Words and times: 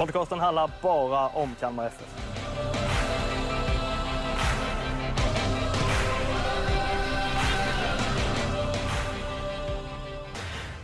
Podcasten 0.00 0.40
handlar 0.40 0.70
bara 0.82 1.28
om 1.28 1.54
Kalmar 1.60 1.86
FF. 1.86 2.39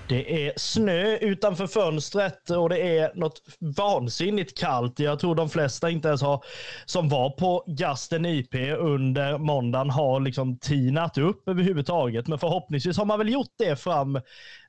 Det 0.08 0.46
är 0.46 0.52
snö 0.56 1.16
utanför 1.16 1.66
fönstret 1.66 2.50
och 2.50 2.68
det 2.68 2.98
är 2.98 3.14
något 3.14 3.42
vansinnigt 3.58 4.58
kallt. 4.58 4.98
Jag 4.98 5.18
tror 5.18 5.34
de 5.34 5.48
flesta 5.48 5.90
inte 5.90 6.08
ens 6.08 6.22
har, 6.22 6.44
som 6.84 7.08
var 7.08 7.30
på 7.30 7.64
Gasten 7.66 8.26
IP 8.26 8.54
under 8.78 9.38
måndagen 9.38 9.90
har 9.90 10.20
liksom 10.20 10.58
tinat 10.58 11.18
upp 11.18 11.48
överhuvudtaget. 11.48 12.28
Men 12.28 12.38
förhoppningsvis 12.38 12.98
har 12.98 13.04
man 13.04 13.18
väl 13.18 13.32
gjort 13.32 13.54
det 13.58 13.76
fram, 13.76 14.20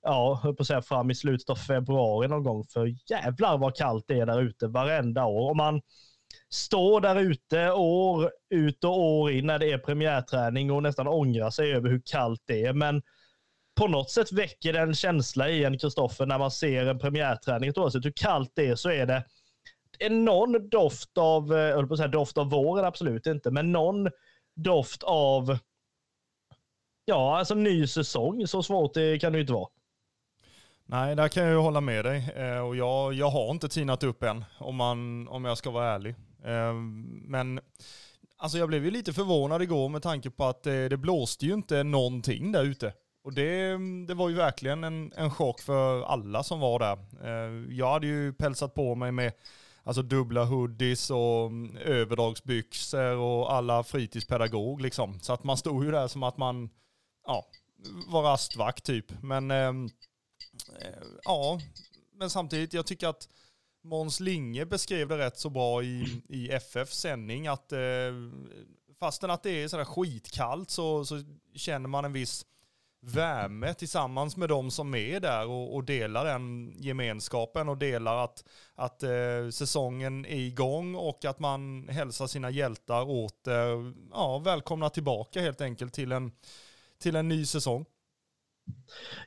ja, 0.02 0.40
höll 0.44 0.56
på 0.56 0.62
att 0.62 0.68
säga 0.68 0.82
fram 0.82 1.12
i 1.12 1.16
slutet 1.16 1.50
av 1.50 1.56
februari 1.56 2.28
någon 2.28 2.44
gång. 2.44 2.64
För 2.64 2.96
jävlar 3.10 3.58
vad 3.58 3.76
kallt 3.76 4.06
det 4.08 4.20
är 4.20 4.26
där 4.26 4.42
ute 4.42 4.68
varenda 4.68 5.26
år. 5.26 5.52
Om 5.52 5.58
man 5.58 5.82
står 6.50 7.02
där 7.02 7.16
ute 7.16 7.72
år 7.72 8.32
ut 8.50 8.84
och 8.84 9.00
år 9.00 9.32
in 9.32 9.48
när 9.48 9.60
det 9.60 9.72
är 9.72 9.78
premiärträning 9.78 10.72
och 10.72 10.84
nästan 10.84 11.08
ångrar 11.08 11.50
sig 11.50 11.74
över 11.74 11.90
hur 11.90 12.02
kallt 12.06 12.42
det 12.48 12.66
är. 12.66 12.74
Men 12.74 13.02
på 13.78 13.88
något 13.88 14.12
sätt 14.12 14.32
väcker 14.32 14.74
det 14.74 14.80
en 14.80 14.96
känsla 14.96 15.50
i 15.50 15.64
en 15.64 15.78
Kristoffer 15.78 16.26
när 16.26 16.40
man 16.40 16.52
ser 16.52 16.86
en 16.86 17.00
premiärträning. 17.00 17.74
Oavsett 17.76 18.06
hur 18.06 18.14
kallt 18.16 18.52
det 18.56 18.68
är 18.68 18.76
så 18.76 18.90
är 18.90 19.06
det 19.06 19.24
en 20.00 20.26
någon 20.26 20.70
doft 20.70 21.18
av, 21.18 21.54
eh, 21.54 21.60
jag 21.60 21.76
höll 21.76 21.88
på 21.88 21.94
att 21.94 21.98
säga 21.98 22.08
doft 22.08 22.38
av 22.38 22.50
våren, 22.50 22.86
absolut 22.86 23.26
inte, 23.28 23.52
men 23.52 23.72
någon 23.72 24.10
doft 24.56 25.04
av 25.04 25.58
Ja, 27.10 27.38
alltså 27.38 27.56
ny 27.56 27.88
säsong. 27.88 28.48
Så 28.48 28.64
svårt 28.64 28.94
det 28.94 29.20
kan 29.20 29.32
det 29.32 29.38
ju 29.38 29.42
inte 29.42 29.54
vara. 29.54 29.70
Nej, 30.86 31.16
där 31.16 31.28
kan 31.28 31.44
jag 31.44 31.52
ju 31.52 31.58
hålla 31.58 31.82
med 31.82 32.06
dig. 32.06 32.34
Eh, 32.36 32.60
och 32.60 32.76
jag, 32.76 33.14
jag 33.14 33.30
har 33.30 33.52
inte 33.52 33.70
tinat 33.70 34.04
upp 34.04 34.24
än, 34.24 34.46
om, 34.60 34.76
man, 34.76 35.28
om 35.28 35.46
jag 35.46 35.58
ska 35.58 35.72
vara 35.72 35.94
ärlig. 35.94 36.16
Eh, 36.44 36.74
men 37.28 37.60
alltså 38.38 38.58
jag 38.58 38.68
blev 38.68 38.86
ju 38.86 38.92
lite 38.92 39.14
förvånad 39.14 39.62
igår 39.62 39.90
med 39.90 40.02
tanke 40.02 40.30
på 40.30 40.46
att 40.46 40.68
eh, 40.68 40.74
det 40.74 40.98
blåste 40.98 41.46
ju 41.46 41.54
inte 41.54 41.84
någonting 41.84 42.52
där 42.52 42.64
ute. 42.64 42.94
Och 43.28 43.34
det, 43.34 43.78
det 44.08 44.14
var 44.14 44.30
ju 44.30 44.36
verkligen 44.36 44.84
en, 44.84 45.14
en 45.16 45.32
chock 45.32 45.62
för 45.62 46.04
alla 46.04 46.44
som 46.44 46.60
var 46.60 46.80
där. 46.80 46.98
Eh, 47.24 47.78
jag 47.78 47.92
hade 47.92 48.08
ju 48.08 48.34
pälsat 48.34 48.74
på 48.74 48.96
mig 48.96 49.12
med 49.12 49.34
alltså 49.84 50.02
dubbla 50.02 50.46
hoodies 50.46 51.10
och 51.10 51.46
mm, 51.48 51.78
överdragsbyxor 51.78 53.16
och 53.16 53.54
alla 53.54 53.84
fritidspedagog 53.84 54.82
liksom. 54.82 55.20
Så 55.20 55.34
att 55.34 55.44
man 55.44 55.58
stod 55.58 55.86
ju 55.86 55.92
där 55.92 56.08
som 56.08 56.24
att 56.24 56.38
man, 56.38 56.70
ja, 57.26 57.48
var 58.08 58.24
rastvakt 58.24 58.84
typ. 58.84 59.22
Men, 59.22 59.52
ehm, 59.52 59.86
eh, 60.82 61.08
ja, 61.24 61.60
men 62.14 62.30
samtidigt, 62.30 62.74
jag 62.74 62.86
tycker 62.86 63.08
att 63.08 63.30
Måns 63.84 64.20
Linge 64.20 64.66
beskrev 64.66 65.08
det 65.08 65.18
rätt 65.18 65.40
så 65.40 65.50
bra 65.50 65.84
i, 65.84 66.22
i 66.30 66.50
FF 66.52 66.94
sändning 66.94 67.48
att 67.48 67.72
eh, 67.72 67.80
fastän 69.00 69.32
att 69.32 69.44
det 69.44 69.64
är 69.64 69.68
sådär 69.68 69.86
skitkallt 69.86 70.70
så, 70.70 71.06
så 71.06 71.24
känner 71.56 71.90
man 71.90 72.06
en 72.06 72.14
viss 72.14 72.46
värme 73.02 73.74
tillsammans 73.74 74.38
med 74.38 74.50
de 74.50 74.72
som 74.72 74.96
är 74.96 75.20
där 75.20 75.48
och, 75.48 75.76
och 75.76 75.84
delar 75.84 76.26
den 76.26 76.74
gemenskapen 76.78 77.70
och 77.70 77.78
delar 77.78 78.24
att, 78.24 78.44
att 78.76 79.04
eh, 79.04 79.50
säsongen 79.52 80.26
är 80.26 80.40
igång 80.40 80.96
och 80.96 81.26
att 81.26 81.40
man 81.40 81.90
hälsar 81.90 82.28
sina 82.28 82.50
hjältar 82.50 83.10
åter, 83.10 83.94
ja, 84.12 84.40
välkomna 84.40 84.90
tillbaka 84.90 85.42
helt 85.42 85.62
enkelt 85.62 85.94
till 85.94 86.12
en, 86.12 86.32
till 87.02 87.16
en 87.16 87.28
ny 87.28 87.46
säsong. 87.46 87.86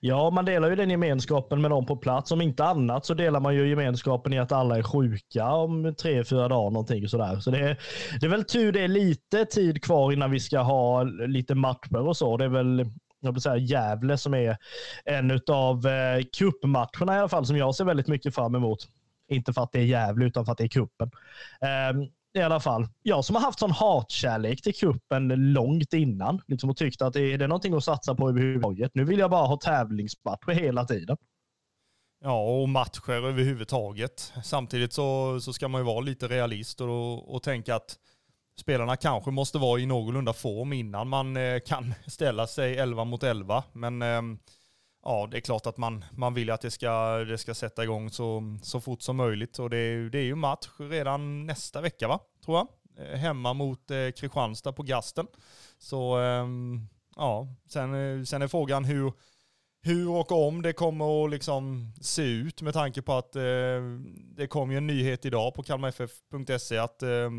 Ja, 0.01 0.31
man 0.31 0.45
delar 0.45 0.71
ju 0.71 0.77
den 0.77 0.91
gemenskapen 0.91 1.61
med 1.61 1.71
dem 1.71 1.87
på 1.87 1.97
plats. 1.97 2.33
Om 2.33 2.41
inte 2.41 2.65
annat 2.65 3.07
så 3.07 3.15
delar 3.15 3.41
man 3.41 3.55
ju 3.55 3.69
gemenskapen 3.69 4.33
i 4.33 4.39
att 4.39 4.53
alla 4.53 4.79
är 4.79 4.83
sjuka 4.83 5.53
om 5.53 5.95
tre, 5.95 6.25
fyra 6.25 6.49
dagar 6.49 6.71
någonting 6.71 7.09
sådär. 7.09 7.41
Så 7.41 7.51
det 7.51 7.59
är, 7.59 7.81
det 8.21 8.27
är 8.27 8.31
väl 8.31 8.45
tur 8.45 8.73
det 8.73 8.81
är 8.81 8.89
lite 8.89 9.45
tid 9.45 9.85
kvar 9.85 10.13
innan 10.13 10.31
vi 10.31 10.41
ska 10.41 10.59
ha 10.59 11.03
lite 11.03 11.55
matcher 11.55 12.07
och 12.07 12.17
så. 12.17 12.37
Det 12.37 12.45
är 12.45 12.49
väl 12.49 12.87
jag 13.21 13.33
vill 13.33 13.43
säga 13.43 13.57
Gävle 13.57 14.19
som 14.19 14.35
är 14.35 14.57
en 15.05 15.41
av 15.49 15.87
eh, 15.87 16.23
cupmatcherna 16.39 17.17
i 17.17 17.19
alla 17.19 17.29
fall 17.29 17.47
som 17.47 17.57
jag 17.57 17.75
ser 17.75 17.85
väldigt 17.85 18.09
mycket 18.09 18.35
fram 18.35 18.55
emot. 18.55 18.89
Inte 19.29 19.53
för 19.53 19.63
att 19.63 19.73
det 19.73 19.79
är 19.79 19.85
Gävle 19.85 20.25
utan 20.25 20.45
för 20.45 20.53
att 20.53 20.59
det 20.59 20.65
är 20.65 20.69
kuppen. 20.69 21.11
Eh, 21.61 22.09
i 22.35 22.43
alla 22.43 22.61
fall, 22.61 22.89
jag 23.03 23.25
som 23.25 23.37
har 23.37 23.43
haft 23.43 23.59
sån 23.59 23.71
hatkärlek 23.71 24.63
till 24.63 24.75
kuppen 24.75 25.53
långt 25.53 25.93
innan 25.93 26.41
liksom, 26.47 26.71
och 26.71 26.77
tyckt 26.77 27.03
att 27.03 27.13
det 27.13 27.21
är, 27.21 27.39
det 27.39 27.45
är 27.45 27.49
någonting 27.49 27.75
att 27.75 27.85
satsa 27.85 28.15
på 28.15 28.29
överhuvudtaget. 28.29 28.91
Nu 28.95 29.05
vill 29.05 29.19
jag 29.19 29.31
bara 29.31 29.47
ha 29.47 29.57
tävlingsmatcher 29.57 30.53
hela 30.53 30.85
tiden. 30.85 31.17
Ja, 32.23 32.43
och 32.43 32.69
matcher 32.69 33.11
överhuvudtaget. 33.11 34.33
Samtidigt 34.45 34.93
så, 34.93 35.41
så 35.41 35.53
ska 35.53 35.69
man 35.69 35.81
ju 35.81 35.85
vara 35.85 36.01
lite 36.01 36.29
realist 36.29 36.81
och, 36.81 37.35
och 37.35 37.43
tänka 37.43 37.75
att 37.75 37.97
spelarna 38.61 38.97
kanske 38.97 39.31
måste 39.31 39.59
vara 39.59 39.81
i 39.81 39.87
någorlunda 39.87 40.33
form 40.33 40.73
innan 40.73 41.09
man 41.09 41.37
eh, 41.37 41.61
kan 41.61 41.95
ställa 42.07 42.47
sig 42.47 42.77
11 42.77 43.05
mot 43.05 43.23
11. 43.23 43.65
Men 43.73 44.03
ehm, 44.03 44.39
ja, 45.05 45.29
det 45.31 45.37
är 45.37 45.41
klart 45.41 45.67
att 45.67 45.77
man, 45.77 46.05
man 46.13 46.35
vill 46.35 46.51
att 46.51 46.61
det 46.61 46.71
ska, 46.71 47.17
det 47.17 47.39
ska 47.39 47.55
sätta 47.55 47.85
igång 47.85 48.11
så, 48.11 48.59
så 48.63 48.81
fort 48.81 49.03
som 49.03 49.17
möjligt. 49.17 49.59
Och 49.59 49.71
det 49.71 49.77
är, 49.77 50.11
det 50.11 50.19
är 50.19 50.25
ju 50.25 50.35
match 50.35 50.69
redan 50.79 51.47
nästa 51.47 51.81
vecka, 51.81 52.09
va? 52.09 52.21
tror 52.45 52.57
jag. 52.57 52.69
Eh, 53.07 53.19
hemma 53.19 53.53
mot 53.53 53.91
eh, 53.91 54.11
Kristianstad 54.11 54.73
på 54.73 54.83
Gasten. 54.83 55.27
Så 55.79 56.17
ehm, 56.17 56.87
ja, 57.17 57.49
sen, 57.69 57.95
eh, 57.95 58.25
sen 58.25 58.43
är 58.43 58.49
frågan 58.49 58.85
hur, 58.85 59.13
hur 59.83 60.11
och 60.11 60.33
om 60.33 60.63
det 60.63 60.73
kommer 60.73 61.25
att 61.25 61.31
liksom 61.31 61.93
se 62.01 62.23
ut 62.23 62.63
med 62.63 62.75
tanke 62.75 63.03
på 63.03 63.13
att 63.13 63.37
eh, 63.37 63.43
det 64.37 64.47
kom 64.47 64.71
ju 64.71 64.77
en 64.77 64.87
nyhet 64.87 65.25
idag 65.25 65.55
på 65.55 65.63
kalmarff.se 65.63 66.79
att 66.79 67.03
eh, 67.03 67.31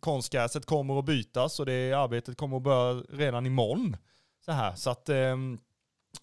konstgräset 0.00 0.66
kommer 0.66 0.98
att 0.98 1.04
bytas 1.04 1.60
och 1.60 1.66
det 1.66 1.92
arbetet 1.92 2.36
kommer 2.36 2.56
att 2.56 2.62
börja 2.62 2.92
redan 2.92 3.46
imorgon. 3.46 3.96
Så 4.44 4.52
här, 4.52 4.74
så 4.74 4.90
att 4.90 5.08
eh, 5.08 5.36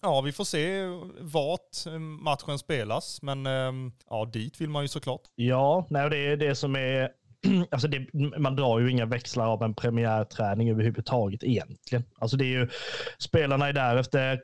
ja, 0.00 0.20
vi 0.20 0.32
får 0.32 0.44
se 0.44 0.82
vart 1.20 1.86
eh, 1.86 1.98
matchen 1.98 2.58
spelas, 2.58 3.22
men 3.22 3.46
eh, 3.46 3.72
ja, 4.10 4.24
dit 4.32 4.60
vill 4.60 4.70
man 4.70 4.82
ju 4.82 4.88
såklart. 4.88 5.22
Ja, 5.34 5.86
nej, 5.90 6.10
det 6.10 6.16
är 6.16 6.36
det 6.36 6.54
som 6.54 6.76
är 6.76 7.10
Alltså 7.70 7.88
det, 7.88 8.06
man 8.38 8.56
drar 8.56 8.78
ju 8.78 8.90
inga 8.90 9.06
växlar 9.06 9.46
av 9.46 9.62
en 9.62 9.74
premiärträning 9.74 10.70
överhuvudtaget 10.70 11.44
egentligen. 11.44 12.04
Alltså 12.18 12.36
det 12.36 12.44
är 12.44 12.60
ju, 12.60 12.68
spelarna 13.18 13.68
är 13.68 13.72
där 13.72 13.96
efter 13.96 14.40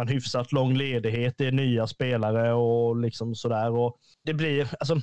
en 0.00 0.08
hyfsat 0.08 0.52
lång 0.52 0.74
ledighet. 0.74 1.34
Det 1.38 1.46
är 1.46 1.52
nya 1.52 1.86
spelare 1.86 2.52
och 2.52 2.96
liksom 2.96 3.34
sådär. 3.34 3.70
Och 3.70 3.96
det 4.24 4.34
blir, 4.34 4.68
alltså, 4.80 4.96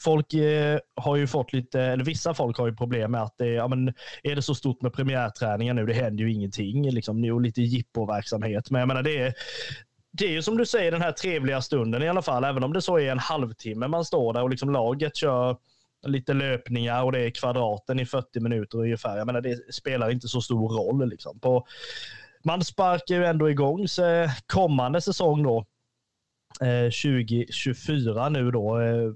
folk 0.00 0.34
eh, 0.34 0.78
har 0.96 1.16
ju 1.16 1.26
fått 1.26 1.52
lite, 1.52 1.80
eller 1.80 2.04
vissa 2.04 2.34
folk 2.34 2.58
har 2.58 2.66
ju 2.66 2.76
problem 2.76 3.10
med 3.10 3.22
att 3.22 3.34
det, 3.38 3.46
ja, 3.46 3.68
men, 3.68 3.88
är 4.22 4.36
det 4.36 4.42
så 4.42 4.54
stort 4.54 4.82
med 4.82 4.92
premiärträningar 4.92 5.74
nu? 5.74 5.86
Det 5.86 5.94
händer 5.94 6.24
ju 6.24 6.32
ingenting. 6.32 6.90
Liksom, 6.90 7.24
och 7.24 7.40
lite 7.40 7.62
jippoverksamhet. 7.62 8.70
Men 8.70 8.78
jag 8.78 8.88
menar, 8.88 9.02
det 9.02 9.18
är, 9.18 9.34
det 10.12 10.24
är 10.24 10.30
ju 10.30 10.42
som 10.42 10.56
du 10.56 10.66
säger 10.66 10.92
den 10.92 11.02
här 11.02 11.12
trevliga 11.12 11.62
stunden 11.62 12.02
i 12.02 12.08
alla 12.08 12.22
fall, 12.22 12.44
även 12.44 12.64
om 12.64 12.72
det 12.72 12.82
så 12.82 12.98
är 12.98 13.12
en 13.12 13.18
halvtimme 13.18 13.88
man 13.88 14.04
står 14.04 14.32
där 14.32 14.42
och 14.42 14.50
liksom 14.50 14.70
laget 14.70 15.16
kör 15.16 15.56
lite 16.06 16.34
löpningar 16.34 17.04
och 17.04 17.12
det 17.12 17.20
är 17.20 17.30
kvadraten 17.30 18.00
i 18.00 18.06
40 18.06 18.40
minuter 18.40 18.78
ungefär. 18.78 19.16
Jag 19.16 19.26
menar, 19.26 19.40
det 19.40 19.74
spelar 19.74 20.10
inte 20.10 20.28
så 20.28 20.40
stor 20.40 20.68
roll. 20.68 21.08
Liksom. 21.08 21.40
På, 21.40 21.66
man 22.48 22.64
sparkar 22.64 23.14
ju 23.14 23.24
ändå 23.24 23.50
igång 23.50 23.88
så 23.88 24.28
kommande 24.46 25.00
säsong 25.00 25.42
då. 25.42 25.66
Eh, 26.60 26.90
2024 26.90 28.28
nu 28.28 28.50
då. 28.50 28.80
Eh, 28.80 29.12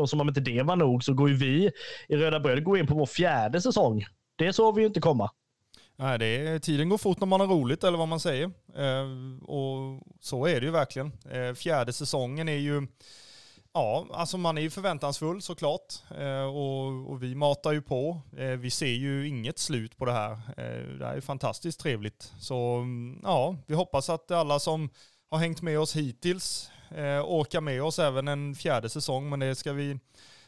och 0.00 0.10
som 0.10 0.20
om 0.20 0.28
inte 0.28 0.40
det 0.40 0.62
var 0.62 0.76
nog 0.76 1.04
så 1.04 1.14
går 1.14 1.28
ju 1.28 1.34
vi 1.34 1.70
i 2.08 2.16
Röda 2.16 2.40
Bröd 2.40 2.64
går 2.64 2.78
in 2.78 2.86
på 2.86 2.94
vår 2.94 3.06
fjärde 3.06 3.60
säsong. 3.60 4.04
Det 4.36 4.52
såg 4.52 4.74
vi 4.74 4.80
ju 4.80 4.86
inte 4.86 5.00
komma. 5.00 5.30
Nej, 5.96 6.18
det 6.18 6.26
är, 6.26 6.58
tiden 6.58 6.88
går 6.88 6.98
fort 6.98 7.20
när 7.20 7.26
man 7.26 7.40
har 7.40 7.46
roligt 7.46 7.84
eller 7.84 7.98
vad 7.98 8.08
man 8.08 8.20
säger. 8.20 8.44
Eh, 8.76 9.06
och 9.42 10.02
så 10.20 10.46
är 10.46 10.60
det 10.60 10.66
ju 10.66 10.72
verkligen. 10.72 11.12
Fjärde 11.56 11.92
säsongen 11.92 12.48
är 12.48 12.58
ju 12.58 12.86
Ja, 13.72 14.06
alltså 14.12 14.38
man 14.38 14.58
är 14.58 14.62
ju 14.62 14.70
förväntansfull 14.70 15.42
såklart 15.42 15.94
eh, 16.18 16.42
och, 16.42 17.10
och, 17.10 17.22
vi 17.22 17.34
matar 17.34 17.72
ju 17.72 17.82
på. 17.82 18.20
Eh, 18.36 18.46
vi 18.46 18.70
ser 18.70 18.86
ju 18.86 19.28
inget 19.28 19.58
slut 19.58 19.96
på 19.96 20.04
det 20.04 20.12
här. 20.12 20.32
Eh, 20.32 20.98
det 20.98 21.06
här 21.06 21.16
är 21.16 21.20
fantastiskt 21.20 21.80
trevligt. 21.80 22.32
Så 22.40 22.76
mm, 22.76 23.20
ja, 23.22 23.56
vi 23.66 23.74
hoppas 23.74 24.10
att 24.10 24.30
alla 24.30 24.58
som 24.58 24.90
har 25.30 25.38
hängt 25.38 25.62
med 25.62 25.80
oss 25.80 25.96
hittills 25.96 26.70
eh, 26.90 27.24
orkar 27.24 27.60
med 27.60 27.82
oss 27.82 27.98
även 27.98 28.28
en 28.28 28.54
fjärde 28.54 28.88
säsong, 28.88 29.30
men 29.30 29.40
det 29.40 29.54
ska 29.54 29.72
vi 29.72 29.98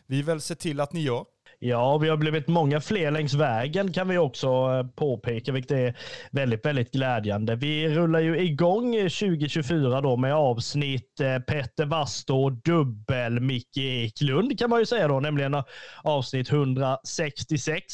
vi 0.06 0.22
väl 0.22 0.40
se 0.40 0.54
till 0.54 0.80
att 0.80 0.92
ni 0.92 1.00
gör. 1.00 1.24
Ja, 1.64 1.98
vi 1.98 2.08
har 2.08 2.16
blivit 2.16 2.48
många 2.48 2.80
fler 2.80 3.10
längs 3.10 3.34
vägen 3.34 3.92
kan 3.92 4.08
vi 4.08 4.18
också 4.18 4.48
eh, 4.48 4.86
påpeka, 4.86 5.52
vilket 5.52 5.70
är 5.70 5.96
väldigt, 6.30 6.66
väldigt 6.66 6.92
glädjande. 6.92 7.56
Vi 7.56 7.88
rullar 7.88 8.20
ju 8.20 8.38
igång 8.38 8.92
2024 8.92 10.00
då 10.00 10.16
med 10.16 10.34
avsnitt 10.34 11.20
Petter 11.20 11.40
Petter 11.40 11.86
Wasto 11.86 12.50
dubbel 12.50 13.40
Micke 13.40 13.76
Eklund 13.76 14.58
kan 14.58 14.70
man 14.70 14.78
ju 14.80 14.86
säga 14.86 15.08
då, 15.08 15.20
nämligen 15.20 15.54
eh, 15.54 15.64
avsnitt 16.02 16.52
166. 16.52 17.84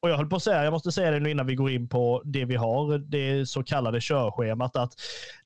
Och 0.00 0.10
jag 0.10 0.16
höll 0.16 0.28
på 0.28 0.36
att 0.36 0.42
säga, 0.42 0.64
jag 0.64 0.72
måste 0.72 0.92
säga 0.92 1.10
det 1.10 1.20
nu 1.20 1.30
innan 1.30 1.46
vi 1.46 1.54
går 1.54 1.70
in 1.70 1.88
på 1.88 2.22
det 2.24 2.44
vi 2.44 2.56
har, 2.56 2.98
det 2.98 3.46
så 3.46 3.62
kallade 3.62 4.00
körschemat, 4.00 4.76
att 4.76 4.92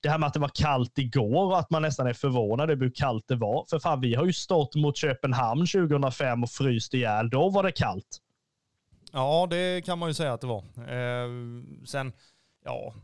det 0.01 0.09
här 0.09 0.19
med 0.19 0.27
att 0.27 0.35
det 0.35 0.41
var 0.41 0.51
kallt 0.55 0.99
igår 0.99 1.45
och 1.47 1.59
att 1.59 1.71
man 1.71 1.83
nästan 1.83 2.07
är 2.07 2.13
förvånad 2.13 2.71
över 2.71 2.85
hur 2.85 2.93
kallt 2.95 3.25
det 3.29 3.37
var. 3.37 3.65
För 3.71 3.79
fan, 3.79 4.01
vi 4.01 4.15
har 4.15 4.25
ju 4.25 4.33
stått 4.33 4.75
mot 4.75 4.97
Köpenhamn 4.97 5.67
2005 5.67 6.43
och 6.43 6.51
fryst 6.51 6.95
ihjäl. 6.95 7.31
Då 7.31 7.51
var 7.51 7.63
det 7.63 7.73
kallt. 7.73 8.19
Ja, 9.13 9.47
det 9.51 9.85
kan 9.85 9.99
man 9.99 10.09
ju 10.11 10.15
säga 10.15 10.33
att 10.33 10.41
det 10.41 10.47
var. 10.47 10.65
Eh, 10.77 11.29
sen, 11.85 12.13
ja, 12.65 12.95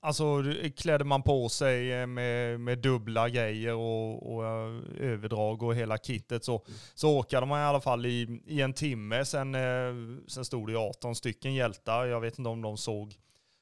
Alltså 0.00 0.42
klädde 0.76 1.04
man 1.04 1.22
på 1.22 1.48
sig 1.48 1.92
eh, 1.92 2.06
med, 2.06 2.60
med 2.60 2.78
dubbla 2.78 3.28
grejer 3.28 3.74
och, 3.74 4.34
och 4.34 4.44
eh, 4.44 4.82
överdrag 5.00 5.62
och 5.62 5.74
hela 5.74 5.98
kittet 5.98 6.44
så, 6.44 6.64
så 6.94 7.18
åkade 7.18 7.46
man 7.46 7.60
i 7.60 7.64
alla 7.64 7.80
fall 7.80 8.06
i, 8.06 8.42
i 8.46 8.60
en 8.60 8.72
timme. 8.72 9.24
Sen, 9.24 9.54
eh, 9.54 10.20
sen 10.26 10.44
stod 10.44 10.68
det 10.68 10.78
18 10.78 11.14
stycken 11.14 11.54
hjältar. 11.54 12.06
Jag 12.06 12.20
vet 12.20 12.38
inte 12.38 12.48
om 12.48 12.62
de 12.62 12.76
såg, 12.76 13.14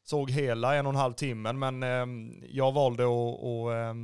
såg 0.04 0.30
hela 0.30 0.74
en 0.74 0.86
och 0.86 0.92
en 0.92 0.98
halv 0.98 1.12
timme, 1.12 1.52
men 1.52 1.82
jag 2.50 2.72
valde 2.72 3.04
att, 3.04 3.44
att 3.44 3.96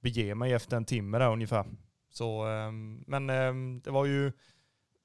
bege 0.00 0.34
mig 0.34 0.52
efter 0.52 0.76
en 0.76 0.84
timme 0.84 1.18
där 1.18 1.32
ungefär. 1.32 1.64
Så, 2.10 2.44
men 3.06 3.26
det 3.84 3.90
var 3.90 4.04
ju, 4.04 4.32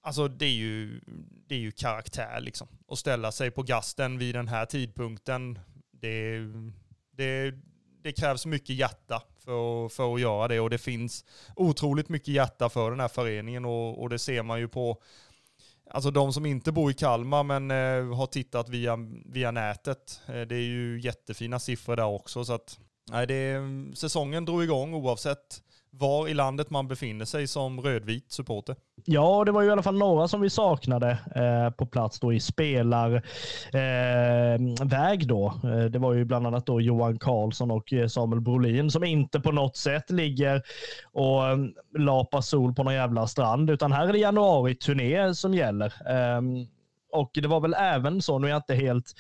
alltså 0.02 0.28
det 0.28 0.46
är 0.46 0.50
ju, 0.50 1.02
det 1.48 1.56
är 1.56 1.60
ju 1.60 1.72
karaktär 1.72 2.40
liksom. 2.42 2.68
Att 2.88 3.00
ställa 3.00 3.32
sig 3.32 3.52
på 3.52 3.64
gasten 3.64 4.18
vid 4.18 4.36
den 4.36 4.48
här 4.48 4.66
tidpunkten 4.66 5.60
det, 6.00 6.40
det, 7.12 7.54
det 8.02 8.12
krävs 8.12 8.46
mycket 8.46 8.76
hjärta 8.76 9.24
för, 9.46 9.90
för 9.90 10.14
att 10.14 10.22
göra 10.22 10.48
det 10.48 10.60
och 10.60 10.70
det 10.70 10.78
finns 10.78 11.26
otroligt 11.56 12.10
mycket 12.10 12.28
hjärta 12.28 12.70
för 12.70 12.92
den 12.92 13.00
här 13.00 13.08
föreningen 13.08 13.66
och, 13.66 14.02
och 14.02 14.10
det 14.10 14.20
ser 14.20 14.44
man 14.44 14.60
ju 14.60 14.68
på 14.68 15.02
Alltså 15.90 16.12
de 16.12 16.34
som 16.34 16.46
inte 16.46 16.72
bor 16.72 16.92
i 16.92 16.94
Kalmar 16.94 17.44
men 17.44 17.72
eh, 17.72 18.18
har 18.18 18.26
tittat 18.26 18.70
via, 18.70 18.98
via 19.26 19.52
nätet. 19.52 20.22
Eh, 20.28 20.42
det 20.42 20.56
är 20.56 20.68
ju 20.68 21.00
jättefina 21.00 21.60
siffror 21.60 21.96
där 21.96 22.06
också. 22.06 22.46
Så 22.46 22.54
att, 22.54 22.80
nej, 23.12 23.28
det, 23.28 23.62
säsongen 23.96 24.46
drog 24.46 24.64
igång 24.64 24.94
oavsett 24.94 25.64
var 25.92 26.28
i 26.28 26.34
landet 26.34 26.70
man 26.70 26.88
befinner 26.88 27.26
sig 27.26 27.48
som 27.48 27.82
rödvit 27.82 28.32
supporter. 28.32 28.76
Ja, 29.06 29.44
det 29.46 29.52
var 29.52 29.62
ju 29.62 29.68
i 29.68 29.72
alla 29.72 29.84
fall 29.84 29.98
några 29.98 30.28
som 30.28 30.42
vi 30.42 30.50
saknade 30.50 31.18
eh, 31.36 31.70
på 31.70 31.86
plats 31.86 32.20
då 32.20 32.34
i 32.34 32.40
spelarväg. 32.40 33.24
Eh, 35.14 35.28
då. 35.28 35.54
Eh, 35.64 35.86
det 35.86 36.00
var 36.00 36.14
ju 36.14 36.26
bland 36.26 36.48
annat 36.48 36.66
då 36.66 36.82
Johan 36.82 37.20
Karlsson 37.20 37.72
och 37.72 37.94
eh, 37.94 38.08
Samuel 38.08 38.42
Brolin 38.42 38.92
som 38.92 39.04
inte 39.04 39.40
på 39.40 39.52
något 39.52 39.78
sätt 39.78 40.10
ligger 40.10 40.62
och 41.12 41.48
eh, 41.48 41.58
lapar 41.98 42.42
sol 42.42 42.74
på 42.74 42.84
någon 42.84 42.94
jävla 42.94 43.28
strand, 43.28 43.70
utan 43.70 43.92
här 43.92 44.08
är 44.08 44.14
det 44.14 44.20
januari-turné 44.20 45.36
som 45.36 45.54
gäller. 45.54 45.94
Eh, 46.10 46.42
och 47.12 47.32
det 47.34 47.48
var 47.48 47.60
väl 47.60 47.74
även 47.74 48.22
så, 48.22 48.40
nu 48.40 48.48
är 48.48 48.52
jag 48.52 48.60
inte 48.60 48.76
helt 48.76 49.14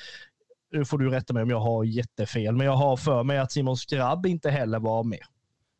nu 0.71 0.85
får 0.85 0.97
du 0.97 1.09
rätta 1.09 1.33
mig 1.33 1.43
om 1.43 1.49
jag 1.49 1.59
har 1.59 1.83
jättefel, 1.83 2.55
men 2.55 2.65
jag 2.65 2.73
har 2.73 2.97
för 2.97 3.23
mig 3.23 3.37
att 3.37 3.51
Simon 3.51 3.77
Skrabb 3.77 4.25
inte 4.25 4.49
heller 4.49 4.79
var 4.79 5.03
med. 5.03 5.19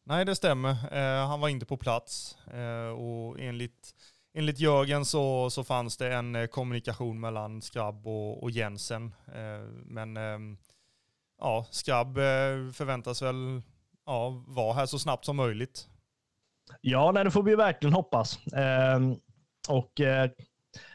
Nej, 0.10 0.26
det 0.26 0.36
stämmer. 0.36 0.70
Eh, 0.92 1.28
han 1.28 1.40
var 1.40 1.50
inte 1.50 1.66
på 1.66 1.78
plats 1.78 2.38
eh, 2.54 2.90
och 2.90 3.40
enligt, 3.40 3.96
enligt 4.34 4.60
Jörgen 4.60 5.06
så, 5.06 5.50
så 5.50 5.64
fanns 5.64 5.98
det 5.98 6.14
en 6.14 6.36
eh, 6.36 6.48
kommunikation 6.48 7.20
mellan 7.20 7.62
Skrabb 7.62 8.08
och, 8.08 8.44
och 8.44 8.52
Jensen. 8.52 9.14
Eh, 9.28 9.70
men 9.86 10.18
ehm, 10.18 10.58
ja, 11.40 11.66
Skrabb 11.72 12.18
eh, 12.18 12.72
förväntas 12.74 13.22
väl 13.22 13.62
ja, 14.06 14.44
vara 14.48 14.74
här 14.74 14.86
så 14.86 15.00
snabbt 15.00 15.26
som 15.26 15.36
möjligt. 15.36 15.88
Ja, 16.82 17.12
nej, 17.12 17.24
det 17.24 17.32
får 17.32 17.44
vi 17.44 17.56
verkligen 17.56 17.94
hoppas. 17.94 18.40
Ehm, 18.54 19.16
och 19.70 20.02
eh, 20.02 20.30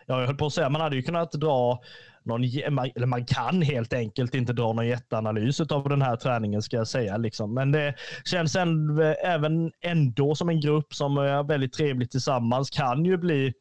ja, 0.06 0.20
jag 0.20 0.26
höll 0.26 0.36
på 0.36 0.46
att 0.46 0.54
säga, 0.54 0.68
man 0.68 0.80
hade 0.80 0.96
ju 0.96 1.02
kunnat 1.02 1.32
dra 1.32 1.82
någon, 2.24 2.44
eller 2.44 3.06
man 3.06 3.26
kan 3.26 3.62
helt 3.62 3.92
enkelt 3.92 4.34
inte 4.34 4.52
dra 4.52 4.72
någon 4.72 4.86
jätteanalys 4.86 5.60
av 5.60 5.88
den 5.88 6.02
här 6.02 6.16
träningen 6.16 6.62
ska 6.62 6.76
jag 6.76 6.88
säga. 6.88 7.16
Liksom. 7.16 7.54
Men 7.54 7.72
det 7.72 7.94
känns 8.24 8.56
även 9.24 9.72
ändå 9.80 10.34
som 10.34 10.48
en 10.48 10.60
grupp 10.60 10.94
som 10.94 11.18
är 11.18 11.42
väldigt 11.42 11.72
trevligt 11.72 12.10
tillsammans 12.10 12.70
kan 12.70 13.04
ju 13.04 13.16
bli 13.16 13.52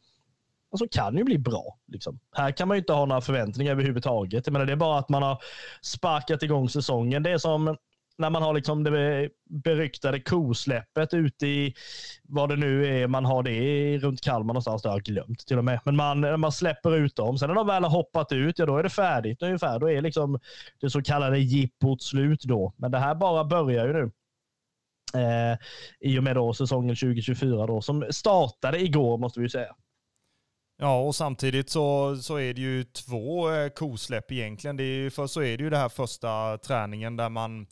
alltså 0.71 0.87
kan 0.91 1.17
ju 1.17 1.23
bli 1.23 1.37
bra. 1.37 1.77
Liksom. 1.87 2.19
Här 2.35 2.51
kan 2.51 2.67
man 2.67 2.77
ju 2.77 2.79
inte 2.79 2.93
ha 2.93 3.05
några 3.05 3.21
förväntningar 3.21 3.71
överhuvudtaget. 3.71 4.47
Jag 4.47 4.53
menar, 4.53 4.65
det 4.65 4.71
är 4.71 4.77
bara 4.77 4.99
att 4.99 5.09
man 5.09 5.23
har 5.23 5.37
sparkat 5.81 6.43
igång 6.43 6.69
säsongen. 6.69 7.23
Det 7.23 7.31
är 7.31 7.37
som 7.37 7.77
när 8.21 8.29
man 8.29 8.41
har 8.41 8.53
liksom 8.53 8.83
det 8.83 9.29
beryktade 9.49 10.19
kosläppet 10.19 11.13
ute 11.13 11.47
i 11.47 11.73
vad 12.23 12.49
det 12.49 12.55
nu 12.55 13.01
är 13.01 13.07
man 13.07 13.25
har 13.25 13.43
det 13.43 13.97
runt 13.97 14.21
Kalmar 14.21 14.53
någonstans. 14.53 14.81
Det 14.81 14.89
har 14.89 14.95
jag 14.95 15.03
glömt 15.03 15.47
till 15.47 15.57
och 15.57 15.65
med. 15.65 15.79
Men 15.85 15.95
man, 15.95 16.39
man 16.39 16.51
släpper 16.51 16.95
ut 16.95 17.15
dem. 17.15 17.37
Sen 17.37 17.47
när 17.47 17.55
de 17.55 17.67
väl 17.67 17.83
har 17.83 17.89
hoppat 17.89 18.31
ut, 18.31 18.59
ja 18.59 18.65
då 18.65 18.77
är 18.77 18.83
det 18.83 18.89
färdigt 18.89 19.41
ungefär. 19.41 19.79
Då 19.79 19.89
är 19.91 20.01
liksom 20.01 20.39
det 20.81 20.89
så 20.89 21.01
kallade 21.01 21.39
jippot 21.39 22.01
slut 22.01 22.43
då. 22.43 22.73
Men 22.77 22.91
det 22.91 22.99
här 22.99 23.15
bara 23.15 23.43
börjar 23.43 23.87
ju 23.87 23.93
nu. 23.93 24.11
Eh, 25.13 25.57
I 25.99 26.19
och 26.19 26.23
med 26.23 26.35
då 26.35 26.53
säsongen 26.53 26.95
2024 26.95 27.67
då, 27.67 27.81
som 27.81 28.05
startade 28.09 28.81
igår 28.81 29.17
måste 29.17 29.39
vi 29.39 29.45
ju 29.45 29.49
säga. 29.49 29.75
Ja, 30.77 30.99
och 30.99 31.15
samtidigt 31.15 31.69
så, 31.69 32.17
så 32.17 32.35
är 32.35 32.53
det 32.53 32.61
ju 32.61 32.83
två 32.83 33.51
eh, 33.51 33.69
kosläpp 33.69 34.31
egentligen. 34.31 34.77
Det 34.77 34.83
är, 34.83 35.09
först 35.09 35.33
så 35.33 35.41
är 35.41 35.57
det 35.57 35.63
ju 35.63 35.69
det 35.69 35.77
här 35.77 35.89
första 35.89 36.57
träningen 36.57 37.17
där 37.17 37.29
man 37.29 37.67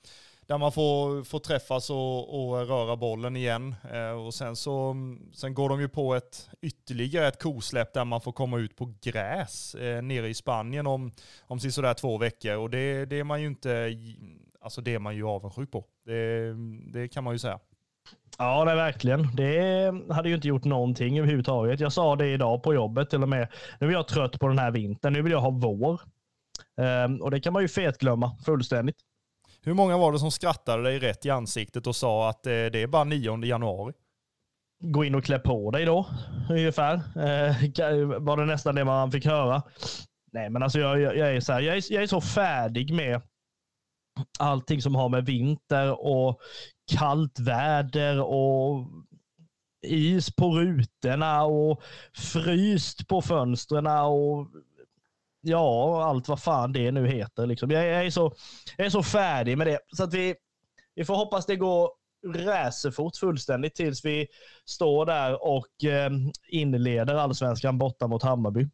där 0.49 0.57
man 0.57 0.71
får, 0.71 1.23
får 1.23 1.39
träffas 1.39 1.89
och, 1.89 2.39
och 2.39 2.67
röra 2.67 2.95
bollen 2.95 3.35
igen. 3.35 3.75
Eh, 3.93 4.25
och 4.25 4.33
sen 4.33 4.55
så 4.55 4.95
sen 5.33 5.53
går 5.53 5.69
de 5.69 5.81
ju 5.81 5.89
på 5.89 6.15
ett 6.15 6.49
ytterligare 6.61 7.27
ett 7.27 7.41
kosläpp 7.41 7.93
där 7.93 8.05
man 8.05 8.21
får 8.21 8.31
komma 8.31 8.57
ut 8.57 8.75
på 8.75 8.93
gräs 9.01 9.75
eh, 9.75 10.01
nere 10.01 10.27
i 10.27 10.33
Spanien 10.33 10.87
om, 10.87 11.11
om 11.47 11.59
sådär 11.59 11.93
två 11.93 12.17
veckor. 12.17 12.55
Och 12.57 12.69
det, 12.69 13.05
det 13.05 13.19
är 13.19 13.23
man 13.23 13.41
ju 13.41 13.47
inte, 13.47 13.93
alltså 14.61 14.81
det 14.81 14.93
är 14.95 14.99
man 14.99 15.15
ju 15.15 15.27
avundsjuk 15.27 15.71
på. 15.71 15.85
Det, 16.05 16.53
det 16.93 17.07
kan 17.07 17.23
man 17.23 17.33
ju 17.33 17.39
säga. 17.39 17.59
Ja, 18.37 18.65
det 18.65 18.71
är 18.71 18.75
verkligen. 18.75 19.35
Det 19.35 19.93
hade 20.13 20.29
ju 20.29 20.35
inte 20.35 20.47
gjort 20.47 20.63
någonting 20.63 21.19
överhuvudtaget. 21.19 21.79
Jag 21.79 21.93
sa 21.93 22.15
det 22.15 22.27
idag 22.27 22.63
på 22.63 22.73
jobbet 22.73 23.09
till 23.09 23.23
och 23.23 23.29
med. 23.29 23.47
Nu 23.79 23.87
är 23.87 23.91
jag 23.91 24.07
trött 24.07 24.39
på 24.39 24.47
den 24.47 24.59
här 24.59 24.71
vintern. 24.71 25.13
Nu 25.13 25.21
vill 25.21 25.31
jag 25.31 25.41
ha 25.41 25.49
vår. 25.49 26.01
Um, 27.05 27.21
och 27.21 27.31
det 27.31 27.39
kan 27.39 27.53
man 27.53 27.61
ju 27.61 27.67
fetglömma 27.67 28.37
fullständigt. 28.45 28.97
Hur 29.61 29.73
många 29.73 29.97
var 29.97 30.11
det 30.11 30.19
som 30.19 30.31
skrattade 30.31 30.83
dig 30.83 30.99
rätt 30.99 31.25
i 31.25 31.29
ansiktet 31.29 31.87
och 31.87 31.95
sa 31.95 32.29
att 32.29 32.45
eh, 32.45 32.51
det 32.51 32.81
är 32.81 32.87
bara 32.87 33.03
9 33.03 33.45
januari? 33.45 33.93
Gå 34.83 35.03
in 35.03 35.15
och 35.15 35.23
klä 35.23 35.39
på 35.39 35.71
dig 35.71 35.85
då, 35.85 36.07
ungefär. 36.49 36.93
Eh, 36.95 38.19
var 38.19 38.37
det 38.37 38.45
nästan 38.45 38.75
det 38.75 38.85
man 38.85 39.11
fick 39.11 39.25
höra. 39.25 39.63
Nej, 40.31 40.49
men 40.49 40.63
alltså 40.63 40.79
jag, 40.79 41.01
jag, 41.01 41.17
jag 41.17 41.35
är, 41.35 41.39
så 41.39 41.53
här, 41.53 41.61
jag, 41.61 41.77
är, 41.77 41.93
jag 41.93 42.03
är 42.03 42.07
så 42.07 42.21
färdig 42.21 42.93
med 42.93 43.21
allting 44.39 44.81
som 44.81 44.95
har 44.95 45.09
med 45.09 45.25
vinter 45.25 46.05
och 46.05 46.39
kallt 46.91 47.39
väder 47.39 48.21
och 48.21 48.87
is 49.87 50.35
på 50.35 50.55
rutorna 50.55 51.43
och 51.43 51.81
fryst 52.13 53.07
på 53.07 53.21
fönstren 53.21 53.87
och 53.87 54.47
ja, 55.41 56.03
allt 56.03 56.27
vad 56.27 56.41
fan 56.43 56.73
det 56.73 56.91
nu 56.91 57.07
heter. 57.07 57.45
Liksom. 57.45 57.71
Jag, 57.71 57.85
är 57.85 58.09
så, 58.09 58.33
jag 58.77 58.85
är 58.85 58.89
så 58.89 59.03
färdig 59.03 59.57
med 59.57 59.67
det. 59.67 59.79
Så 59.97 60.03
att 60.03 60.13
vi, 60.13 60.35
vi 60.95 61.05
får 61.05 61.15
hoppas 61.15 61.45
det 61.45 61.55
går 61.55 61.89
racerfort 62.35 63.15
fullständigt 63.15 63.75
tills 63.75 64.05
vi 64.05 64.27
står 64.65 65.05
där 65.05 65.45
och 65.45 65.83
eh, 65.83 66.11
inleder 66.47 67.15
allsvenskan 67.15 67.77
borta 67.77 68.07
mot 68.07 68.23
Hammarby. 68.23 68.69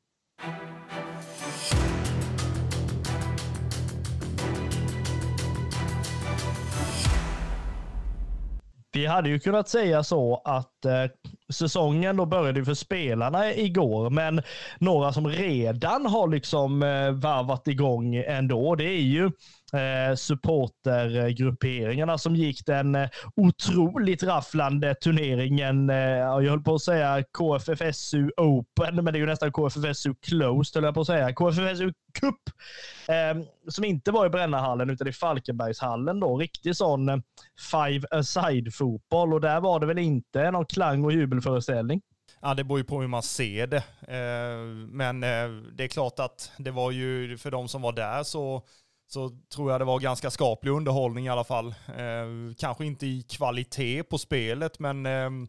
Vi 8.91 9.05
hade 9.05 9.29
ju 9.29 9.39
kunnat 9.39 9.69
säga 9.69 10.03
så 10.03 10.41
att 10.45 10.85
eh, 10.85 11.05
säsongen 11.55 12.17
då 12.17 12.25
började 12.25 12.65
för 12.65 12.73
spelarna 12.73 13.53
igår, 13.53 14.09
men 14.09 14.41
några 14.79 15.13
som 15.13 15.27
redan 15.27 16.05
har 16.05 16.27
liksom 16.27 16.83
eh, 16.83 17.11
varvat 17.11 17.67
igång 17.67 18.15
ändå, 18.15 18.75
det 18.75 18.83
är 18.83 19.01
ju 19.01 19.31
eh, 19.73 20.15
supportergrupperingarna 20.15 22.17
som 22.17 22.35
gick 22.35 22.65
den 22.65 22.95
eh, 22.95 23.09
otroligt 23.35 24.23
rafflande 24.23 24.95
turneringen, 24.95 25.89
eh, 25.89 25.97
jag 25.97 26.41
höll 26.41 26.63
på 26.63 26.75
att 26.75 26.81
säga 26.81 27.23
KFFSU 27.37 28.31
Open, 28.37 28.95
men 28.95 29.05
det 29.05 29.17
är 29.17 29.21
ju 29.21 29.25
nästan 29.25 29.51
KFFSU 29.51 30.15
Closed, 30.21 30.75
höll 30.75 30.83
jag 30.83 30.93
på 30.93 31.01
att 31.01 31.07
säga. 31.07 31.33
KFFSU 31.33 31.93
Cup, 32.19 32.41
ehm, 33.07 33.45
som 33.67 33.83
inte 33.83 34.11
var 34.11 34.25
i 34.25 34.29
Brännahallen 34.29 34.89
utan 34.89 35.07
i 35.07 35.11
Falkenbergshallen 35.11 36.19
då. 36.19 36.37
Riktig 36.37 36.75
sån 36.75 37.09
eh, 37.09 37.17
five-a-side 37.71 38.73
fotboll 38.73 39.33
och 39.33 39.41
där 39.41 39.61
var 39.61 39.79
det 39.79 39.85
väl 39.85 39.97
inte 39.97 40.51
någon 40.51 40.65
klang 40.65 41.05
och 41.05 41.11
jubelföreställning. 41.11 42.01
Ja, 42.41 42.53
det 42.53 42.63
beror 42.63 42.79
ju 42.79 42.85
på 42.85 43.01
hur 43.01 43.07
man 43.07 43.23
ser 43.23 43.67
det. 43.67 43.83
Eh, 44.07 44.57
men 44.87 45.23
eh, 45.23 45.49
det 45.73 45.83
är 45.83 45.87
klart 45.87 46.19
att 46.19 46.51
det 46.57 46.71
var 46.71 46.91
ju, 46.91 47.37
för 47.37 47.51
de 47.51 47.67
som 47.67 47.81
var 47.81 47.91
där 47.91 48.23
så, 48.23 48.63
så 49.07 49.29
tror 49.53 49.71
jag 49.71 49.81
det 49.81 49.85
var 49.85 49.99
ganska 49.99 50.31
skaplig 50.31 50.71
underhållning 50.71 51.25
i 51.25 51.29
alla 51.29 51.43
fall. 51.43 51.67
Eh, 51.87 52.55
kanske 52.57 52.85
inte 52.85 53.05
i 53.05 53.21
kvalitet 53.21 54.03
på 54.03 54.17
spelet, 54.17 54.79
men 54.79 55.05
ehm, 55.05 55.47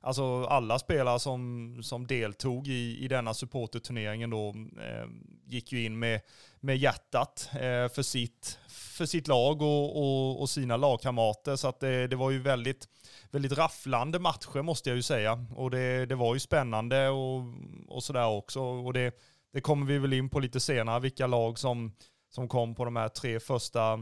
alltså 0.00 0.44
alla 0.44 0.78
spelare 0.78 1.18
som, 1.18 1.80
som 1.82 2.06
deltog 2.06 2.68
i, 2.68 2.98
i 3.04 3.08
denna 3.08 3.34
supporterturneringen 3.34 4.30
då 4.30 4.48
eh, 4.80 5.08
gick 5.46 5.72
ju 5.72 5.84
in 5.84 5.98
med, 5.98 6.20
med 6.60 6.76
hjärtat 6.76 7.50
eh, 7.52 7.88
för, 7.88 8.02
sitt, 8.02 8.58
för 8.68 9.06
sitt 9.06 9.28
lag 9.28 9.62
och, 9.62 9.96
och, 9.96 10.40
och 10.40 10.50
sina 10.50 10.76
lagkamrater. 10.76 11.56
Så 11.56 11.68
att 11.68 11.80
det, 11.80 12.06
det, 12.06 12.16
var 12.16 12.30
ju 12.30 12.38
väldigt, 12.38 12.88
väldigt 13.30 13.52
rafflande 13.52 14.18
matcher 14.18 14.62
måste 14.62 14.90
jag 14.90 14.96
ju 14.96 15.02
säga. 15.02 15.44
Och 15.56 15.70
det, 15.70 16.06
det 16.06 16.14
var 16.14 16.34
ju 16.34 16.40
spännande 16.40 17.08
och, 17.08 17.42
och 17.88 18.04
sådär 18.04 18.26
också. 18.26 18.60
Och 18.60 18.92
det, 18.92 19.14
det 19.52 19.60
kommer 19.60 19.86
vi 19.86 19.98
väl 19.98 20.12
in 20.12 20.28
på 20.28 20.40
lite 20.40 20.60
senare, 20.60 21.00
vilka 21.00 21.26
lag 21.26 21.58
som, 21.58 21.92
som 22.30 22.48
kom 22.48 22.74
på 22.74 22.84
de 22.84 22.96
här 22.96 23.08
tre 23.08 23.40
första 23.40 23.98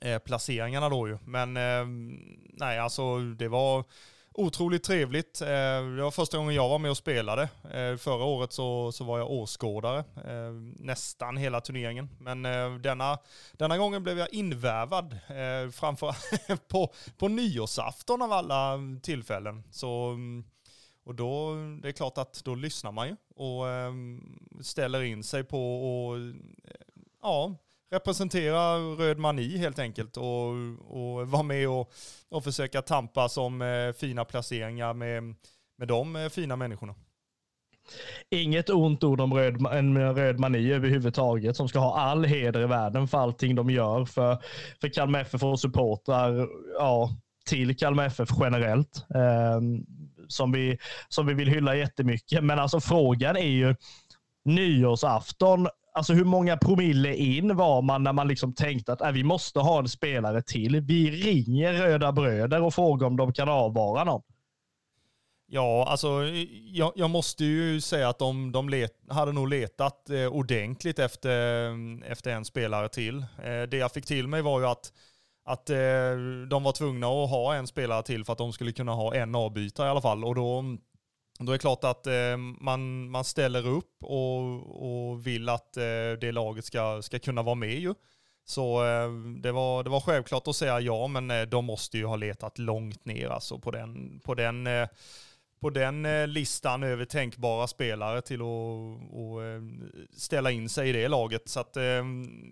eh, 0.00 0.18
placeringarna 0.18 0.88
då 0.88 1.08
ju. 1.08 1.18
Men 1.24 1.56
eh, 1.56 1.86
nej, 2.52 2.78
alltså 2.78 3.18
det 3.18 3.48
var 3.48 3.84
otroligt 4.38 4.84
trevligt. 4.84 5.40
Eh, 5.40 5.46
det 5.96 6.02
var 6.02 6.10
första 6.10 6.38
gången 6.38 6.54
jag 6.54 6.68
var 6.68 6.78
med 6.78 6.90
och 6.90 6.96
spelade. 6.96 7.42
Eh, 7.42 7.96
förra 7.96 8.24
året 8.24 8.52
så, 8.52 8.92
så 8.92 9.04
var 9.04 9.18
jag 9.18 9.30
åskådare 9.30 9.98
eh, 9.98 10.52
nästan 10.76 11.36
hela 11.36 11.60
turneringen. 11.60 12.08
Men 12.20 12.44
eh, 12.44 12.74
denna, 12.74 13.18
denna 13.52 13.78
gången 13.78 14.02
blev 14.02 14.18
jag 14.18 14.32
invävad 14.32 15.12
eh, 15.12 15.70
framför 15.70 16.16
på, 16.68 16.92
på 17.16 17.28
nyårsafton 17.28 18.22
av 18.22 18.32
alla 18.32 18.78
tillfällen. 19.02 19.62
Så, 19.70 20.18
och 21.04 21.14
då, 21.14 21.54
det 21.82 21.88
är 21.88 21.92
klart 21.92 22.18
att 22.18 22.44
då 22.44 22.54
lyssnar 22.54 22.92
man 22.92 23.08
ju 23.08 23.16
och 23.34 23.68
ehm, 23.68 24.38
ställer 24.62 25.02
in 25.02 25.24
sig 25.24 25.44
på 25.44 25.84
och 25.84 26.16
ja, 27.22 27.54
representera 27.90 28.76
röd 28.78 29.18
mani 29.18 29.58
helt 29.58 29.78
enkelt 29.78 30.16
och, 30.16 30.48
och 30.88 31.28
vara 31.28 31.42
med 31.42 31.68
och, 31.68 31.92
och 32.28 32.44
försöka 32.44 32.82
tampa 32.82 33.28
som 33.28 33.62
eh, 33.62 33.92
fina 33.92 34.24
placeringar 34.24 34.94
med, 34.94 35.22
med 35.78 35.88
de 35.88 36.16
eh, 36.16 36.28
fina 36.28 36.56
människorna. 36.56 36.94
Inget 38.30 38.70
ont 38.70 39.04
ord 39.04 39.20
om 39.20 39.34
röd, 39.34 39.66
en 39.72 40.14
röd 40.14 40.40
mani 40.40 40.72
överhuvudtaget 40.72 41.56
som 41.56 41.68
ska 41.68 41.78
ha 41.78 42.00
all 42.00 42.24
heder 42.24 42.62
i 42.62 42.66
världen 42.66 43.08
för 43.08 43.18
allting 43.18 43.54
de 43.54 43.70
gör 43.70 44.04
för, 44.04 44.38
för 44.80 44.88
Kalmar 44.88 45.20
FF 45.20 45.42
och 45.42 45.60
supportrar 45.60 46.48
ja, 46.78 47.10
till 47.46 47.76
Kalmar 47.76 48.06
FF 48.06 48.28
generellt. 48.40 49.04
Eh, 49.14 49.60
som, 50.28 50.52
vi, 50.52 50.78
som 51.08 51.26
vi 51.26 51.34
vill 51.34 51.48
hylla 51.48 51.76
jättemycket. 51.76 52.44
Men 52.44 52.58
alltså 52.58 52.80
frågan 52.80 53.36
är 53.36 53.48
ju 53.48 53.74
nyårsafton 54.44 55.68
Alltså 55.98 56.12
hur 56.12 56.24
många 56.24 56.56
promille 56.56 57.14
in 57.14 57.56
var 57.56 57.82
man 57.82 58.02
när 58.02 58.12
man 58.12 58.28
liksom 58.28 58.52
tänkte 58.52 58.92
att 58.92 59.00
äh, 59.00 59.10
vi 59.10 59.24
måste 59.24 59.60
ha 59.60 59.78
en 59.78 59.88
spelare 59.88 60.42
till. 60.42 60.80
Vi 60.80 61.10
ringer 61.10 61.72
Röda 61.72 62.12
Bröder 62.12 62.62
och 62.62 62.74
frågar 62.74 63.06
om 63.06 63.16
de 63.16 63.32
kan 63.32 63.48
avvara 63.48 64.04
någon. 64.04 64.22
Ja, 65.46 65.86
alltså 65.88 66.08
jag, 66.72 66.92
jag, 66.96 67.10
måste 67.10 67.44
ju 67.44 67.80
säga 67.80 68.08
att 68.08 68.18
de, 68.18 68.52
de 68.52 68.68
let, 68.68 68.92
hade 69.08 69.32
nog 69.32 69.48
letat 69.48 70.10
eh, 70.10 70.26
ordentligt 70.26 70.98
efter, 70.98 71.66
eh, 71.68 72.10
efter 72.10 72.30
en 72.30 72.44
spelare 72.44 72.88
till. 72.88 73.18
Eh, 73.18 73.62
det 73.70 73.76
jag 73.76 73.92
fick 73.92 74.06
till 74.06 74.28
mig 74.28 74.42
var 74.42 74.60
ju 74.60 74.66
att, 74.66 74.92
att 75.44 75.70
eh, 75.70 75.76
de 76.48 76.62
var 76.62 76.72
tvungna 76.72 77.06
att 77.06 77.30
ha 77.30 77.54
en 77.54 77.66
spelare 77.66 78.02
till 78.02 78.24
för 78.24 78.32
att 78.32 78.38
de 78.38 78.52
skulle 78.52 78.72
kunna 78.72 78.92
ha 78.92 79.14
en 79.14 79.34
avbytare 79.34 79.86
i 79.86 79.90
alla 79.90 80.00
fall. 80.00 80.24
Och 80.24 80.34
då 80.34 80.64
då 81.46 81.52
är 81.52 81.54
det 81.54 81.58
klart 81.58 81.84
att 81.84 82.06
eh, 82.06 82.36
man, 82.60 83.10
man 83.10 83.24
ställer 83.24 83.66
upp 83.66 84.02
och, 84.02 85.10
och 85.10 85.26
vill 85.26 85.48
att 85.48 85.76
eh, 85.76 85.82
det 86.20 86.32
laget 86.32 86.64
ska, 86.64 87.02
ska 87.02 87.18
kunna 87.18 87.42
vara 87.42 87.54
med 87.54 87.78
ju. 87.78 87.94
Så 88.44 88.84
eh, 88.84 89.10
det, 89.42 89.52
var, 89.52 89.84
det 89.84 89.90
var 89.90 90.00
självklart 90.00 90.48
att 90.48 90.56
säga 90.56 90.80
ja, 90.80 91.06
men 91.06 91.30
eh, 91.30 91.42
de 91.42 91.64
måste 91.64 91.98
ju 91.98 92.04
ha 92.04 92.16
letat 92.16 92.58
långt 92.58 93.04
ner 93.04 93.28
alltså 93.28 93.58
på 93.58 93.70
den, 93.70 94.20
på 94.24 94.34
den 94.34 94.66
eh, 94.66 94.88
på 95.60 95.70
den 95.70 96.06
eh, 96.06 96.26
listan 96.26 96.82
över 96.82 97.04
tänkbara 97.04 97.66
spelare 97.66 98.20
till 98.20 98.40
att, 98.40 98.46
eh, 99.42 99.62
ställa 100.16 100.50
in 100.50 100.68
sig 100.68 100.88
i 100.88 100.92
det 100.92 101.08
laget. 101.08 101.48
Så 101.48 101.60
att, 101.60 101.76
eh, 101.76 102.04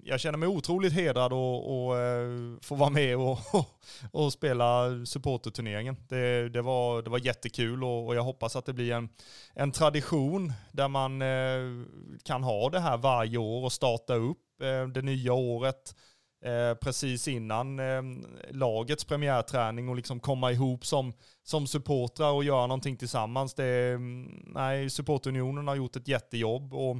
jag 0.04 0.20
känner 0.20 0.38
mig 0.38 0.48
otroligt 0.48 0.92
hedrad 0.92 1.32
att 1.32 2.64
få 2.64 2.74
vara 2.74 2.90
med 2.90 3.16
och, 3.16 3.38
och 4.12 4.32
spela 4.32 4.90
supporterturneringen. 5.06 5.96
Det, 6.08 6.48
det, 6.48 6.62
var, 6.62 7.02
det 7.02 7.10
var 7.10 7.18
jättekul 7.18 7.84
och, 7.84 8.06
och 8.06 8.14
jag 8.14 8.22
hoppas 8.22 8.56
att 8.56 8.66
det 8.66 8.72
blir 8.72 8.92
en, 8.92 9.08
en 9.54 9.72
tradition 9.72 10.52
där 10.72 10.88
man 10.88 11.22
kan 12.24 12.42
ha 12.42 12.70
det 12.70 12.80
här 12.80 12.96
varje 12.96 13.38
år 13.38 13.64
och 13.64 13.72
starta 13.72 14.14
upp 14.14 14.38
det 14.94 15.02
nya 15.02 15.32
året 15.32 15.94
Eh, 16.44 16.74
precis 16.74 17.28
innan 17.28 17.78
eh, 17.78 18.02
lagets 18.50 19.04
premiärträning 19.04 19.88
och 19.88 19.96
liksom 19.96 20.20
komma 20.20 20.52
ihop 20.52 20.86
som, 20.86 21.12
som 21.42 21.66
supportrar 21.66 22.32
och 22.32 22.44
göra 22.44 22.66
någonting 22.66 22.96
tillsammans. 22.96 23.54
Det, 23.54 23.92
ehm, 23.92 24.24
nej, 24.46 24.90
supportunionen 24.90 25.68
har 25.68 25.74
gjort 25.74 25.96
ett 25.96 26.08
jättejobb 26.08 26.74
och, 26.74 26.96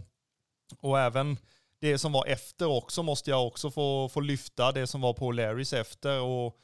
och 0.80 1.00
även 1.00 1.36
det 1.80 1.98
som 1.98 2.12
var 2.12 2.26
efter 2.26 2.66
också 2.66 3.02
måste 3.02 3.30
jag 3.30 3.46
också 3.46 3.70
få, 3.70 4.08
få 4.08 4.20
lyfta, 4.20 4.72
det 4.72 4.86
som 4.86 5.00
var 5.00 5.12
på 5.12 5.32
Larrys 5.32 5.72
efter 5.72 6.20
och 6.20 6.58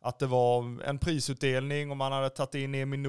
att 0.00 0.18
det 0.18 0.26
var 0.26 0.82
en 0.82 0.98
prisutdelning 0.98 1.90
och 1.90 1.96
man 1.96 2.12
hade 2.12 2.30
tagit 2.30 2.54
in 2.54 2.74
Emil 2.74 3.00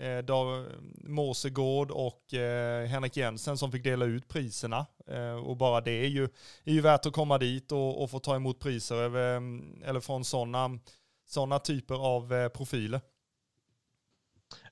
Eh, 0.00 0.64
Måsegård 1.04 1.90
och 1.90 2.34
eh, 2.34 2.86
Henrik 2.86 3.16
Jensen 3.16 3.58
som 3.58 3.72
fick 3.72 3.84
dela 3.84 4.04
ut 4.04 4.28
priserna. 4.28 4.86
Eh, 5.06 5.36
och 5.46 5.56
bara 5.56 5.80
det 5.80 6.04
är 6.04 6.08
ju, 6.08 6.24
är 6.64 6.72
ju 6.72 6.80
värt 6.80 7.06
att 7.06 7.12
komma 7.12 7.38
dit 7.38 7.72
och, 7.72 8.02
och 8.02 8.10
få 8.10 8.18
ta 8.18 8.36
emot 8.36 8.60
priser 8.60 8.96
över, 8.96 9.42
eller 9.84 10.00
från 10.00 10.24
sådana 10.24 10.78
såna 11.26 11.58
typer 11.58 11.94
av 11.94 12.34
eh, 12.34 12.48
profiler. 12.48 13.00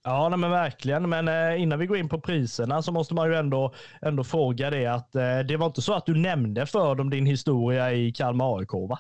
Ja, 0.03 0.29
nej, 0.29 0.39
men 0.39 0.51
verkligen. 0.51 1.09
Men 1.09 1.29
eh, 1.29 1.63
innan 1.63 1.79
vi 1.79 1.87
går 1.87 1.97
in 1.97 2.09
på 2.09 2.21
priserna 2.21 2.83
så 2.83 2.93
måste 2.93 3.15
man 3.15 3.29
ju 3.29 3.35
ändå, 3.37 3.75
ändå 4.03 4.25
fråga 4.25 4.71
det 4.71 4.87
att 4.87 5.15
eh, 5.15 5.39
det 5.39 5.57
var 5.57 5.67
inte 5.67 5.83
så 5.83 5.95
att 5.95 6.07
du 6.07 6.15
nämnde 6.15 6.67
för 6.67 6.95
dem 6.95 7.11
din 7.11 7.27
historia 7.27 7.93
i 7.93 8.13
Kalmar 8.13 8.59
AIK, 8.59 8.73
va? 8.73 8.99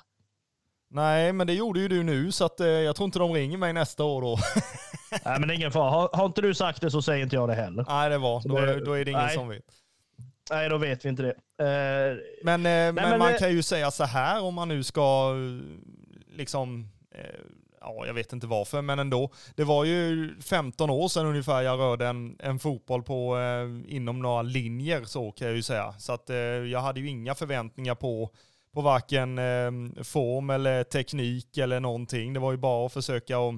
Nej, 0.90 1.32
men 1.32 1.46
det 1.46 1.52
gjorde 1.52 1.80
ju 1.80 1.88
du 1.88 2.02
nu, 2.02 2.32
så 2.32 2.44
att, 2.44 2.60
eh, 2.60 2.66
jag 2.66 2.96
tror 2.96 3.04
inte 3.04 3.18
de 3.18 3.32
ringer 3.32 3.58
mig 3.58 3.72
nästa 3.72 4.04
år 4.04 4.22
då. 4.22 4.38
Nej, 5.24 5.40
men 5.40 5.48
det 5.48 5.54
är 5.54 5.56
ingen 5.56 5.72
fara. 5.72 5.90
Har, 5.90 6.10
har, 6.12 6.26
inte 6.26 6.40
du 6.40 6.54
sagt 6.54 6.80
det 6.80 6.90
så 6.90 7.02
säger 7.02 7.22
inte 7.22 7.36
jag 7.36 7.48
det 7.48 7.54
heller. 7.54 7.84
Nej, 7.88 8.10
det 8.10 8.18
var. 8.18 8.42
Då, 8.44 8.56
är, 8.56 8.80
då 8.84 8.92
är 8.92 9.04
det 9.04 9.10
ingen 9.10 9.24
nej. 9.24 9.34
som 9.34 9.48
vet. 9.48 9.64
Nej, 10.50 10.68
då 10.68 10.78
vet 10.78 11.04
vi 11.04 11.08
inte 11.08 11.22
det. 11.22 11.34
Uh, 11.62 12.18
men, 12.44 12.60
eh, 12.60 12.62
nej, 12.62 12.92
men, 12.92 13.10
men, 13.10 13.18
man 13.18 13.32
det... 13.32 13.38
kan 13.38 13.50
ju 13.52 13.62
säga 13.62 13.90
så 13.90 14.04
här 14.04 14.42
om 14.42 14.54
man 14.54 14.68
nu 14.68 14.82
ska 14.82 15.34
liksom 16.36 16.88
eh, 17.14 17.40
ja, 17.80 18.06
jag 18.06 18.14
vet 18.14 18.32
inte 18.32 18.46
varför, 18.46 18.82
men 18.82 18.98
ändå. 18.98 19.30
Det 19.54 19.64
var 19.64 19.84
ju 19.84 20.34
15 20.40 20.90
år 20.90 21.08
sedan 21.08 21.26
ungefär 21.26 21.62
jag 21.62 21.78
rörde 21.78 22.06
en, 22.06 22.36
en 22.38 22.58
fotboll 22.58 23.02
på, 23.02 23.38
eh, 23.38 23.94
inom 23.94 24.22
några 24.22 24.42
linjer 24.42 25.04
så 25.04 25.32
kan 25.32 25.46
jag 25.46 25.56
ju 25.56 25.62
säga. 25.62 25.94
Så 25.98 26.12
att 26.12 26.30
eh, 26.30 26.36
jag 26.36 26.80
hade 26.80 27.00
ju 27.00 27.08
inga 27.08 27.34
förväntningar 27.34 27.94
på 27.94 28.30
på 28.74 28.80
varken 28.80 29.38
eh, 29.38 30.02
form 30.04 30.50
eller 30.50 30.84
teknik 30.84 31.58
eller 31.58 31.80
någonting. 31.80 32.32
Det 32.32 32.40
var 32.40 32.52
ju 32.52 32.58
bara 32.58 32.86
att 32.86 32.92
försöka 32.92 33.38
och, 33.38 33.54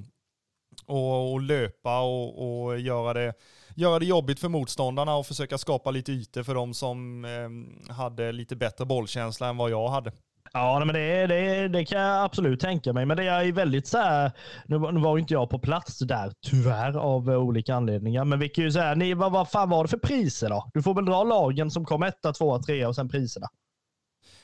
och, 0.86 1.32
och 1.32 1.40
löpa 1.40 2.00
och, 2.00 2.64
och, 2.64 2.80
göra, 2.80 3.14
det, 3.14 3.32
göra 3.74 3.98
det 3.98 4.06
jobbigt 4.06 4.40
för 4.40 4.48
motståndarna 4.48 5.16
och 5.16 5.26
försöka 5.26 5.58
skapa 5.58 5.90
lite 5.90 6.12
ytor 6.12 6.42
för 6.42 6.54
de 6.54 6.74
som 6.74 7.24
eh, 7.24 7.92
hade 7.94 8.32
lite 8.32 8.56
bättre 8.56 8.84
bollkänsla 8.84 9.48
än 9.48 9.56
vad 9.56 9.70
jag 9.70 9.88
hade. 9.88 10.12
Ja, 10.52 10.82
men 10.84 10.94
det, 10.94 11.26
det, 11.26 11.68
det 11.68 11.84
kan 11.84 12.00
jag 12.00 12.24
absolut 12.24 12.60
tänka 12.60 12.92
mig. 12.92 13.06
Men 13.06 13.16
det 13.16 13.24
är 13.24 13.52
väldigt 13.52 13.86
så 13.86 13.98
här, 13.98 14.32
nu, 14.66 14.78
nu 14.78 15.00
var 15.00 15.18
inte 15.18 15.34
jag 15.34 15.50
på 15.50 15.58
plats 15.58 15.98
där 15.98 16.32
tyvärr 16.46 16.96
av 16.96 17.30
eh, 17.30 17.36
olika 17.38 17.74
anledningar. 17.74 18.24
Men 18.24 18.38
vi 18.38 18.48
kan 18.48 18.64
ju 18.64 18.72
säga, 18.72 18.94
ni, 18.94 19.14
vad, 19.14 19.32
vad 19.32 19.50
fan 19.50 19.70
var 19.70 19.84
det 19.84 19.88
för 19.88 19.98
priser 19.98 20.48
då? 20.48 20.70
Du 20.74 20.82
får 20.82 20.94
väl 20.94 21.04
dra 21.04 21.24
lagen 21.24 21.70
som 21.70 21.84
kom 21.84 22.02
etta, 22.02 22.32
tvåa, 22.32 22.62
trea 22.62 22.88
och 22.88 22.94
sen 22.94 23.08
priserna. 23.08 23.46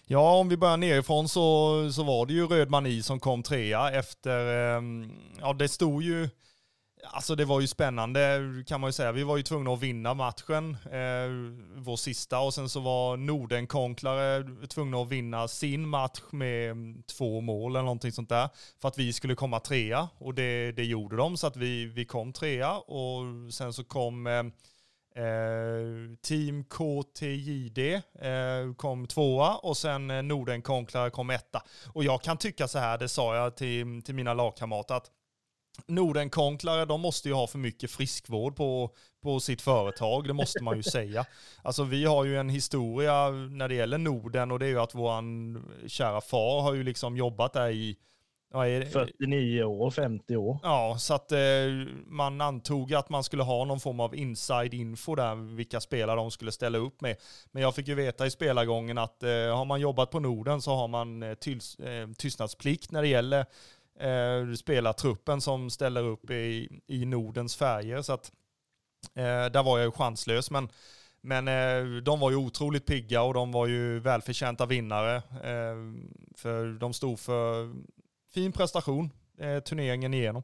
Ja, 0.07 0.37
om 0.39 0.49
vi 0.49 0.57
börjar 0.57 0.77
nerifrån 0.77 1.29
så, 1.29 1.93
så 1.93 2.03
var 2.03 2.27
det 2.27 2.33
ju 2.33 2.47
Röd 2.47 2.71
Mani 2.71 3.03
som 3.03 3.21
kom 3.21 3.43
trea 3.43 3.91
efter, 3.91 4.77
ehm, 4.77 5.11
ja 5.41 5.53
det 5.53 5.69
stod 5.69 6.03
ju, 6.03 6.29
alltså 7.05 7.35
det 7.35 7.45
var 7.45 7.61
ju 7.61 7.67
spännande 7.67 8.41
kan 8.67 8.81
man 8.81 8.89
ju 8.89 8.93
säga. 8.93 9.13
Vi 9.13 9.23
var 9.23 9.37
ju 9.37 9.43
tvungna 9.43 9.73
att 9.73 9.83
vinna 9.83 10.15
matchen, 10.15 10.77
eh, 10.85 11.29
vår 11.77 11.97
sista, 11.97 12.41
och 12.41 12.55
sen 12.55 12.69
så 12.69 12.81
var 12.81 13.17
Nordenkonklare 13.17 14.45
tvungna 14.69 14.99
att 14.99 15.09
vinna 15.09 15.49
sin 15.49 15.89
match 15.89 16.21
med 16.31 16.71
mm, 16.71 17.03
två 17.03 17.41
mål 17.41 17.73
eller 17.73 17.83
någonting 17.83 18.13
sånt 18.13 18.29
där, 18.29 18.49
för 18.81 18.89
att 18.89 18.99
vi 18.99 19.13
skulle 19.13 19.35
komma 19.35 19.61
trea. 19.61 20.09
Och 20.19 20.35
det, 20.35 20.73
det 20.73 20.85
gjorde 20.85 21.17
de, 21.17 21.37
så 21.37 21.47
att 21.47 21.57
vi, 21.57 21.87
vi 21.87 22.05
kom 22.05 22.33
trea 22.33 22.73
och 22.77 23.53
sen 23.53 23.73
så 23.73 23.85
kom 23.85 24.27
eh, 24.27 24.43
Eh, 25.15 26.17
team 26.23 26.65
KTJD 26.65 27.79
eh, 28.19 28.75
kom 28.77 29.07
tvåa 29.07 29.57
och 29.57 29.77
sen 29.77 30.11
eh, 30.11 30.23
Nordenkonklar 30.23 31.11
kom 31.11 31.31
etta. 31.31 31.63
Och 31.87 32.05
jag 32.05 32.23
kan 32.23 32.37
tycka 32.37 32.69
så 32.69 32.79
här, 32.79 32.99
det 32.99 33.09
sa 33.09 33.37
jag 33.37 33.57
till, 33.57 34.03
till 34.03 34.15
mina 34.15 34.35
lagkamrater, 34.35 34.95
att 34.95 35.11
Nordenkonklare, 35.87 36.85
de 36.85 37.01
måste 37.01 37.29
ju 37.29 37.35
ha 37.35 37.47
för 37.47 37.59
mycket 37.59 37.91
friskvård 37.91 38.57
på, 38.57 38.95
på 39.23 39.41
sitt 39.41 39.63
företag, 39.63 40.27
det 40.27 40.33
måste 40.33 40.65
man 40.65 40.77
ju 40.77 40.83
säga. 40.93 41.25
Alltså 41.63 41.85
vi 41.85 42.05
har 42.05 42.25
ju 42.25 42.37
en 42.39 42.49
historia 42.49 43.31
när 43.31 43.69
det 43.69 43.75
gäller 43.75 43.99
Norden 43.99 44.51
och 44.51 44.59
det 44.59 44.67
är 44.67 44.71
ju 44.71 44.81
att 44.81 44.95
våran 44.95 45.59
kära 45.87 46.21
far 46.21 46.63
har 46.63 46.75
ju 46.75 46.83
liksom 46.83 47.17
jobbat 47.17 47.53
där 47.53 47.71
i 47.71 47.97
Ja, 48.53 48.85
49 48.93 49.65
år, 49.65 49.91
50 49.91 50.37
år. 50.37 50.59
Ja, 50.63 50.97
så 50.99 51.15
att 51.15 51.33
eh, 51.33 51.39
man 52.07 52.41
antog 52.41 52.95
att 52.95 53.09
man 53.09 53.25
skulle 53.25 53.43
ha 53.43 53.65
någon 53.65 53.81
form 53.81 54.01
av 54.01 54.15
inside 54.15 54.75
info 54.75 55.15
där, 55.15 55.35
vilka 55.57 55.81
spelare 55.81 56.17
de 56.17 56.31
skulle 56.31 56.53
ställa 56.53 56.79
upp 56.79 57.01
med. 57.01 57.17
Men 57.53 57.63
jag 57.63 57.75
fick 57.75 57.89
ju 57.89 57.95
veta 57.95 58.27
i 58.27 58.31
spelargången 58.31 58.99
att 58.99 59.23
eh, 59.23 59.31
har 59.31 59.65
man 59.65 59.81
jobbat 59.81 60.11
på 60.11 60.21
Norden 60.21 60.63
så 60.63 60.75
har 60.75 60.89
man 60.89 61.23
eh, 61.23 61.35
tyls, 61.35 61.79
eh, 61.79 62.09
tystnadsplikt 62.19 62.91
när 62.91 63.03
det 63.03 63.09
gäller 63.09 63.47
eh, 64.01 64.55
spelartruppen 64.55 65.41
som 65.41 65.71
ställer 65.71 66.03
upp 66.03 66.31
i, 66.31 66.81
i 66.87 67.05
Nordens 67.05 67.57
färger. 67.57 68.03
Så 68.03 68.13
att 68.13 68.33
eh, 69.15 69.45
där 69.53 69.63
var 69.63 69.79
jag 69.79 69.87
ju 69.87 69.93
chanslös. 69.93 70.51
Men, 70.51 70.69
men 71.21 71.49
eh, 71.49 72.03
de 72.03 72.21
var 72.21 72.31
ju 72.31 72.37
otroligt 72.37 72.87
pigga 72.87 73.23
och 73.23 73.35
de 73.35 73.53
var 73.53 73.67
ju 73.67 74.01
välförtjänta 74.01 74.67
vinnare. 74.67 75.17
Eh, 75.17 75.77
för 76.37 76.79
de 76.79 76.93
stod 76.93 77.21
för 77.21 77.73
fin 78.35 78.53
prestation 78.53 79.11
eh, 79.39 79.59
turneringen 79.59 80.15
igenom. 80.15 80.43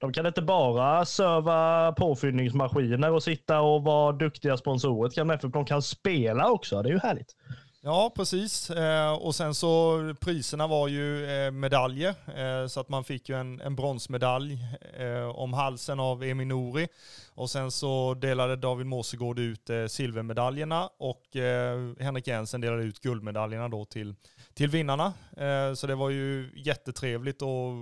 De 0.00 0.12
kan 0.12 0.26
inte 0.26 0.42
bara 0.42 1.04
serva 1.04 1.92
påfyllningsmaskiner 1.92 3.10
och 3.10 3.22
sitta 3.22 3.60
och 3.60 3.82
vara 3.82 4.12
duktiga 4.12 4.56
sponsorer 4.56 5.10
till 5.10 5.38
för 5.40 5.48
de 5.48 5.64
kan 5.64 5.82
spela 5.82 6.50
också. 6.50 6.82
Det 6.82 6.88
är 6.88 6.92
ju 6.92 6.98
härligt. 6.98 7.36
Ja, 7.82 8.12
precis. 8.16 8.70
Eh, 8.70 9.12
och 9.12 9.34
sen 9.34 9.54
så 9.54 9.98
priserna 10.20 10.66
var 10.66 10.88
ju 10.88 11.30
eh, 11.30 11.50
medaljer, 11.50 12.14
eh, 12.36 12.66
så 12.66 12.80
att 12.80 12.88
man 12.88 13.04
fick 13.04 13.28
ju 13.28 13.40
en, 13.40 13.60
en 13.60 13.76
bronsmedalj 13.76 14.58
eh, 14.98 15.28
om 15.28 15.52
halsen 15.52 16.00
av 16.00 16.22
Eminori. 16.22 16.88
Och 17.34 17.50
sen 17.50 17.70
så 17.70 18.14
delade 18.14 18.56
David 18.56 18.86
Måsegård 18.86 19.38
ut 19.38 19.70
eh, 19.70 19.86
silvermedaljerna 19.86 20.90
och 20.98 21.36
eh, 21.36 21.92
Henrik 22.00 22.26
Jensen 22.26 22.60
delade 22.60 22.82
ut 22.82 23.00
guldmedaljerna 23.00 23.68
då 23.68 23.84
till, 23.84 24.14
till 24.60 24.70
vinnarna. 24.70 25.12
Eh, 25.36 25.74
så 25.74 25.86
det 25.86 25.94
var 25.94 26.10
ju 26.10 26.50
jättetrevligt 26.54 27.42
och 27.42 27.72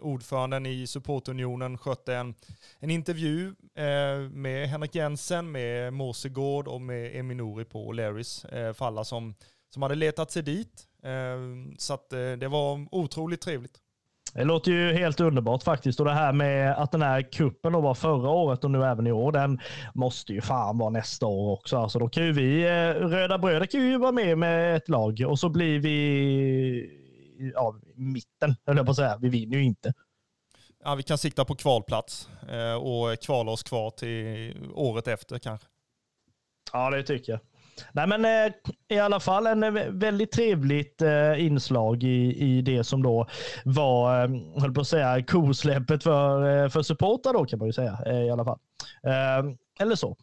ordföranden 0.00 0.66
i 0.66 0.86
supportunionen 0.86 1.78
skötte 1.78 2.14
en, 2.14 2.34
en 2.78 2.90
intervju 2.90 3.54
eh, 3.74 4.18
med 4.30 4.68
Henrik 4.68 4.94
Jensen, 4.94 5.52
med 5.52 5.92
Morsegård 5.92 6.68
och 6.68 6.80
med 6.80 7.16
Eminori 7.16 7.64
på 7.64 7.92
Larrys 7.92 8.44
eh, 8.44 8.72
för 8.72 8.86
alla 8.86 9.04
som 9.04 9.34
som 9.70 9.82
hade 9.82 9.94
letat 9.94 10.30
sig 10.30 10.42
dit. 10.42 10.84
Så 11.78 11.94
att 11.94 12.10
det 12.10 12.48
var 12.48 12.88
otroligt 12.94 13.40
trevligt. 13.40 13.80
Det 14.34 14.44
låter 14.44 14.70
ju 14.70 14.92
helt 14.92 15.20
underbart 15.20 15.62
faktiskt. 15.62 16.00
Och 16.00 16.06
det 16.06 16.12
här 16.12 16.32
med 16.32 16.72
att 16.72 16.92
den 16.92 17.02
här 17.02 17.22
kuppen 17.22 17.72
då 17.72 17.80
var 17.80 17.94
förra 17.94 18.30
året 18.30 18.64
och 18.64 18.70
nu 18.70 18.84
även 18.84 19.06
i 19.06 19.12
år, 19.12 19.32
den 19.32 19.60
måste 19.94 20.32
ju 20.32 20.40
fan 20.40 20.78
vara 20.78 20.90
nästa 20.90 21.26
år 21.26 21.52
också. 21.52 21.76
Alltså 21.76 21.98
då 21.98 22.08
kan 22.08 22.24
ju 22.24 22.32
vi, 22.32 22.62
eh, 22.62 23.08
Röda 23.08 23.38
Bröder 23.38 23.66
kan 23.66 23.80
ju 23.80 23.98
vara 23.98 24.12
med 24.12 24.38
med 24.38 24.76
ett 24.76 24.88
lag 24.88 25.24
och 25.26 25.38
så 25.38 25.48
blir 25.48 25.78
vi 25.78 26.90
ja, 27.54 27.74
mitten, 27.94 28.56
höll 28.66 28.76
jag 28.76 28.86
på 28.86 28.90
att 28.90 28.96
säga. 28.96 29.18
Vi 29.20 29.28
vinner 29.28 29.56
ju 29.56 29.64
inte. 29.64 29.92
Ja, 30.84 30.94
vi 30.94 31.02
kan 31.02 31.18
sikta 31.18 31.44
på 31.44 31.54
kvalplats 31.54 32.28
och 32.80 33.20
kvala 33.22 33.52
oss 33.52 33.62
kvar 33.62 33.90
till 33.90 34.56
året 34.74 35.08
efter 35.08 35.38
kanske. 35.38 35.66
Ja, 36.72 36.90
det 36.90 37.02
tycker 37.02 37.32
jag. 37.32 37.40
Nej, 37.92 38.06
men 38.06 38.24
eh, 38.24 38.52
i 38.88 38.98
alla 38.98 39.20
fall 39.20 39.46
en 39.46 39.62
eh, 39.62 39.84
väldigt 39.88 40.32
trevligt 40.32 41.02
eh, 41.02 41.46
inslag 41.46 42.02
i, 42.02 42.36
i 42.38 42.62
det 42.62 42.84
som 42.84 43.02
då 43.02 43.26
var, 43.64 44.24
eh, 44.24 44.30
höll 44.60 44.74
på 44.74 44.80
att 44.80 44.86
säga, 44.86 45.22
kosläppet 45.22 46.02
för, 46.02 46.62
eh, 46.64 46.68
för 46.68 46.82
supportrar 46.82 47.32
då 47.32 47.44
kan 47.44 47.58
man 47.58 47.68
ju 47.68 47.72
säga 47.72 47.98
eh, 48.06 48.22
i 48.22 48.30
alla 48.30 48.44
fall. 48.44 48.58
Eller 49.80 49.94
så. 49.94 50.16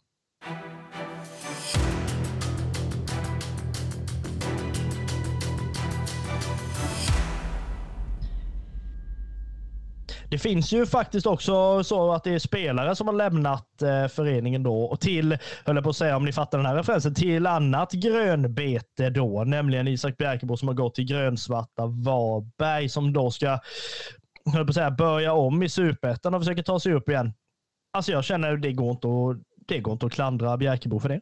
Det 10.30 10.38
finns 10.38 10.72
ju 10.72 10.86
faktiskt 10.86 11.26
också 11.26 11.84
så 11.84 12.12
att 12.12 12.24
det 12.24 12.34
är 12.34 12.38
spelare 12.38 12.96
som 12.96 13.06
har 13.06 13.14
lämnat 13.14 13.82
eh, 13.82 14.08
föreningen 14.08 14.62
då 14.62 14.84
och 14.84 15.00
till, 15.00 15.38
höll 15.64 15.76
jag 15.76 15.84
på 15.84 15.90
att 15.90 15.96
säga 15.96 16.16
om 16.16 16.24
ni 16.24 16.32
fattar 16.32 16.58
den 16.58 16.66
här 16.66 16.74
referensen, 16.74 17.14
till 17.14 17.46
annat 17.46 17.92
grönbete 17.92 19.10
då, 19.10 19.44
nämligen 19.44 19.88
Isak 19.88 20.16
Bjerkebo 20.16 20.56
som 20.56 20.68
har 20.68 20.74
gått 20.74 20.94
till 20.94 21.04
grönsvarta 21.04 21.86
Varberg 21.86 22.88
som 22.88 23.12
då 23.12 23.30
ska, 23.30 23.58
höll 24.52 24.64
på 24.64 24.70
att 24.70 24.74
säga, 24.74 24.90
börja 24.90 25.32
om 25.32 25.62
i 25.62 25.68
superettan 25.68 26.34
och 26.34 26.40
försöka 26.40 26.62
ta 26.62 26.80
sig 26.80 26.92
upp 26.92 27.08
igen. 27.08 27.32
Alltså 27.92 28.12
jag 28.12 28.24
känner 28.24 28.52
att 28.52 28.62
det 28.62 28.72
går 28.72 28.90
inte 28.90 29.08
att, 29.08 29.46
det 29.68 29.78
går 29.78 29.92
inte 29.92 30.06
att 30.06 30.12
klandra 30.12 30.56
Bjerkebo 30.56 31.00
för 31.00 31.08
det. 31.08 31.20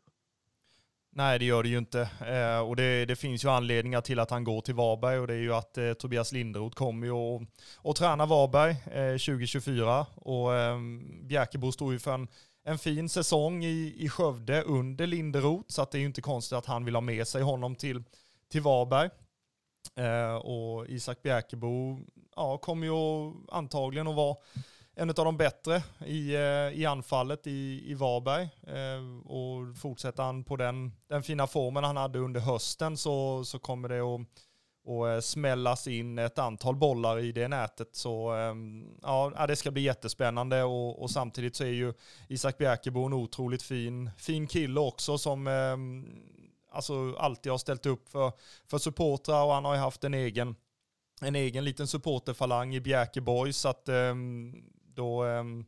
Nej, 1.17 1.39
det 1.39 1.45
gör 1.45 1.63
det 1.63 1.69
ju 1.69 1.79
inte. 1.79 2.01
Eh, 2.27 2.59
och 2.59 2.77
det, 2.77 3.05
det, 3.05 3.17
finns 3.17 3.45
ju 3.45 3.49
anledningar 3.49 4.01
till 4.01 4.19
att 4.19 4.31
han 4.31 4.45
går 4.45 4.61
till 4.61 4.75
Varberg 4.75 5.19
och 5.19 5.27
det 5.27 5.35
är 5.35 5.39
ju 5.39 5.55
att 5.55 5.79
eh, 5.79 5.93
Tobias 5.93 6.33
Linderoth 6.33 6.77
kommer 6.77 7.07
ju 7.07 7.13
och, 7.13 7.43
och 7.77 7.97
tränar 7.97 8.27
Varberg 8.27 8.71
eh, 8.71 9.13
2024 9.13 10.07
och 10.15 10.55
eh, 10.55 10.79
Bjärkebo 11.23 11.73
står 11.73 11.93
ju 11.93 11.99
för 11.99 12.15
en, 12.15 12.29
en 12.65 12.79
fin 12.79 13.09
säsong 13.09 13.65
i, 13.65 13.95
i 13.99 14.09
Skövde 14.09 14.63
under 14.63 15.07
Linderoth 15.07 15.65
så 15.69 15.83
att 15.83 15.91
det 15.91 15.99
är 15.99 16.01
ju 16.01 16.07
inte 16.07 16.23
konstigt 16.23 16.59
att 16.59 16.67
han 16.67 16.85
vill 16.85 16.95
ha 16.95 17.01
med 17.01 17.29
sig 17.29 17.43
honom 17.43 17.75
till, 17.75 18.03
till 18.53 18.61
Varberg. 18.61 19.11
Eh, 19.97 20.35
och 20.35 20.89
Isak 20.89 21.23
Bjärkebo 21.23 22.01
ja, 22.37 22.59
kommer 22.59 22.87
ju 22.87 23.33
antagligen 23.49 24.09
att 24.09 24.17
vara 24.17 24.37
en 24.95 25.09
av 25.09 25.15
de 25.15 25.37
bättre 25.37 25.83
i, 26.07 26.35
eh, 26.35 26.81
i 26.81 26.87
anfallet 26.87 27.47
i, 27.47 27.83
i 27.91 27.95
Varberg. 27.95 28.49
Eh, 28.67 29.31
och 29.31 29.79
fortsätter 29.79 30.23
han 30.23 30.45
på 30.45 30.57
den, 30.57 30.93
den 31.09 31.23
fina 31.23 31.47
formen 31.47 31.85
han 31.85 31.97
hade 31.97 32.19
under 32.19 32.41
hösten 32.41 32.97
så, 32.97 33.45
så 33.45 33.59
kommer 33.59 33.89
det 33.89 34.01
att 34.01 34.21
och 34.85 35.11
eh, 35.11 35.21
smällas 35.21 35.87
in 35.87 36.19
ett 36.19 36.39
antal 36.39 36.77
bollar 36.77 37.19
i 37.19 37.33
det 37.33 37.49
nätet. 37.49 37.89
Så 37.93 38.31
ehm, 38.31 38.87
ja, 39.03 39.47
det 39.49 39.57
ska 39.57 39.71
bli 39.71 39.83
jättespännande 39.83 40.63
och, 40.63 41.03
och 41.03 41.11
samtidigt 41.11 41.57
så 41.57 41.65
är 41.65 41.69
ju 41.69 41.95
Isak 42.29 42.59
Bjärkebo 42.59 43.05
en 43.05 43.13
otroligt 43.13 43.63
fin, 43.63 44.11
fin 44.19 44.47
kille 44.47 44.81
också 44.81 45.19
som 45.19 45.47
ehm, 45.47 46.07
alltså 46.73 47.15
alltid 47.15 47.53
har 47.53 47.59
ställt 47.59 47.87
upp 47.87 48.09
för, 48.09 48.33
för 48.71 48.79
supportrar 48.79 49.45
och 49.45 49.53
han 49.53 49.65
har 49.65 49.75
ju 49.75 49.81
haft 49.81 50.05
en 50.05 50.15
egen, 50.15 50.57
en 51.21 51.37
egen 51.37 51.65
liten 51.65 51.87
supporterfalang 51.87 52.75
i 52.75 52.81
Bjärkeborg 52.81 53.53
så 53.53 53.69
att 53.69 53.89
ehm, 53.89 54.55
då, 54.95 55.23
ehm, 55.23 55.65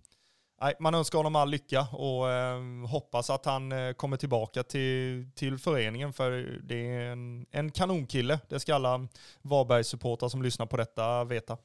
nej, 0.60 0.74
man 0.80 0.94
önskar 0.94 1.18
honom 1.18 1.36
all 1.36 1.50
lycka 1.50 1.86
och 1.92 2.30
ehm, 2.32 2.84
hoppas 2.84 3.30
att 3.30 3.44
han 3.44 3.72
eh, 3.72 3.92
kommer 3.92 4.16
tillbaka 4.16 4.62
till, 4.62 5.30
till 5.34 5.58
föreningen 5.58 6.12
för 6.12 6.60
det 6.62 6.90
är 6.90 7.00
en, 7.00 7.46
en 7.50 7.70
kanonkille. 7.70 8.40
Det 8.48 8.60
ska 8.60 8.74
alla 8.74 9.08
Varbergssupportrar 9.42 10.28
som 10.28 10.42
lyssnar 10.42 10.66
på 10.66 10.76
detta 10.76 11.24
veta. 11.24 11.56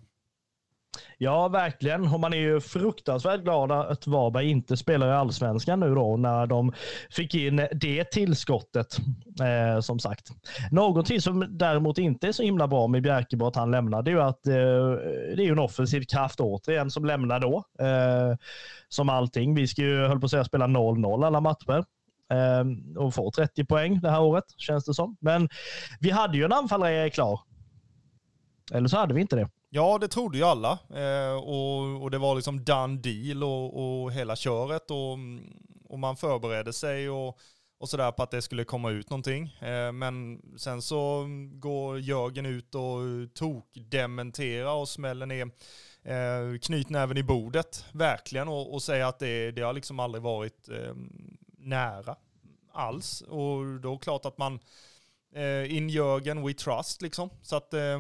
Ja, 1.18 1.48
verkligen. 1.48 2.08
Och 2.14 2.20
man 2.20 2.34
är 2.34 2.38
ju 2.38 2.62
fruktansvärt 2.62 3.42
glad 3.42 3.72
att 3.72 4.08
Varberg 4.08 4.50
inte 4.50 4.78
spelar 4.78 5.08
i 5.08 5.12
allsvenskan 5.12 5.80
nu 5.80 5.96
då 5.96 6.18
när 6.18 6.48
de 6.48 6.74
fick 7.10 7.36
in 7.36 7.68
det 7.72 8.04
tillskottet. 8.04 8.98
Eh, 9.42 9.82
som 9.82 10.00
sagt. 10.00 10.30
Någonting 10.72 11.22
som 11.22 11.58
däremot 11.58 11.98
inte 11.98 12.28
är 12.28 12.32
så 12.32 12.44
himla 12.44 12.68
bra 12.68 12.88
med 12.88 13.04
Bjärkebo 13.04 13.48
att 13.48 13.56
han 13.56 13.72
lämnar, 13.72 14.02
det 14.02 14.12
är 14.12 14.16
ju 14.16 14.22
att 14.22 14.48
eh, 14.48 14.54
det 15.36 15.46
är 15.46 15.52
en 15.52 15.60
offensiv 15.60 16.02
kraft 16.02 16.40
återigen 16.40 16.92
som 16.92 17.06
lämnar 17.06 17.40
då. 17.40 17.64
Eh, 17.80 18.38
som 18.90 19.10
allting. 19.10 19.56
Vi 19.56 19.68
ska 19.68 19.82
ju, 19.82 20.06
höll 20.06 20.20
på 20.20 20.26
att 20.26 20.32
säga, 20.32 20.44
spela 20.44 20.68
0-0 20.68 21.26
alla 21.26 21.42
matcher 21.42 21.86
eh, 22.34 23.02
och 23.04 23.14
få 23.14 23.32
30 23.32 23.66
poäng 23.66 24.00
det 24.02 24.10
här 24.10 24.22
året, 24.22 24.46
känns 24.58 24.86
det 24.86 24.94
som. 24.94 25.18
Men 25.20 25.50
vi 26.00 26.10
hade 26.10 26.38
ju 26.38 26.46
en 26.46 26.54
anfallare 26.54 27.10
klar. 27.10 27.40
Eller 28.74 28.88
så 28.88 28.98
hade 28.98 29.14
vi 29.14 29.22
inte 29.22 29.36
det. 29.36 29.50
Ja, 29.74 29.98
det 29.98 30.08
trodde 30.08 30.38
ju 30.38 30.44
alla. 30.44 30.80
Eh, 30.90 31.34
och, 31.34 32.02
och 32.02 32.12
det 32.12 32.18
var 32.18 32.36
liksom 32.36 32.64
done 32.64 32.98
deal 32.98 33.44
och, 33.44 34.04
och 34.04 34.12
hela 34.12 34.36
köret. 34.36 34.92
Och, 34.92 35.18
och 35.86 36.00
man 36.00 36.18
förberedde 36.18 36.74
sig 36.74 37.10
och, 37.10 37.40
och 37.80 37.90
sådär 37.90 38.12
på 38.12 38.24
att 38.24 38.32
det 38.32 38.42
skulle 38.42 38.64
komma 38.64 38.90
ut 38.90 39.10
någonting. 39.10 39.58
Eh, 39.60 39.92
men 39.92 40.42
sen 40.58 40.82
så 40.82 41.28
går 41.54 42.00
Jörgen 42.00 42.46
ut 42.46 42.76
och 42.76 43.00
tokdementerar 43.34 44.74
och 44.74 44.90
smäller 44.90 45.26
ner 45.26 45.46
eh, 46.04 46.60
knytnäven 46.62 47.18
i 47.18 47.24
bordet, 47.24 47.86
verkligen, 47.92 48.48
och, 48.48 48.74
och 48.74 48.84
säger 48.84 49.06
att 49.06 49.20
det, 49.20 49.52
det 49.52 49.62
har 49.62 49.74
liksom 49.74 50.00
aldrig 50.00 50.22
varit 50.22 50.70
eh, 50.70 50.96
nära 51.58 52.16
alls. 52.74 53.22
Och 53.22 53.66
då 53.82 53.90
är 53.90 53.94
det 53.94 54.04
klart 54.04 54.26
att 54.26 54.38
man, 54.38 54.60
eh, 55.36 55.76
in 55.76 55.90
Jörgen, 55.90 56.46
we 56.48 56.54
trust 56.54 57.02
liksom. 57.02 57.30
Så 57.42 57.56
att 57.56 57.74
eh, 57.74 58.00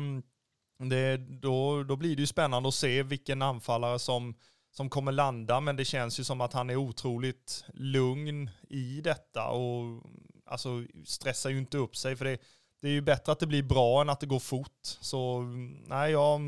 det, 0.89 1.17
då, 1.17 1.83
då 1.83 1.95
blir 1.95 2.15
det 2.15 2.21
ju 2.21 2.27
spännande 2.27 2.69
att 2.69 2.75
se 2.75 3.03
vilken 3.03 3.41
anfallare 3.41 3.99
som, 3.99 4.35
som 4.71 4.89
kommer 4.89 5.11
landa, 5.11 5.59
men 5.59 5.75
det 5.75 5.85
känns 5.85 6.19
ju 6.19 6.23
som 6.23 6.41
att 6.41 6.53
han 6.53 6.69
är 6.69 6.75
otroligt 6.75 7.65
lugn 7.73 8.49
i 8.69 9.01
detta 9.01 9.47
och 9.47 10.03
alltså 10.45 10.83
stressar 11.05 11.49
ju 11.49 11.57
inte 11.57 11.77
upp 11.77 11.95
sig, 11.95 12.15
för 12.15 12.25
det, 12.25 12.37
det 12.81 12.87
är 12.87 12.91
ju 12.91 13.01
bättre 13.01 13.31
att 13.31 13.39
det 13.39 13.47
blir 13.47 13.63
bra 13.63 14.01
än 14.01 14.09
att 14.09 14.19
det 14.19 14.25
går 14.25 14.39
fort. 14.39 14.81
Så 14.83 15.41
nej, 15.87 16.11
jag, 16.11 16.41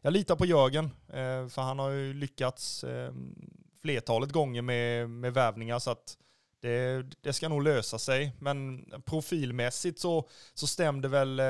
jag 0.00 0.12
litar 0.12 0.36
på 0.36 0.46
Jörgen, 0.46 0.84
eh, 1.08 1.48
för 1.48 1.62
han 1.62 1.78
har 1.78 1.90
ju 1.90 2.14
lyckats 2.14 2.84
eh, 2.84 3.12
flertalet 3.82 4.32
gånger 4.32 4.62
med, 4.62 5.10
med 5.10 5.34
värvningar 5.34 5.78
så 5.78 5.90
att 5.90 6.16
det, 6.66 7.06
det, 7.20 7.32
ska 7.32 7.48
nog 7.48 7.62
lösa 7.62 7.98
sig. 7.98 8.32
Men 8.38 8.84
profilmässigt 9.04 9.98
så, 9.98 10.28
så 10.54 10.66
stämde 10.66 11.08
väl 11.08 11.40
eh, 11.40 11.46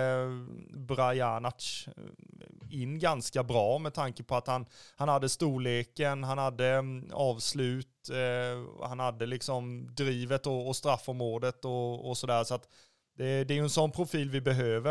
Brajanac 0.76 1.88
eh, 1.88 2.80
in 2.80 2.98
ganska 2.98 3.42
bra 3.42 3.78
med 3.78 3.94
tanke 3.94 4.22
på 4.22 4.36
att 4.36 4.46
han, 4.46 4.66
han 4.96 5.08
hade 5.08 5.28
storleken, 5.28 6.24
han 6.24 6.38
hade 6.38 6.66
mm, 6.66 7.10
avslut, 7.12 8.10
eh, 8.10 8.86
han 8.88 8.98
hade 8.98 9.26
liksom 9.26 9.94
drivet 9.94 10.46
och, 10.46 10.68
och 10.68 10.76
straffområdet 10.76 11.64
och, 11.64 12.08
och 12.08 12.18
sådär. 12.18 12.44
Så 12.44 12.54
att 12.54 12.68
det, 13.16 13.44
det 13.44 13.54
är 13.54 13.56
ju 13.56 13.62
en 13.62 13.70
sån 13.70 13.92
profil 13.92 14.30
vi 14.30 14.40
behöver. 14.40 14.90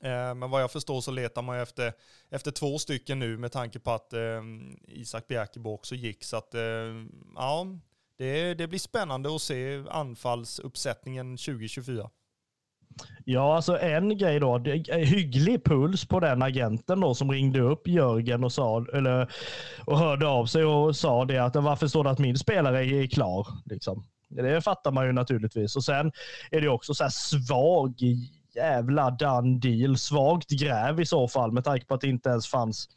Eh, 0.00 0.34
men 0.34 0.50
vad 0.50 0.62
jag 0.62 0.70
förstår 0.70 1.00
så 1.00 1.10
letar 1.10 1.42
man 1.42 1.58
efter, 1.58 1.92
efter 2.30 2.50
två 2.50 2.78
stycken 2.78 3.18
nu 3.18 3.38
med 3.38 3.52
tanke 3.52 3.78
på 3.78 3.90
att 3.90 4.12
eh, 4.12 4.42
Isak 4.88 5.28
Bjerkebo 5.28 5.74
också 5.74 5.94
gick. 5.94 6.24
Så 6.24 6.36
att, 6.36 6.54
eh, 6.54 7.04
ja, 7.34 7.66
det, 8.18 8.54
det 8.54 8.68
blir 8.68 8.78
spännande 8.78 9.34
att 9.34 9.42
se 9.42 9.82
anfallsuppsättningen 9.90 11.36
2024. 11.36 12.10
Ja, 13.24 13.56
alltså 13.56 13.78
en 13.78 14.18
grej 14.18 14.40
då. 14.40 14.58
Hygglig 14.92 15.64
puls 15.64 16.04
på 16.04 16.20
den 16.20 16.42
agenten 16.42 17.00
då 17.00 17.14
som 17.14 17.30
ringde 17.30 17.60
upp 17.60 17.88
Jörgen 17.88 18.44
och, 18.44 18.52
sa, 18.52 18.86
eller, 18.94 19.32
och 19.84 19.98
hörde 19.98 20.26
av 20.26 20.46
sig 20.46 20.64
och 20.64 20.96
sa 20.96 21.24
det 21.24 21.38
att 21.38 21.56
varför 21.56 21.86
står 21.86 22.04
det 22.04 22.10
att 22.10 22.18
min 22.18 22.38
spelare 22.38 22.86
är 22.86 23.06
klar? 23.06 23.46
Liksom. 23.64 24.04
Det 24.28 24.60
fattar 24.60 24.92
man 24.92 25.06
ju 25.06 25.12
naturligtvis. 25.12 25.76
Och 25.76 25.84
sen 25.84 26.12
är 26.50 26.60
det 26.60 26.68
också 26.68 26.94
så 26.94 27.04
här 27.04 27.10
svag 27.10 27.94
jävla 28.54 29.10
done 29.10 29.58
deal. 29.58 29.98
Svagt 29.98 30.50
gräv 30.50 31.00
i 31.00 31.06
så 31.06 31.28
fall 31.28 31.52
med 31.52 31.64
tanke 31.64 31.86
på 31.86 31.94
att 31.94 32.00
det 32.00 32.08
inte 32.08 32.28
ens 32.28 32.48
fanns 32.48 32.88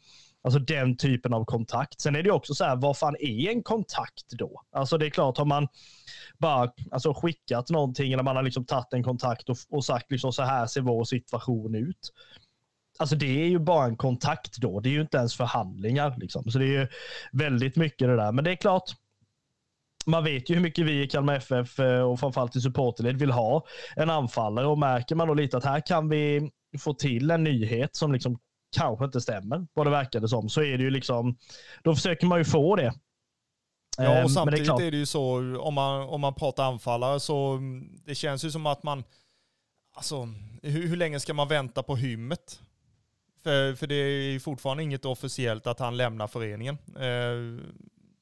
Alltså 0.44 0.58
den 0.58 0.96
typen 0.96 1.34
av 1.34 1.44
kontakt. 1.44 2.00
Sen 2.00 2.16
är 2.16 2.22
det 2.22 2.30
också 2.30 2.54
så 2.54 2.64
här, 2.64 2.76
vad 2.76 2.98
fan 2.98 3.16
är 3.20 3.50
en 3.50 3.62
kontakt 3.62 4.30
då? 4.30 4.62
Alltså 4.72 4.98
det 4.98 5.06
är 5.06 5.10
klart, 5.10 5.38
har 5.38 5.44
man 5.44 5.68
bara 6.38 6.72
alltså, 6.90 7.14
skickat 7.14 7.70
någonting 7.70 8.12
eller 8.12 8.22
man 8.22 8.36
har 8.36 8.42
liksom 8.42 8.64
tagit 8.64 8.92
en 8.92 9.02
kontakt 9.02 9.48
och, 9.48 9.56
och 9.70 9.84
sagt 9.84 10.10
liksom 10.10 10.32
så 10.32 10.42
här 10.42 10.66
ser 10.66 10.80
vår 10.80 11.04
situation 11.04 11.74
ut. 11.74 12.12
Alltså 12.98 13.16
det 13.16 13.42
är 13.42 13.46
ju 13.46 13.58
bara 13.58 13.84
en 13.84 13.96
kontakt 13.96 14.56
då. 14.56 14.80
Det 14.80 14.88
är 14.88 14.92
ju 14.92 15.00
inte 15.00 15.16
ens 15.16 15.36
förhandlingar. 15.36 16.14
Liksom. 16.18 16.50
Så 16.50 16.58
det 16.58 16.64
är 16.64 16.80
ju 16.80 16.88
väldigt 17.32 17.76
mycket 17.76 18.08
det 18.08 18.16
där. 18.16 18.32
Men 18.32 18.44
det 18.44 18.50
är 18.50 18.56
klart, 18.56 18.90
man 20.06 20.24
vet 20.24 20.50
ju 20.50 20.54
hur 20.54 20.62
mycket 20.62 20.86
vi 20.86 21.02
i 21.02 21.08
Kalmar 21.08 21.34
FF 21.34 21.78
eh, 21.78 22.02
och 22.02 22.20
framförallt 22.20 22.56
i 22.56 22.60
supporterled 22.60 23.16
vill 23.16 23.30
ha 23.30 23.66
en 23.96 24.10
anfallare 24.10 24.66
och 24.66 24.78
märker 24.78 25.14
man 25.14 25.28
då 25.28 25.34
lite 25.34 25.56
att 25.56 25.64
här 25.64 25.86
kan 25.86 26.08
vi 26.08 26.50
få 26.78 26.94
till 26.94 27.30
en 27.30 27.44
nyhet 27.44 27.96
som 27.96 28.12
liksom 28.12 28.38
kanske 28.72 29.04
inte 29.04 29.20
stämmer, 29.20 29.66
vad 29.74 29.86
det 29.86 29.90
verkade 29.90 30.28
som, 30.28 30.48
så 30.48 30.62
är 30.62 30.78
det 30.78 30.84
ju 30.84 30.90
liksom, 30.90 31.36
då 31.82 31.94
försöker 31.94 32.26
man 32.26 32.38
ju 32.38 32.44
få 32.44 32.76
det. 32.76 32.94
Ja, 33.96 34.10
och 34.10 34.16
ehm, 34.16 34.28
samtidigt 34.28 34.68
är, 34.68 34.82
är, 34.82 34.90
det 34.90 34.96
ju 34.96 35.06
så, 35.06 35.56
om 35.58 35.74
man, 35.74 36.02
om 36.02 36.20
man 36.20 36.34
pratar 36.34 36.64
anfallare, 36.64 37.20
så 37.20 37.52
mm, 37.52 38.00
det 38.04 38.14
känns 38.14 38.44
ju 38.44 38.50
som 38.50 38.66
att 38.66 38.82
man, 38.82 39.04
alltså, 39.94 40.28
hur, 40.62 40.88
hur 40.88 40.96
länge 40.96 41.20
ska 41.20 41.34
man 41.34 41.48
vänta 41.48 41.82
på 41.82 41.96
hymmet? 41.96 42.60
För, 43.42 43.74
för 43.74 43.86
det 43.86 43.94
är 43.94 44.30
ju 44.32 44.40
fortfarande 44.40 44.82
inget 44.82 45.04
officiellt 45.04 45.66
att 45.66 45.78
han 45.78 45.96
lämnar 45.96 46.26
föreningen. 46.26 46.78
Eh, 46.96 47.66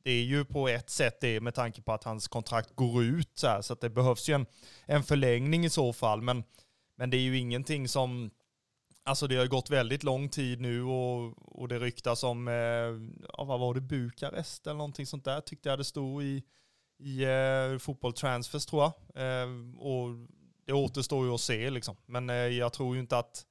det 0.02 0.10
är 0.10 0.22
ju 0.22 0.44
på 0.44 0.68
ett 0.68 0.90
sätt 0.90 1.20
det 1.20 1.40
med 1.40 1.54
tanke 1.54 1.82
på 1.82 1.92
att 1.92 2.04
hans 2.04 2.28
kontrakt 2.28 2.74
går 2.74 3.04
ut 3.04 3.30
så 3.34 3.46
här, 3.46 3.62
så 3.62 3.72
att 3.72 3.80
det 3.80 3.90
behövs 3.90 4.28
ju 4.28 4.34
en, 4.34 4.46
en 4.86 5.02
förlängning 5.02 5.64
i 5.64 5.70
så 5.70 5.92
fall. 5.92 6.22
Men, 6.22 6.44
men 6.96 7.10
det 7.10 7.16
är 7.16 7.20
ju 7.20 7.38
ingenting 7.38 7.88
som, 7.88 8.30
alltså 9.04 9.26
det 9.26 9.36
har 9.36 9.46
gått 9.46 9.70
väldigt 9.70 10.02
lång 10.02 10.28
tid 10.28 10.60
nu 10.60 10.82
och, 10.82 11.34
och 11.60 11.68
det 11.68 11.78
ryktas 11.78 12.24
om, 12.24 12.48
eh, 12.48 12.54
ja, 13.32 13.44
vad 13.44 13.60
var 13.60 13.74
det, 13.74 13.80
Bukarest 13.80 14.66
eller 14.66 14.78
någonting 14.78 15.06
sånt 15.06 15.24
där 15.24 15.40
tyckte 15.40 15.68
jag 15.68 15.78
det 15.78 15.84
stod 15.84 16.22
i, 16.22 16.42
i 16.98 17.24
eh, 17.24 17.78
fotboll 17.78 18.12
transfers 18.12 18.66
tror 18.66 18.82
jag. 18.82 18.92
Eh, 19.14 19.48
och 19.78 20.08
det 20.66 20.72
återstår 20.72 21.26
ju 21.26 21.32
att 21.34 21.40
se 21.40 21.70
liksom. 21.70 21.96
Men 22.06 22.30
eh, 22.30 22.36
jag 22.36 22.72
tror 22.72 22.94
ju 22.94 23.00
inte 23.00 23.18
att 23.18 23.46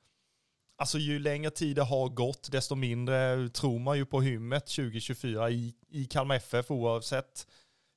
Alltså 0.81 0.97
ju 0.97 1.19
längre 1.19 1.51
tid 1.51 1.75
det 1.75 1.83
har 1.83 2.09
gått, 2.09 2.51
desto 2.51 2.75
mindre 2.75 3.49
tror 3.49 3.79
man 3.79 3.97
ju 3.97 4.05
på 4.05 4.21
hymmet 4.21 4.65
2024 4.65 5.49
i, 5.49 5.75
i 5.89 6.05
Kalmar 6.05 6.35
FF 6.35 6.71
oavsett 6.71 7.47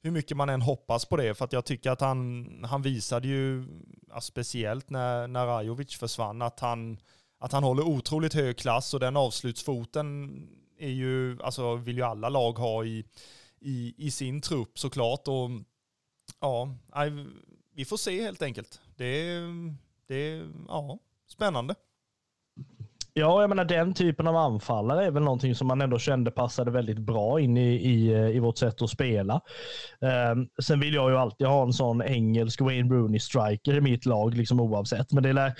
hur 0.02 0.10
mycket 0.10 0.36
man 0.36 0.48
än 0.48 0.62
hoppas 0.62 1.04
på 1.04 1.16
det. 1.16 1.34
För 1.34 1.44
att 1.44 1.52
jag 1.52 1.64
tycker 1.64 1.90
att 1.90 2.00
han, 2.00 2.64
han 2.64 2.82
visade 2.82 3.28
ju, 3.28 3.66
ja, 4.08 4.20
speciellt 4.20 4.90
när, 4.90 5.28
när 5.28 5.46
Rajovic 5.46 5.96
försvann, 5.96 6.42
att 6.42 6.60
han, 6.60 6.98
att 7.42 7.52
han 7.52 7.64
håller 7.64 7.82
otroligt 7.82 8.34
hög 8.34 8.56
klass 8.58 8.94
och 8.94 9.00
den 9.00 9.16
avslutsfoten 9.16 10.36
är 10.78 10.88
ju, 10.88 11.42
alltså 11.42 11.74
vill 11.74 11.96
ju 11.96 12.02
alla 12.02 12.28
lag 12.28 12.52
ha 12.52 12.84
i, 12.84 13.04
i, 13.60 13.94
i 13.96 14.10
sin 14.10 14.40
trupp 14.40 14.78
såklart. 14.78 15.28
Och 15.28 15.50
ja, 16.40 16.68
vi 17.74 17.84
får 17.84 17.96
se 17.96 18.22
helt 18.22 18.42
enkelt. 18.42 18.80
Det, 18.96 19.40
det 20.08 20.42
ja, 20.68 20.98
spännande. 21.28 21.74
Ja, 23.14 23.40
jag 23.40 23.48
menar 23.48 23.64
den 23.64 23.94
typen 23.94 24.26
av 24.26 24.36
anfallare 24.36 25.06
är 25.06 25.10
väl 25.10 25.22
någonting 25.22 25.54
som 25.54 25.66
man 25.66 25.80
ändå 25.80 25.98
kände 25.98 26.30
passade 26.30 26.70
väldigt 26.70 26.98
bra 26.98 27.40
in 27.40 27.56
i, 27.56 27.74
i, 27.74 28.10
i 28.10 28.38
vårt 28.38 28.58
sätt 28.58 28.82
att 28.82 28.90
spela. 28.90 29.40
Um, 30.32 30.48
sen 30.62 30.80
vill 30.80 30.94
jag 30.94 31.10
ju 31.10 31.16
alltid 31.16 31.46
ha 31.46 31.62
en 31.62 31.72
sån 31.72 32.02
engelsk 32.02 32.60
Wayne 32.60 32.94
Rooney 32.94 33.20
striker 33.20 33.74
i 33.74 33.80
mitt 33.80 34.06
lag, 34.06 34.34
liksom 34.34 34.60
oavsett. 34.60 35.12
Men 35.12 35.22
det, 35.22 35.32
lär, 35.32 35.54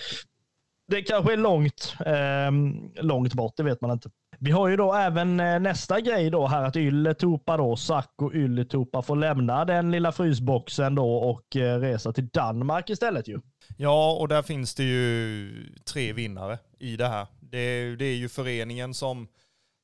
det 0.93 1.03
kanske 1.03 1.33
är 1.33 1.37
långt, 1.37 1.95
eh, 2.07 3.03
långt 3.05 3.35
bort, 3.35 3.57
det 3.57 3.63
vet 3.63 3.81
man 3.81 3.91
inte. 3.91 4.11
Vi 4.39 4.51
har 4.51 4.69
ju 4.69 4.77
då 4.77 4.95
även 4.95 5.41
eh, 5.41 5.61
nästa 5.61 6.01
grej 6.01 6.31
då 6.31 6.47
här 6.47 6.63
att 6.65 6.77
Ylletupa 6.77 7.57
då, 7.57 7.77
Sacco 7.77 8.33
Ylletupa 8.33 9.03
får 9.03 9.17
lämna 9.17 9.65
den 9.65 9.91
lilla 9.91 10.13
frysboxen 10.13 10.95
då 10.95 11.15
och 11.15 11.57
eh, 11.57 11.79
resa 11.79 12.13
till 12.13 12.29
Danmark 12.29 12.91
istället 12.91 13.29
ju. 13.29 13.41
Ja, 13.77 14.13
och 14.13 14.29
där 14.29 14.43
finns 14.43 14.75
det 14.75 14.85
ju 14.85 15.51
tre 15.93 16.13
vinnare 16.13 16.59
i 16.79 16.97
det 16.97 17.09
här. 17.09 17.27
Det, 17.41 17.97
det 17.97 18.05
är 18.05 18.17
ju 18.17 18.29
föreningen 18.29 18.95
som, 18.95 19.29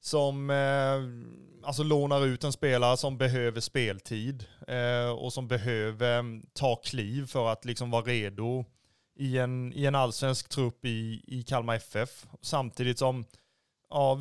som 0.00 0.50
eh, 0.50 1.66
alltså 1.66 1.82
lånar 1.82 2.26
ut 2.26 2.44
en 2.44 2.52
spelare 2.52 2.96
som 2.96 3.18
behöver 3.18 3.60
speltid 3.60 4.44
eh, 4.68 5.10
och 5.10 5.32
som 5.32 5.48
behöver 5.48 6.18
mm, 6.18 6.42
ta 6.52 6.76
kliv 6.76 7.26
för 7.26 7.52
att 7.52 7.64
liksom 7.64 7.90
vara 7.90 8.02
redo 8.02 8.64
i 9.18 9.38
en, 9.38 9.72
i 9.72 9.86
en 9.86 9.94
allsvensk 9.94 10.48
trupp 10.48 10.84
i, 10.84 11.24
i 11.26 11.42
Kalmar 11.42 11.74
FF. 11.74 12.26
Samtidigt 12.40 12.98
som 12.98 13.24
ja, 13.90 14.20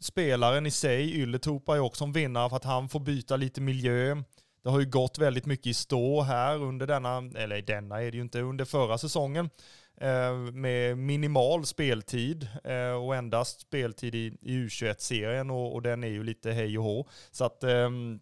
spelaren 0.00 0.66
i 0.66 0.70
sig, 0.70 1.20
Ylätupa, 1.20 1.76
är 1.76 1.80
också 1.80 2.04
en 2.04 2.12
vinnare 2.12 2.48
för 2.48 2.56
att 2.56 2.64
han 2.64 2.88
får 2.88 3.00
byta 3.00 3.36
lite 3.36 3.60
miljö. 3.60 4.22
Det 4.64 4.70
har 4.70 4.80
ju 4.80 4.86
gått 4.86 5.18
väldigt 5.18 5.46
mycket 5.46 5.66
i 5.66 5.74
stå 5.74 6.22
här 6.22 6.62
under 6.62 6.86
denna, 6.86 7.16
eller 7.34 7.62
denna 7.62 8.02
är 8.02 8.10
det 8.10 8.16
ju 8.16 8.22
inte, 8.22 8.40
under 8.40 8.64
förra 8.64 8.98
säsongen. 8.98 9.50
Eh, 9.96 10.36
med 10.52 10.98
minimal 10.98 11.66
speltid 11.66 12.48
eh, 12.64 12.92
och 12.92 13.16
endast 13.16 13.60
speltid 13.60 14.14
i, 14.14 14.38
i 14.42 14.52
U21-serien 14.52 15.50
och, 15.50 15.74
och, 15.74 15.82
den 15.82 16.04
är 16.04 16.08
ju 16.08 16.24
lite 16.24 16.52
hej 16.52 16.78
och 16.78 16.84
hå. 16.84 17.08
Så 17.30 17.44
att 17.44 17.64
ehm, 17.64 18.20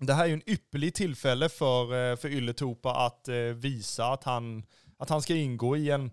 det 0.00 0.12
här 0.12 0.24
är 0.24 0.28
ju 0.28 0.34
en 0.34 0.50
ypperlig 0.50 0.94
tillfälle 0.94 1.48
för, 1.48 2.10
eh, 2.10 2.16
för 2.16 3.06
att 3.06 3.28
eh, 3.28 3.34
visa 3.36 4.06
att 4.06 4.24
han, 4.24 4.64
att 4.98 5.10
han 5.10 5.22
ska 5.22 5.34
ingå 5.34 5.76
i 5.76 5.90
en, 5.90 6.10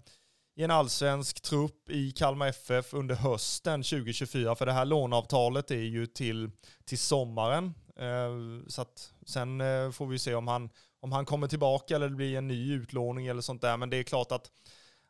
i 0.56 0.64
en 0.64 0.72
allsvensk 0.72 1.42
trupp 1.42 1.90
i 1.90 2.12
Kalmar 2.12 2.48
FF 2.48 2.94
under 2.94 3.16
hösten 3.16 3.84
2024. 3.84 4.56
För 4.56 4.66
det 4.66 4.72
här 4.72 4.86
låneavtalet 4.86 5.72
är 5.72 5.76
ju 5.76 6.06
till, 6.06 6.52
till 6.86 7.00
sommaren. 7.00 7.74
Eh, 7.96 8.68
så 8.68 8.82
att 8.82 9.14
sen 9.26 9.62
eh, 9.62 9.92
får 9.92 10.08
vi 10.08 10.20
se 10.20 10.36
om 10.36 10.48
han, 10.48 10.70
om 11.00 11.12
han 11.12 11.26
kommer 11.26 11.48
tillbaka 11.48 11.96
eller 11.96 12.10
det 12.10 12.16
blir 12.16 12.38
en 12.38 12.48
ny 12.48 12.74
utlåning 12.74 13.28
eller 13.28 13.42
sånt 13.42 13.62
där. 13.62 13.78
Men 13.78 13.90
det 13.90 13.98
är 13.98 14.04
klart 14.04 14.32
att 14.32 14.52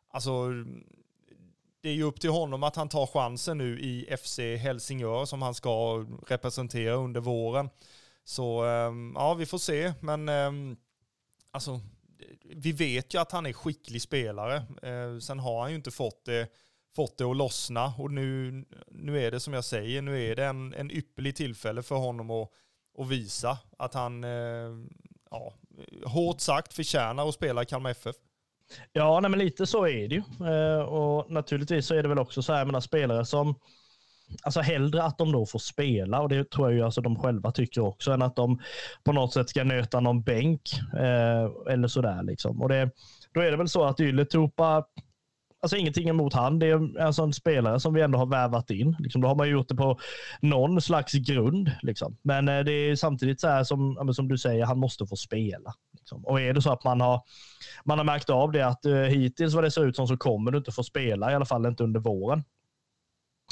alltså, 0.08 0.50
det 1.80 1.88
är 1.88 1.94
ju 1.94 2.02
upp 2.02 2.20
till 2.20 2.30
honom 2.30 2.62
att 2.62 2.76
han 2.76 2.88
tar 2.88 3.06
chansen 3.06 3.58
nu 3.58 3.80
i 3.80 4.16
FC 4.16 4.38
Helsingör 4.38 5.24
som 5.24 5.42
han 5.42 5.54
ska 5.54 6.06
representera 6.26 6.94
under 6.94 7.20
våren. 7.20 7.68
Så 8.24 8.64
eh, 8.64 8.92
ja, 9.14 9.34
vi 9.34 9.46
får 9.46 9.58
se. 9.58 9.92
Men 10.00 10.28
alltså, 11.50 11.80
vi 12.44 12.72
vet 12.72 13.14
ju 13.14 13.18
att 13.18 13.32
han 13.32 13.46
är 13.46 13.52
skicklig 13.52 14.02
spelare. 14.02 14.56
Eh, 14.82 15.18
sen 15.18 15.38
har 15.38 15.60
han 15.60 15.70
ju 15.70 15.76
inte 15.76 15.90
fått 15.90 16.24
det, 16.24 16.48
fått 16.96 17.18
det 17.18 17.24
att 17.24 17.36
lossna 17.36 17.94
och 17.98 18.10
nu, 18.10 18.64
nu 18.88 19.22
är 19.22 19.30
det 19.30 19.40
som 19.40 19.54
jag 19.54 19.64
säger, 19.64 20.02
nu 20.02 20.22
är 20.22 20.36
det 20.36 20.44
en, 20.44 20.74
en 20.74 20.90
ypperlig 20.90 21.36
tillfälle 21.36 21.82
för 21.82 21.94
honom 21.94 22.30
att, 22.30 22.50
att 22.98 23.08
visa 23.08 23.58
att 23.78 23.94
han, 23.94 24.24
eh, 24.24 24.70
ja, 25.30 25.54
hårt 26.04 26.40
sagt 26.40 26.72
förtjänar 26.72 27.28
att 27.28 27.34
spela 27.34 27.62
i 27.62 27.66
Kalmar 27.66 27.90
FF. 27.90 28.16
Ja, 28.92 29.20
nej, 29.20 29.30
men 29.30 29.38
lite 29.38 29.66
så 29.66 29.86
är 29.86 30.08
det 30.08 30.14
ju. 30.14 30.22
Eh, 30.46 30.80
och 30.80 31.30
naturligtvis 31.30 31.86
så 31.86 31.94
är 31.94 32.02
det 32.02 32.08
väl 32.08 32.18
också 32.18 32.42
så 32.42 32.52
här, 32.52 32.64
med 32.64 32.82
spelare 32.82 33.26
som 33.26 33.54
Alltså 34.42 34.60
hellre 34.60 35.02
att 35.02 35.18
de 35.18 35.32
då 35.32 35.46
får 35.46 35.58
spela 35.58 36.20
och 36.20 36.28
det 36.28 36.50
tror 36.50 36.68
jag 36.68 36.76
ju 36.76 36.84
alltså 36.84 37.00
de 37.00 37.16
själva 37.18 37.52
tycker 37.52 37.80
också 37.80 38.12
än 38.12 38.22
att 38.22 38.36
de 38.36 38.60
på 39.04 39.12
något 39.12 39.32
sätt 39.32 39.48
ska 39.48 39.64
nöta 39.64 40.00
någon 40.00 40.22
bänk 40.22 40.60
eh, 40.92 41.72
eller 41.72 41.88
sådär 41.88 42.22
liksom. 42.22 42.62
Och 42.62 42.68
det, 42.68 42.90
då 43.34 43.40
är 43.40 43.50
det 43.50 43.56
väl 43.56 43.68
så 43.68 43.84
att 43.84 44.00
Ylätupa 44.00 44.84
alltså 45.62 45.76
ingenting 45.76 46.08
emot 46.08 46.34
han. 46.34 46.58
Det 46.58 46.66
är 46.66 46.74
alltså 46.74 47.02
en 47.02 47.12
sån 47.12 47.32
spelare 47.32 47.80
som 47.80 47.94
vi 47.94 48.02
ändå 48.02 48.18
har 48.18 48.26
värvat 48.26 48.70
in. 48.70 48.96
Liksom, 48.98 49.20
då 49.20 49.28
har 49.28 49.34
man 49.34 49.48
gjort 49.48 49.68
det 49.68 49.74
på 49.74 49.98
någon 50.40 50.80
slags 50.80 51.12
grund. 51.12 51.70
Liksom. 51.82 52.16
Men 52.22 52.48
eh, 52.48 52.60
det 52.60 52.72
är 52.72 52.96
samtidigt 52.96 53.40
så 53.40 53.48
här 53.48 53.64
som, 53.64 54.14
som 54.14 54.28
du 54.28 54.38
säger, 54.38 54.64
han 54.64 54.78
måste 54.78 55.06
få 55.06 55.16
spela. 55.16 55.74
Liksom. 55.92 56.24
Och 56.24 56.40
är 56.40 56.54
det 56.54 56.62
så 56.62 56.72
att 56.72 56.84
man 56.84 57.00
har, 57.00 57.20
man 57.84 57.98
har 57.98 58.04
märkt 58.04 58.30
av 58.30 58.52
det 58.52 58.66
att 58.66 58.86
uh, 58.86 58.94
hittills 58.94 59.54
vad 59.54 59.64
det 59.64 59.70
ser 59.70 59.86
ut 59.86 59.96
som 59.96 60.06
så 60.06 60.16
kommer 60.16 60.50
du 60.50 60.58
inte 60.58 60.72
få 60.72 60.82
spela, 60.82 61.32
i 61.32 61.34
alla 61.34 61.44
fall 61.44 61.66
inte 61.66 61.84
under 61.84 62.00
våren. 62.00 62.44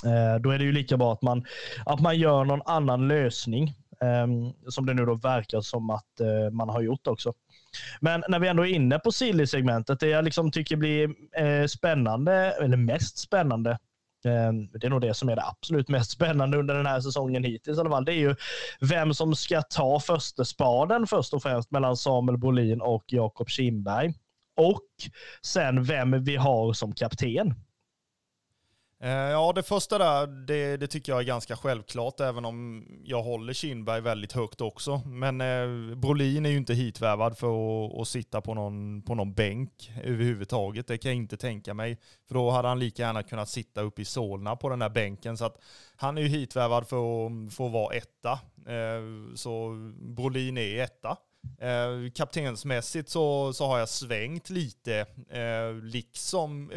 Eh, 0.05 0.41
då 0.41 0.51
är 0.51 0.59
det 0.59 0.65
ju 0.65 0.73
lika 0.73 0.97
bra 0.97 1.13
att 1.13 1.23
man, 1.23 1.45
att 1.87 2.01
man 2.01 2.19
gör 2.19 2.45
någon 2.45 2.63
annan 2.65 3.09
lösning. 3.09 3.75
Ehm, 4.01 4.53
som 4.69 4.87
det 4.87 4.95
nu 4.95 5.05
då 5.05 5.15
verkar 5.15 5.61
som 5.61 5.91
att 5.91 6.21
eh, 6.21 6.51
man 6.53 6.69
har 6.69 6.83
gjort 6.83 7.07
också. 7.07 7.33
Men 8.01 8.25
när 8.29 8.39
vi 8.39 8.49
ändå 8.49 8.67
är 8.67 8.71
inne 8.71 8.99
på 8.99 9.13
silly-segmentet, 9.13 10.01
det 10.01 10.09
jag 10.09 10.25
liksom 10.25 10.51
tycker 10.51 10.77
blir 10.77 11.11
eh, 11.37 11.67
spännande, 11.67 12.33
eller 12.33 12.77
mest 12.77 13.19
spännande, 13.19 13.79
ehm, 14.25 14.67
det 14.67 14.87
är 14.87 14.91
nog 14.91 15.01
det 15.01 15.15
som 15.15 15.29
är 15.29 15.37
det 15.37 15.45
absolut 15.45 15.89
mest 15.89 16.11
spännande 16.11 16.59
under 16.59 16.75
den 16.75 16.87
här 16.87 17.01
säsongen 17.01 17.45
hittills 17.45 17.79
i 17.79 17.81
alla 17.81 17.91
fall. 17.91 18.05
Det 18.05 18.13
är 18.13 18.19
ju 18.19 18.37
vem 18.81 19.15
som 19.15 19.35
ska 19.35 19.63
ta 19.63 20.01
första 20.01 20.45
spaden 20.45 21.07
först 21.07 21.35
och 21.35 21.43
främst 21.43 21.71
mellan 21.71 21.97
Samuel 21.97 22.39
Brolin 22.39 22.81
och 22.81 23.05
Jakob 23.07 23.49
Kindberg. 23.49 24.15
Och 24.57 24.89
sen 25.43 25.85
vem 25.85 26.25
vi 26.25 26.37
har 26.37 26.73
som 26.73 26.93
kapten. 26.93 27.55
Eh, 29.01 29.11
ja, 29.11 29.53
det 29.53 29.63
första 29.63 29.99
där, 29.99 30.27
det, 30.27 30.77
det, 30.77 30.87
tycker 30.87 31.13
jag 31.13 31.21
är 31.21 31.25
ganska 31.25 31.57
självklart, 31.57 32.21
även 32.21 32.45
om 32.45 32.87
jag 33.05 33.23
håller 33.23 33.53
Kindberg 33.53 34.01
väldigt 34.01 34.33
högt 34.33 34.61
också. 34.61 35.03
Men 35.07 35.41
eh, 35.41 35.97
Brolin 35.97 36.47
är 36.47 36.51
ju 36.51 36.57
inte 36.57 36.75
hitvärvad 36.75 37.39
för 37.39 37.47
att, 37.87 38.01
att, 38.01 38.09
sitta 38.09 38.41
på 38.41 38.55
någon, 38.55 39.03
på 39.03 39.15
någon 39.15 39.35
bänk 39.35 39.93
överhuvudtaget. 40.05 40.87
Det 40.87 40.99
kan 40.99 41.11
jag 41.11 41.17
inte 41.17 41.37
tänka 41.37 41.75
mig. 41.75 41.99
För 42.29 42.35
då 42.35 42.51
hade 42.51 42.69
han 42.69 42.79
lika 42.79 43.03
gärna 43.03 43.23
kunnat 43.23 43.49
sitta 43.49 43.81
uppe 43.81 44.03
i 44.03 44.05
Solna 44.05 44.57
på 44.57 44.69
den 44.69 44.83
här 44.83 44.91
bänken. 44.91 45.37
Så 45.37 45.45
att 45.45 45.63
han 45.97 46.19
är 46.19 46.23
ju 46.23 46.29
hitvärvad 46.29 46.89
för 46.89 47.27
att, 47.27 47.55
för 47.55 47.67
att 47.67 47.73
vara 47.73 47.95
etta. 47.95 48.33
Eh, 48.67 49.35
så 49.35 49.75
Brolin 50.01 50.59
är 50.59 50.83
etta. 50.83 51.17
Eh, 51.59 52.11
kaptensmässigt 52.15 53.09
så, 53.09 53.53
så 53.53 53.67
har 53.67 53.79
jag 53.79 53.89
svängt 53.89 54.51
lite, 54.51 55.07
eh, 55.29 55.75
liksom 55.83 56.73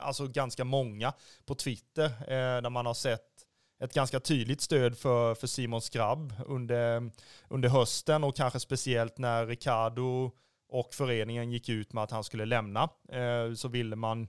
alltså 0.00 0.26
ganska 0.26 0.64
många 0.64 1.12
på 1.46 1.54
Twitter, 1.54 2.04
eh, 2.04 2.62
där 2.62 2.70
man 2.70 2.86
har 2.86 2.94
sett 2.94 3.38
ett 3.80 3.94
ganska 3.94 4.20
tydligt 4.20 4.60
stöd 4.60 4.98
för, 4.98 5.34
för 5.34 5.46
Simon 5.46 5.82
Skrabb 5.82 6.32
under, 6.46 7.10
under 7.48 7.68
hösten 7.68 8.24
och 8.24 8.36
kanske 8.36 8.60
speciellt 8.60 9.18
när 9.18 9.46
Ricardo 9.46 10.30
och 10.68 10.94
föreningen 10.94 11.50
gick 11.50 11.68
ut 11.68 11.92
med 11.92 12.04
att 12.04 12.10
han 12.10 12.24
skulle 12.24 12.44
lämna, 12.44 12.88
eh, 13.08 13.54
så 13.54 13.68
ville 13.68 13.96
man 13.96 14.28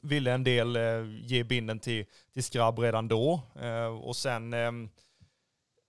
ville 0.00 0.32
en 0.32 0.44
del 0.44 0.76
eh, 0.76 1.04
ge 1.22 1.44
binden 1.44 1.78
till, 1.78 2.06
till 2.32 2.44
Skrabb 2.44 2.78
redan 2.78 3.08
då. 3.08 3.40
Eh, 3.60 3.86
och 3.86 4.16
sen 4.16 4.52
eh, 4.52 4.72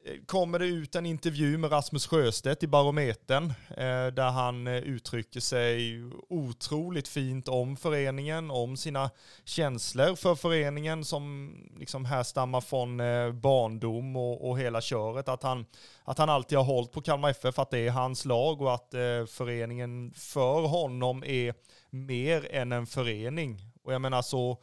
Eh, 0.06 0.16
kommer 0.26 0.60
det 0.60 0.66
ut 0.66 0.96
en 0.96 1.06
intervju 1.06 1.58
med 1.58 1.72
Rasmus 1.72 2.08
Sjöstedt 2.08 2.64
i 2.64 2.68
Barometern 2.68 3.46
eh, 3.70 4.08
där 4.08 4.30
han 4.30 4.68
eh, 4.68 4.78
uttrycker 4.78 5.40
sig 5.40 6.02
otroligt 6.30 7.08
fint 7.08 7.48
om 7.48 7.78
föreningen, 7.78 8.52
om 8.52 8.78
sina 8.78 9.10
känslor 9.46 10.16
för 10.16 10.36
föreningen 10.36 11.06
som 11.06 11.54
liksom 11.80 12.06
härstammar 12.06 12.62
från 12.62 12.98
barndom 13.42 14.16
och, 14.16 14.50
och 14.50 14.60
hela 14.60 14.82
köret. 14.82 15.30
Att 15.30 15.44
han, 15.44 15.66
att 16.04 16.18
han 16.18 16.30
alltid 16.30 16.58
har 16.58 16.66
hållit 16.66 16.92
på 16.92 17.02
Kalmar 17.02 17.30
FF, 17.30 17.60
att 17.60 17.72
det 17.72 17.80
är 17.80 17.92
hans 17.92 18.26
lag 18.26 18.62
och 18.62 18.74
att 18.74 18.90
föreningen 19.28 20.14
för 20.16 20.62
honom 20.68 21.24
är 21.24 21.54
mer 21.90 22.48
än 22.52 22.72
en 22.72 22.88
förening. 22.88 23.62
Och 23.84 23.94
jag 23.94 24.02
menar 24.02 24.22
så, 24.22 24.58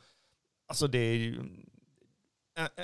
alltså 0.68 0.86
det 0.86 0.98
är 0.98 1.14
ju, 1.14 1.42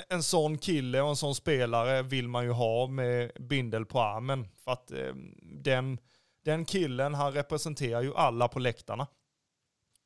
en 0.09 0.23
sån 0.23 0.57
kille 0.57 1.01
och 1.01 1.09
en 1.09 1.15
sån 1.15 1.35
spelare 1.35 2.01
vill 2.01 2.27
man 2.27 2.43
ju 2.43 2.51
ha 2.51 2.87
med 2.87 3.31
bindel 3.39 3.85
på 3.85 4.01
armen. 4.01 4.47
För 4.63 4.71
att 4.71 4.91
eh, 4.91 5.13
den, 5.41 5.97
den 6.45 6.65
killen, 6.65 7.13
han 7.13 7.33
representerar 7.33 8.01
ju 8.01 8.15
alla 8.15 8.47
på 8.47 8.59
läktarna. 8.59 9.07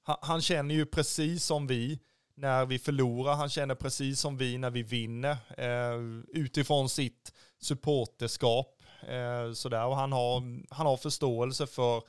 Han, 0.04 0.18
han, 0.22 0.42
känner 0.42 0.76
ju 0.76 0.86
precis 0.86 1.46
som 1.46 1.68
vi 1.68 2.00
när 2.36 2.66
vi 2.66 2.80
förlorar, 2.80 3.34
han 3.34 3.50
känner 3.50 3.76
precis 3.76 4.20
som 4.20 4.38
vi 4.38 4.58
när 4.58 4.70
vi 4.70 4.84
vinner. 4.84 5.38
Eh, 5.58 6.00
utifrån 6.28 6.90
sitt 6.90 7.34
supporterskap. 7.60 8.82
Eh, 9.08 9.54
sådär. 9.54 9.86
Och 9.86 9.96
han 9.96 10.12
har, 10.12 10.42
han 10.74 10.86
har 10.86 10.98
förståelse 10.98 11.68
för 11.68 12.02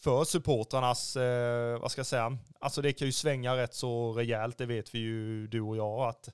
för 0.00 0.24
supportrarnas, 0.24 1.16
eh, 1.16 1.80
vad 1.80 1.90
ska 1.90 1.98
jag 1.98 2.06
säga, 2.06 2.38
alltså 2.60 2.82
det 2.82 2.92
kan 2.92 3.06
ju 3.06 3.12
svänga 3.12 3.56
rätt 3.56 3.74
så 3.74 4.12
rejält, 4.12 4.58
det 4.58 4.66
vet 4.66 4.94
vi 4.94 4.98
ju 4.98 5.46
du 5.46 5.60
och 5.60 5.76
jag, 5.76 6.08
att 6.08 6.28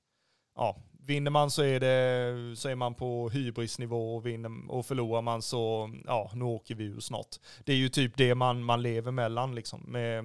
ja, 0.57 0.77
vinner 1.07 1.31
man 1.31 1.51
så 1.51 1.63
är, 1.63 1.81
det, 1.81 2.57
så 2.57 2.69
är 2.69 2.75
man 2.75 2.95
på 2.95 3.29
hybrisnivå 3.29 4.17
och, 4.17 4.27
vinner, 4.27 4.71
och 4.71 4.87
förlorar 4.87 5.23
man 5.23 5.43
så, 5.43 5.91
ja, 6.07 6.31
nu 6.35 6.45
åker 6.45 6.75
vi 6.75 6.85
ur 6.85 7.01
snart. 7.01 7.37
Det 7.65 7.73
är 7.73 7.77
ju 7.77 7.89
typ 7.89 8.17
det 8.17 8.35
man, 8.35 8.65
man 8.65 8.83
lever 8.83 9.11
mellan 9.11 9.55
liksom, 9.55 9.81
med, 9.81 10.25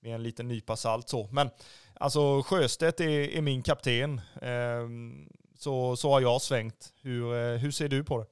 med 0.00 0.14
en 0.14 0.22
liten 0.22 0.48
nypa 0.48 0.76
salt 0.76 1.08
så. 1.08 1.28
Men 1.32 1.50
alltså 1.94 2.42
Sjöstedt 2.42 3.00
är, 3.00 3.36
är 3.36 3.42
min 3.42 3.62
kapten. 3.62 4.20
Eh, 4.42 4.88
så, 5.58 5.96
så 5.96 6.10
har 6.10 6.20
jag 6.20 6.42
svängt. 6.42 6.92
Hur, 7.02 7.34
eh, 7.34 7.58
hur 7.58 7.70
ser 7.70 7.88
du 7.88 8.04
på 8.04 8.18
det? 8.18 8.26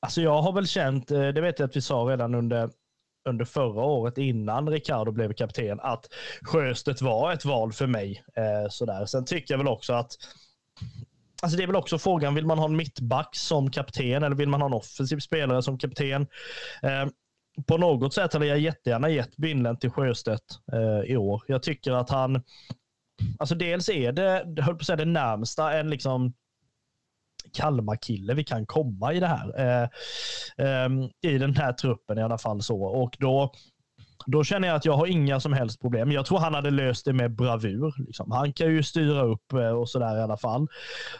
Alltså 0.00 0.20
jag 0.20 0.42
har 0.42 0.52
väl 0.52 0.66
känt, 0.66 1.10
eh, 1.10 1.28
det 1.28 1.40
vet 1.40 1.58
jag 1.58 1.68
att 1.68 1.76
vi 1.76 1.80
sa 1.80 1.94
redan 1.94 2.34
under 2.34 2.70
under 3.28 3.44
förra 3.44 3.82
året 3.84 4.18
innan 4.18 4.68
Ricardo 4.68 5.12
blev 5.12 5.32
kapten 5.32 5.80
att 5.80 6.08
Sjöstedt 6.42 7.02
var 7.02 7.32
ett 7.32 7.44
val 7.44 7.72
för 7.72 7.86
mig. 7.86 8.24
Eh, 8.36 8.70
sådär. 8.70 9.06
Sen 9.06 9.24
tycker 9.24 9.54
jag 9.54 9.58
väl 9.58 9.68
också 9.68 9.92
att 9.92 10.16
Alltså 11.42 11.56
det 11.56 11.62
är 11.62 11.66
väl 11.66 11.76
också 11.76 11.98
frågan, 11.98 12.34
vill 12.34 12.46
man 12.46 12.58
ha 12.58 12.64
en 12.64 12.76
mittback 12.76 13.36
som 13.36 13.70
kapten 13.70 14.22
eller 14.22 14.36
vill 14.36 14.48
man 14.48 14.60
ha 14.60 14.66
en 14.66 14.74
offensiv 14.74 15.18
spelare 15.18 15.62
som 15.62 15.78
kapten? 15.78 16.26
Eh, 16.82 17.06
på 17.66 17.76
något 17.76 18.14
sätt 18.14 18.32
hade 18.32 18.46
jag 18.46 18.58
jättegärna 18.58 19.08
gett 19.08 19.36
bindeln 19.36 19.78
till 19.78 19.90
Sjöstedt 19.90 20.44
eh, 20.72 21.12
i 21.12 21.16
år. 21.16 21.42
Jag 21.46 21.62
tycker 21.62 21.92
att 21.92 22.10
han, 22.10 22.42
alltså 23.38 23.54
dels 23.54 23.88
är 23.88 24.12
det, 24.12 24.62
höll 24.62 24.74
på 24.74 24.80
att 24.80 24.86
säga 24.86 24.96
det 24.96 25.04
närmsta 25.04 25.72
en 25.72 25.90
liksom 25.90 26.32
Kalmar-kille 27.52 28.34
vi 28.34 28.44
kan 28.44 28.66
komma 28.66 29.12
i 29.12 29.20
det 29.20 29.26
här. 29.26 29.60
Eh, 29.60 29.88
eh, 30.66 30.88
I 31.22 31.38
den 31.38 31.56
här 31.56 31.72
truppen 31.72 32.18
i 32.18 32.22
alla 32.22 32.38
fall. 32.38 32.62
så. 32.62 32.82
Och 32.82 33.16
då, 33.18 33.52
då 34.26 34.44
känner 34.44 34.68
jag 34.68 34.76
att 34.76 34.84
jag 34.84 34.96
har 34.96 35.06
inga 35.06 35.40
som 35.40 35.52
helst 35.52 35.80
problem. 35.80 36.12
Jag 36.12 36.26
tror 36.26 36.38
han 36.38 36.54
hade 36.54 36.70
löst 36.70 37.04
det 37.04 37.12
med 37.12 37.36
bravur. 37.36 37.94
Liksom. 38.06 38.30
Han 38.30 38.52
kan 38.52 38.66
ju 38.66 38.82
styra 38.82 39.22
upp 39.22 39.52
eh, 39.52 39.68
och 39.70 39.88
sådär 39.88 40.18
i 40.18 40.22
alla 40.22 40.36
fall. 40.36 40.66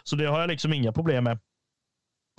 Så 0.03 0.15
det 0.15 0.25
har 0.25 0.39
jag 0.39 0.49
liksom 0.49 0.73
inga 0.73 0.91
problem 0.91 1.23
med. 1.23 1.39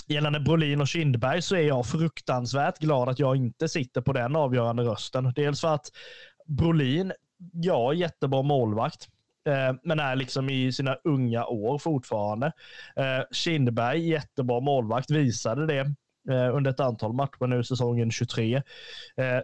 Gällande 0.07 0.41
Brolin 0.41 0.81
och 0.81 0.89
Kindberg 0.89 1.43
så 1.43 1.57
är 1.57 1.63
jag 1.63 1.87
fruktansvärt 1.87 2.79
glad 2.79 3.09
att 3.09 3.19
jag 3.19 3.37
inte 3.37 3.69
sitter 3.69 4.01
på 4.01 4.13
den 4.13 4.37
avgörande 4.37 4.83
rösten. 4.83 5.33
Dels 5.37 5.61
för 5.61 5.75
att 5.75 5.87
Brolin, 6.47 7.13
ja, 7.53 7.93
jättebra 7.93 8.43
målvakt. 8.43 9.09
Eh, 9.49 9.75
men 9.83 10.01
är 10.01 10.17
liksom 10.17 10.51
i 10.51 10.73
sina 10.73 10.95
unga 11.05 11.47
år 11.47 11.79
fortfarande. 11.79 12.53
Eh, 12.97 13.25
Kindberg, 13.33 14.09
jättebra 14.09 14.61
målvakt, 14.61 15.11
visade 15.11 15.67
det 15.67 15.81
eh, 16.31 16.57
under 16.57 16.71
ett 16.71 16.81
antal 16.81 17.13
matcher 17.13 17.47
nu 17.47 17.65
säsongen 17.65 18.11
23. 18.11 18.63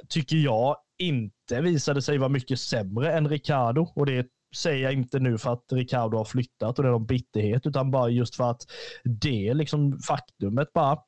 Tycker 0.09 0.37
jag 0.37 0.77
inte 0.99 1.61
visade 1.61 2.03
sig 2.03 2.19
vara 2.19 2.29
mycket 2.29 2.61
sämre 2.61 3.13
än 3.13 3.29
Ricardo 3.29 3.93
och 3.95 4.07
det 4.07 4.27
säger 4.57 4.85
jag 4.85 4.93
inte 4.93 5.19
nu 5.19 5.39
för 5.39 5.53
att 5.53 5.65
Ricardo 5.73 6.17
har 6.17 6.25
flyttat 6.25 6.79
och 6.79 6.83
det 6.83 6.89
är 6.89 6.93
någon 6.93 7.07
bitterhet 7.07 7.67
utan 7.67 7.91
bara 7.91 8.09
just 8.09 8.37
för 8.37 8.51
att 8.51 8.63
det 9.05 9.55
liksom 9.55 9.99
faktumet 9.99 10.73
bara 10.73 10.99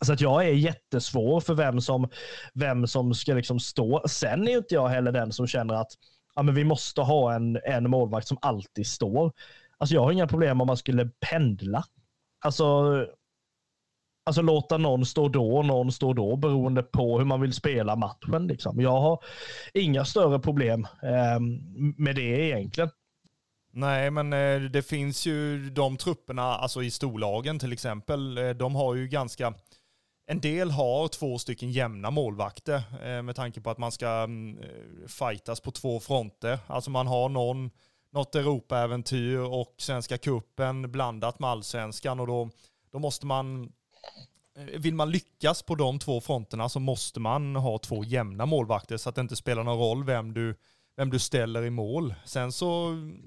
så 0.00 0.12
att 0.12 0.20
jag 0.20 0.44
är 0.44 0.52
jättesvår 0.52 1.40
för 1.40 1.54
vem 1.54 1.80
som, 1.80 2.08
vem 2.54 2.86
som 2.86 3.14
ska 3.14 3.34
liksom 3.34 3.60
stå. 3.60 4.02
Sen 4.08 4.48
är 4.48 4.56
inte 4.56 4.74
jag 4.74 4.88
heller 4.88 5.12
den 5.12 5.32
som 5.32 5.46
känner 5.46 5.74
att 5.74 5.90
ja, 6.36 6.42
men 6.42 6.54
vi 6.54 6.64
måste 6.64 7.00
ha 7.00 7.34
en, 7.34 7.58
en 7.64 7.90
målvakt 7.90 8.28
som 8.28 8.38
alltid 8.42 8.86
står. 8.86 9.32
Alltså 9.78 9.94
jag 9.94 10.02
har 10.02 10.12
inga 10.12 10.26
problem 10.26 10.60
om 10.60 10.66
man 10.66 10.76
skulle 10.76 11.10
pendla. 11.20 11.84
Alltså, 12.44 12.66
alltså 14.24 14.42
låta 14.42 14.78
någon 14.78 15.06
stå 15.06 15.28
då 15.28 15.56
och 15.56 15.66
någon 15.66 15.92
stå 15.92 16.12
då 16.12 16.36
beroende 16.36 16.82
på 16.82 17.18
hur 17.18 17.24
man 17.24 17.40
vill 17.40 17.52
spela 17.52 17.96
matchen. 17.96 18.46
Liksom. 18.46 18.80
Jag 18.80 19.00
har 19.00 19.24
inga 19.74 20.04
större 20.04 20.38
problem 20.38 20.86
eh, 21.02 21.40
med 21.96 22.16
det 22.16 22.46
egentligen. 22.46 22.90
Nej, 23.72 24.10
men 24.10 24.32
eh, 24.32 24.60
det 24.60 24.82
finns 24.82 25.26
ju 25.26 25.70
de 25.70 25.96
trupperna, 25.96 26.42
alltså 26.42 26.82
i 26.82 26.90
storlagen 26.90 27.58
till 27.58 27.72
exempel, 27.72 28.38
eh, 28.38 28.50
de 28.50 28.74
har 28.74 28.94
ju 28.94 29.08
ganska 29.08 29.54
en 30.26 30.40
del 30.40 30.70
har 30.70 31.08
två 31.08 31.38
stycken 31.38 31.70
jämna 31.72 32.10
målvakter 32.10 32.82
eh, 33.02 33.22
med 33.22 33.36
tanke 33.36 33.60
på 33.60 33.70
att 33.70 33.78
man 33.78 33.92
ska 33.92 34.08
mm, 34.08 34.58
eh, 34.58 35.08
fightas 35.08 35.60
på 35.60 35.70
två 35.70 36.00
fronter. 36.00 36.58
Alltså 36.66 36.90
man 36.90 37.06
har 37.06 37.28
någon, 37.28 37.70
något 38.12 38.34
Europaäventyr 38.34 39.38
och 39.38 39.74
Svenska 39.78 40.18
kuppen 40.18 40.92
blandat 40.92 41.38
med 41.38 41.50
allsvenskan 41.50 42.20
och 42.20 42.26
då, 42.26 42.50
då 42.92 42.98
måste 42.98 43.26
man 43.26 43.72
eh, 44.56 44.80
vill 44.80 44.94
man 44.94 45.10
lyckas 45.10 45.62
på 45.62 45.74
de 45.74 45.98
två 45.98 46.20
fronterna 46.20 46.68
så 46.68 46.80
måste 46.80 47.20
man 47.20 47.56
ha 47.56 47.78
två 47.78 48.04
jämna 48.04 48.46
målvakter 48.46 48.96
så 48.96 49.08
att 49.08 49.14
det 49.14 49.20
inte 49.20 49.36
spelar 49.36 49.64
någon 49.64 49.78
roll 49.78 50.04
vem 50.04 50.34
du, 50.34 50.54
vem 50.96 51.10
du 51.10 51.18
ställer 51.18 51.64
i 51.64 51.70
mål. 51.70 52.14
Sen 52.24 52.52
så 52.52 52.86
mm, 52.86 53.22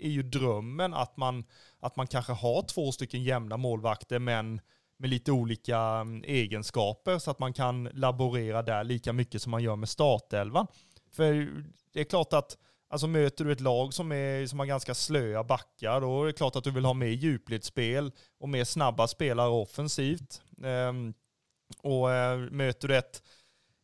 är 0.00 0.10
ju 0.10 0.22
drömmen 0.22 0.94
att 0.94 1.16
man, 1.16 1.44
att 1.80 1.96
man 1.96 2.06
kanske 2.06 2.32
har 2.32 2.62
två 2.62 2.92
stycken 2.92 3.24
jämna 3.24 3.56
målvakter 3.56 4.18
men 4.18 4.60
med 4.98 5.10
lite 5.10 5.32
olika 5.32 5.78
mm, 5.78 6.24
egenskaper 6.26 7.18
så 7.18 7.30
att 7.30 7.38
man 7.38 7.52
kan 7.52 7.84
laborera 7.84 8.62
där 8.62 8.84
lika 8.84 9.12
mycket 9.12 9.42
som 9.42 9.50
man 9.50 9.62
gör 9.62 9.76
med 9.76 9.88
startelvan. 9.88 10.66
För 11.10 11.48
det 11.92 12.00
är 12.00 12.04
klart 12.04 12.32
att 12.32 12.56
Alltså 12.90 13.06
möter 13.06 13.44
du 13.44 13.52
ett 13.52 13.60
lag 13.60 13.94
som, 13.94 14.12
är, 14.12 14.46
som 14.46 14.58
har 14.58 14.66
ganska 14.66 14.94
slöa 14.94 15.44
backar, 15.44 16.00
då 16.00 16.22
är 16.22 16.26
det 16.26 16.32
klart 16.32 16.56
att 16.56 16.64
du 16.64 16.70
vill 16.70 16.84
ha 16.84 16.94
mer 16.94 17.06
djupledsspel 17.06 18.12
och 18.40 18.48
mer 18.48 18.64
snabba 18.64 19.08
spelare 19.08 19.48
offensivt. 19.48 20.42
Ehm, 20.64 21.14
och 21.82 22.12
eh, 22.12 22.38
möter 22.38 22.88
du 22.88 22.96
ett, 22.96 23.22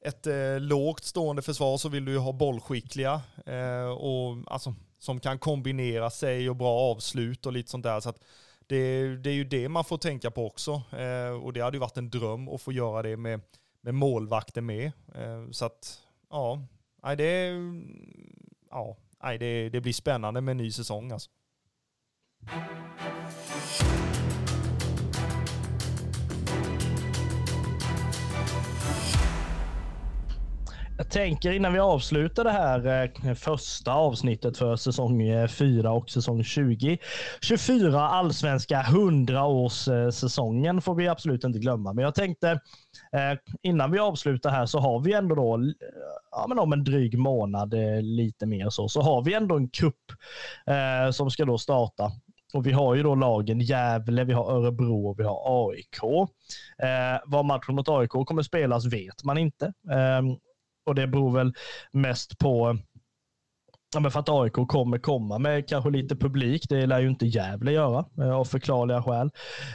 ett 0.04 0.26
eh, 0.26 0.60
lågt 0.60 1.04
stående 1.04 1.42
försvar 1.42 1.76
så 1.76 1.88
vill 1.88 2.04
du 2.04 2.12
ju 2.12 2.18
ha 2.18 2.32
bollskickliga 2.32 3.22
eh, 3.46 3.88
och 3.88 4.36
alltså, 4.46 4.74
som 4.98 5.20
kan 5.20 5.38
kombinera 5.38 6.10
sig 6.10 6.50
och 6.50 6.56
bra 6.56 6.78
avslut 6.78 7.46
och 7.46 7.52
lite 7.52 7.70
sånt 7.70 7.84
där. 7.84 8.00
Så 8.00 8.08
att 8.08 8.18
det, 8.66 9.16
det 9.16 9.30
är 9.30 9.34
ju 9.34 9.44
det 9.44 9.68
man 9.68 9.84
får 9.84 9.98
tänka 9.98 10.30
på 10.30 10.46
också. 10.46 10.82
Eh, 10.92 11.44
och 11.44 11.52
det 11.52 11.60
hade 11.60 11.76
ju 11.76 11.80
varit 11.80 11.96
en 11.96 12.10
dröm 12.10 12.48
att 12.48 12.62
få 12.62 12.72
göra 12.72 13.02
det 13.02 13.16
med, 13.16 13.40
med 13.80 13.94
målvakter 13.94 14.60
med. 14.60 14.92
Eh, 15.14 15.50
så 15.50 15.64
att, 15.64 16.00
ja, 16.30 16.66
Nej, 17.04 17.16
det 17.16 17.24
är 17.24 17.82
ja, 18.70 18.96
nej, 19.22 19.38
det, 19.38 19.68
det 19.68 19.80
blir 19.80 19.92
spännande 19.92 20.40
med 20.40 20.52
en 20.52 20.56
ny 20.56 20.70
säsong 20.70 21.12
alltså. 21.12 21.30
Jag 30.96 31.10
tänker 31.10 31.52
innan 31.52 31.72
vi 31.72 31.78
avslutar 31.78 32.44
det 32.44 32.50
här 32.50 33.10
eh, 33.26 33.34
första 33.34 33.92
avsnittet 33.92 34.58
för 34.58 34.76
säsong 34.76 35.22
eh, 35.22 35.48
4 35.48 35.92
och 35.92 36.10
säsong 36.10 36.44
20. 36.44 36.98
24 37.42 38.08
allsvenska 38.08 38.82
100-årssäsongen 38.82 40.80
får 40.80 40.94
vi 40.94 41.08
absolut 41.08 41.44
inte 41.44 41.58
glömma. 41.58 41.92
Men 41.92 42.04
jag 42.04 42.14
tänkte 42.14 42.50
eh, 43.12 43.38
innan 43.62 43.90
vi 43.90 43.98
avslutar 43.98 44.50
här 44.50 44.66
så 44.66 44.78
har 44.78 45.00
vi 45.00 45.12
ändå 45.12 45.34
då 45.34 45.72
ja, 46.30 46.46
men 46.48 46.58
om 46.58 46.72
en 46.72 46.84
dryg 46.84 47.18
månad, 47.18 47.74
lite 48.02 48.46
mer 48.46 48.70
så, 48.70 48.88
så 48.88 49.02
har 49.02 49.22
vi 49.22 49.34
ändå 49.34 49.56
en 49.56 49.68
kupp 49.68 50.12
eh, 50.66 51.10
som 51.10 51.30
ska 51.30 51.44
då 51.44 51.58
starta. 51.58 52.12
Och 52.54 52.66
vi 52.66 52.72
har 52.72 52.94
ju 52.94 53.02
då 53.02 53.14
lagen 53.14 53.60
Gävle, 53.60 54.24
vi 54.24 54.32
har 54.32 54.52
Örebro 54.52 55.06
och 55.06 55.18
vi 55.18 55.24
har 55.24 55.70
AIK. 55.70 56.02
Eh, 56.78 57.20
var 57.26 57.42
matchen 57.42 57.74
mot 57.74 57.88
AIK 57.88 58.10
kommer 58.10 58.42
spelas 58.42 58.84
vet 58.84 59.24
man 59.24 59.38
inte. 59.38 59.66
Eh, 59.90 60.22
och 60.84 60.94
det 60.94 61.06
beror 61.06 61.32
väl 61.32 61.52
mest 61.92 62.38
på 62.38 62.78
Ja, 63.94 64.00
men 64.00 64.10
för 64.10 64.20
att 64.20 64.28
AIK 64.28 64.52
kommer 64.52 64.98
komma 64.98 65.38
med 65.38 65.68
kanske 65.68 65.90
lite 65.90 66.16
publik. 66.16 66.68
Det 66.68 66.86
lär 66.86 67.00
ju 67.00 67.08
inte 67.08 67.26
Gävle 67.26 67.72
göra 67.72 68.04
eh, 68.18 68.30
av 68.30 68.44
förklarliga 68.44 69.02
skäl. 69.02 69.30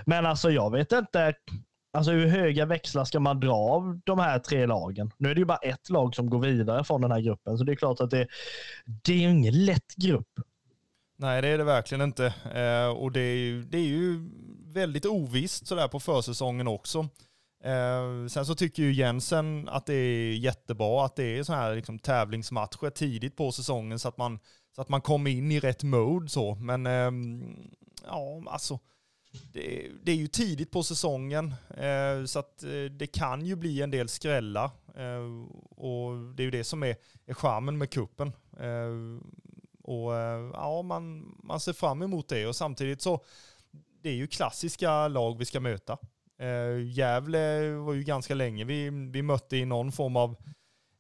Men 0.06 0.26
alltså 0.26 0.52
jag 0.52 0.72
vet 0.72 0.92
inte. 0.92 1.34
Alltså 1.94 2.12
hur 2.12 2.28
höga 2.28 2.66
växlar 2.66 3.06
ska 3.06 3.20
man 3.20 3.40
dra 3.40 3.54
av 3.54 4.00
de 4.06 4.20
här 4.20 4.40
tre 4.40 4.66
lagen? 4.66 5.12
Nu 5.18 5.30
är 5.30 5.36
det 5.36 5.40
ju 5.40 5.46
bara 5.46 5.58
ett 5.58 5.90
lag 5.90 6.16
som 6.16 6.30
går 6.30 6.40
vidare 6.40 6.84
från 6.84 7.02
den 7.02 7.12
här 7.12 7.22
gruppen, 7.22 7.58
så 7.58 7.64
det 7.64 7.72
är 7.72 7.76
klart 7.76 8.00
att 8.00 8.12
det, 8.12 8.28
det 9.04 9.14
är 9.14 9.30
ingen 9.30 9.66
lätt 9.66 9.96
grupp. 9.96 10.28
Nej, 11.18 11.42
det 11.42 11.48
är 11.48 11.58
det 11.58 11.64
verkligen 11.64 12.02
inte. 12.02 12.26
Eh, 12.54 12.98
och 12.98 13.12
det 13.12 13.22
är, 13.22 13.38
ju, 13.38 13.64
det 13.64 13.78
är 13.78 13.88
ju 13.88 14.30
väldigt 14.66 15.06
ovisst 15.06 15.68
sådär 15.68 15.88
på 15.88 16.00
försäsongen 16.00 16.68
också. 16.68 17.08
Eh, 17.64 18.28
sen 18.28 18.46
så 18.46 18.56
tycker 18.56 18.84
ju 18.84 18.94
Jensen 18.94 19.70
att 19.70 19.86
det 19.86 19.94
är 19.94 20.34
jättebra 20.34 21.06
att 21.06 21.16
det 21.16 21.38
är 21.38 21.44
så 21.44 21.54
här 21.54 21.76
liksom 21.76 22.00
tävlingsmatcher 22.00 22.90
tidigt 22.90 23.36
på 23.36 23.52
säsongen 23.52 24.00
så 24.00 24.08
att 24.08 24.18
man, 24.18 24.40
så 24.76 24.82
att 24.82 24.90
man 24.90 25.02
kommer 25.02 25.32
in 25.32 25.52
i 25.52 25.60
rätt 25.60 25.84
mode 25.84 26.30
så. 26.30 26.56
Men 26.56 26.86
eh, 26.86 27.12
ja, 28.06 28.44
alltså 28.48 28.80
det, 29.54 29.90
det, 30.04 30.12
är 30.12 30.16
ju 30.16 30.28
tidigt 30.28 30.72
på 30.72 30.84
säsongen 30.84 31.54
eh, 31.78 32.26
så 32.26 32.40
att 32.40 32.64
eh, 32.64 32.84
det 32.92 33.08
kan 33.08 33.46
ju 33.46 33.56
bli 33.56 33.82
en 33.82 33.92
del 33.92 34.10
skrällar. 34.10 34.72
Eh, 34.96 35.46
och 35.70 36.18
det 36.36 36.44
är 36.44 36.46
ju 36.46 36.52
det 36.52 36.64
som 36.64 36.84
är, 36.84 36.96
är 37.26 37.34
charmen 37.34 37.78
med 37.78 37.90
kuppen. 37.90 38.34
Eh, 38.60 39.24
och 39.84 40.16
eh, 40.16 40.52
ja, 40.54 40.82
man, 40.82 41.36
man 41.44 41.60
ser 41.60 41.74
fram 41.74 42.02
emot 42.02 42.28
det 42.28 42.46
och 42.46 42.56
samtidigt 42.56 43.02
så 43.02 43.24
det 44.02 44.10
är 44.10 44.14
ju 44.14 44.28
klassiska 44.28 45.08
lag 45.08 45.38
vi 45.38 45.46
ska 45.46 45.60
möta. 45.60 45.98
Eh, 46.40 46.82
Gävle 46.82 47.70
var 47.72 47.94
ju 47.94 48.04
ganska 48.04 48.36
länge 48.36 48.64
vi, 48.64 48.90
vi 48.90 49.22
mötte 49.22 49.58
i 49.58 49.66
någon 49.66 49.92
form 49.92 50.16
av 50.16 50.36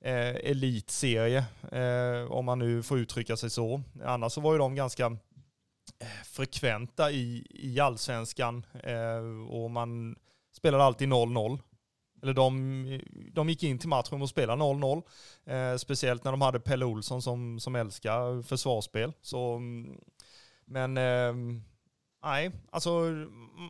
eh, 0.02 0.36
elitserie, 0.36 1.45
eh, 1.71 2.32
om 2.32 2.45
man 2.45 2.60
nu 2.60 2.84
får 2.84 2.99
uttrycka 2.99 3.38
sig 3.38 3.49
så. 3.49 3.82
Annars 4.06 4.34
så 4.34 4.41
var 4.41 4.52
ju 4.52 4.58
de 4.58 4.75
ganska 4.75 5.06
eh, 5.06 6.23
frekventa 6.25 7.12
i, 7.12 7.47
i 7.49 7.80
allsvenskan 7.80 8.65
eh, 8.84 9.49
och 9.49 9.71
man 9.71 10.15
spelade 10.58 10.84
alltid 10.84 11.10
0-0. 11.10 11.60
Eller 12.21 12.34
de, 12.34 13.02
de 13.34 13.49
gick 13.49 13.63
in 13.63 13.80
till 13.80 13.89
matchen 13.89 14.21
och 14.21 14.30
spelade 14.30 14.62
0-0. 14.62 15.04
Eh, 15.45 15.78
speciellt 15.78 16.23
när 16.23 16.32
de 16.32 16.41
hade 16.41 16.60
Pelle 16.60 16.86
Olsson 16.86 17.21
som, 17.21 17.60
som 17.60 17.75
älskar 17.75 18.41
försvarsspel. 18.41 19.13
Så, 19.21 19.56
mm, 19.56 19.99
men 20.65 20.97
eh, 20.97 21.34
nej, 22.23 22.52
alltså 22.71 22.89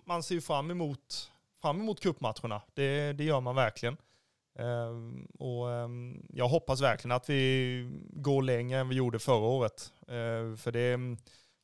man 0.05 0.23
ser 0.23 0.35
ju 0.35 0.41
fram 0.41 0.71
emot 0.71 1.31
fram 1.61 1.81
emot 1.81 1.99
cupmatcherna. 1.99 2.61
Det, 2.73 3.13
det 3.13 3.23
gör 3.23 3.41
man 3.41 3.55
verkligen. 3.55 3.97
Um, 4.59 5.27
och 5.39 5.65
um, 5.65 6.25
jag 6.29 6.47
hoppas 6.47 6.81
verkligen 6.81 7.15
att 7.15 7.29
vi 7.29 7.91
går 8.09 8.41
längre 8.41 8.79
än 8.79 8.89
vi 8.89 8.95
gjorde 8.95 9.19
förra 9.19 9.47
året. 9.47 9.93
Uh, 10.11 10.55
för 10.55 10.71
det, 10.71 11.17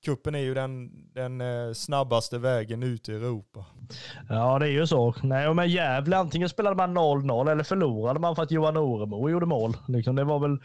Kuppen 0.06 0.36
är 0.36 0.40
ju 0.40 0.54
den, 0.54 0.92
den 1.14 1.42
eh, 1.42 1.74
snabbaste 1.74 2.38
vägen 2.38 2.84
ut 2.84 3.10
i 3.10 3.12
Europa. 3.12 3.66
Ja, 4.30 4.60
det 4.60 4.66
är 4.66 4.72
ju 4.72 4.88
så. 4.88 5.16
Nej, 5.24 5.48
och 5.48 5.56
med 5.56 5.70
Gävle, 5.70 6.18
antingen 6.18 6.50
spelade 6.50 6.76
man 6.76 6.98
0-0 6.98 7.52
eller 7.52 7.64
förlorade 7.64 8.20
man 8.20 8.36
för 8.36 8.44
att 8.44 8.52
Johan 8.52 8.78
Oremo 8.78 9.30
gjorde 9.30 9.46
mål. 9.46 9.78
Liksom, 9.88 10.16
det 10.16 10.24
var 10.24 10.40
väl, 10.40 10.58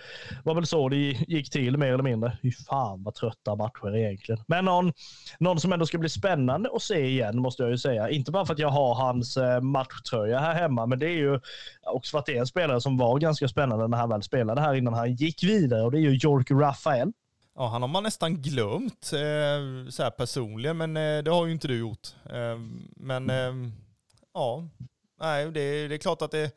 var 0.44 0.55
väl 0.55 0.66
så 0.66 0.88
det 0.88 0.96
gick 0.96 1.50
till 1.50 1.76
mer 1.76 1.92
eller 1.92 2.03
mindre. 2.03 2.38
Fy 2.42 2.53
fan 2.53 3.03
vad 3.03 3.14
trötta 3.14 3.57
matcher 3.57 3.96
egentligen. 3.96 4.44
Men 4.48 4.64
någon, 4.64 4.92
någon 5.38 5.61
som 5.61 5.72
ändå 5.72 5.87
ska 5.87 5.98
bli 5.98 6.09
spännande 6.09 6.70
att 6.74 6.83
se 6.83 7.07
igen 7.07 7.38
måste 7.38 7.62
jag 7.62 7.70
ju 7.70 7.79
säga. 7.79 8.11
Inte 8.11 8.33
bara 8.33 8.46
för 8.46 8.55
att 8.55 8.59
jag 8.59 8.70
har 8.70 8.94
hans 8.94 9.37
eh, 9.37 9.61
matchtröja 9.61 10.38
här 10.38 10.55
hemma, 10.55 10.87
men 10.87 10.98
det 10.98 11.07
är 11.07 11.16
ju 11.16 11.40
också 11.83 12.11
för 12.11 12.18
att 12.18 12.26
det 12.26 12.37
är 12.37 12.40
en 12.40 12.46
spelare 12.46 12.81
som 12.81 12.98
var 12.98 13.18
ganska 13.18 13.48
spännande 13.48 13.88
när 13.88 13.98
han 13.98 14.09
väl 14.09 14.22
spelade 14.22 14.61
här 14.61 14.74
innan 14.74 14.94
han 14.94 15.14
gick 15.14 15.44
vidare 15.44 15.83
och 15.83 15.92
det 15.92 15.98
är 15.98 16.11
ju 16.11 16.14
Jork 16.16 16.50
Rafael. 16.50 17.12
Ja, 17.60 17.66
han 17.66 17.82
har 17.82 17.88
man 17.88 18.02
nästan 18.02 18.42
glömt 18.42 19.12
eh, 19.12 19.90
så 19.90 20.02
här 20.02 20.10
personligen, 20.10 20.76
men 20.76 20.96
eh, 20.96 21.22
det 21.22 21.30
har 21.30 21.46
ju 21.46 21.52
inte 21.52 21.68
du 21.68 21.78
gjort. 21.78 22.08
Eh, 22.24 22.58
men 22.96 23.30
eh, 23.30 23.72
ja, 24.34 24.68
nej, 25.20 25.44
det, 25.44 25.88
det, 25.88 25.94
är 25.94 25.98
klart 25.98 26.22
att 26.22 26.30
det, 26.30 26.56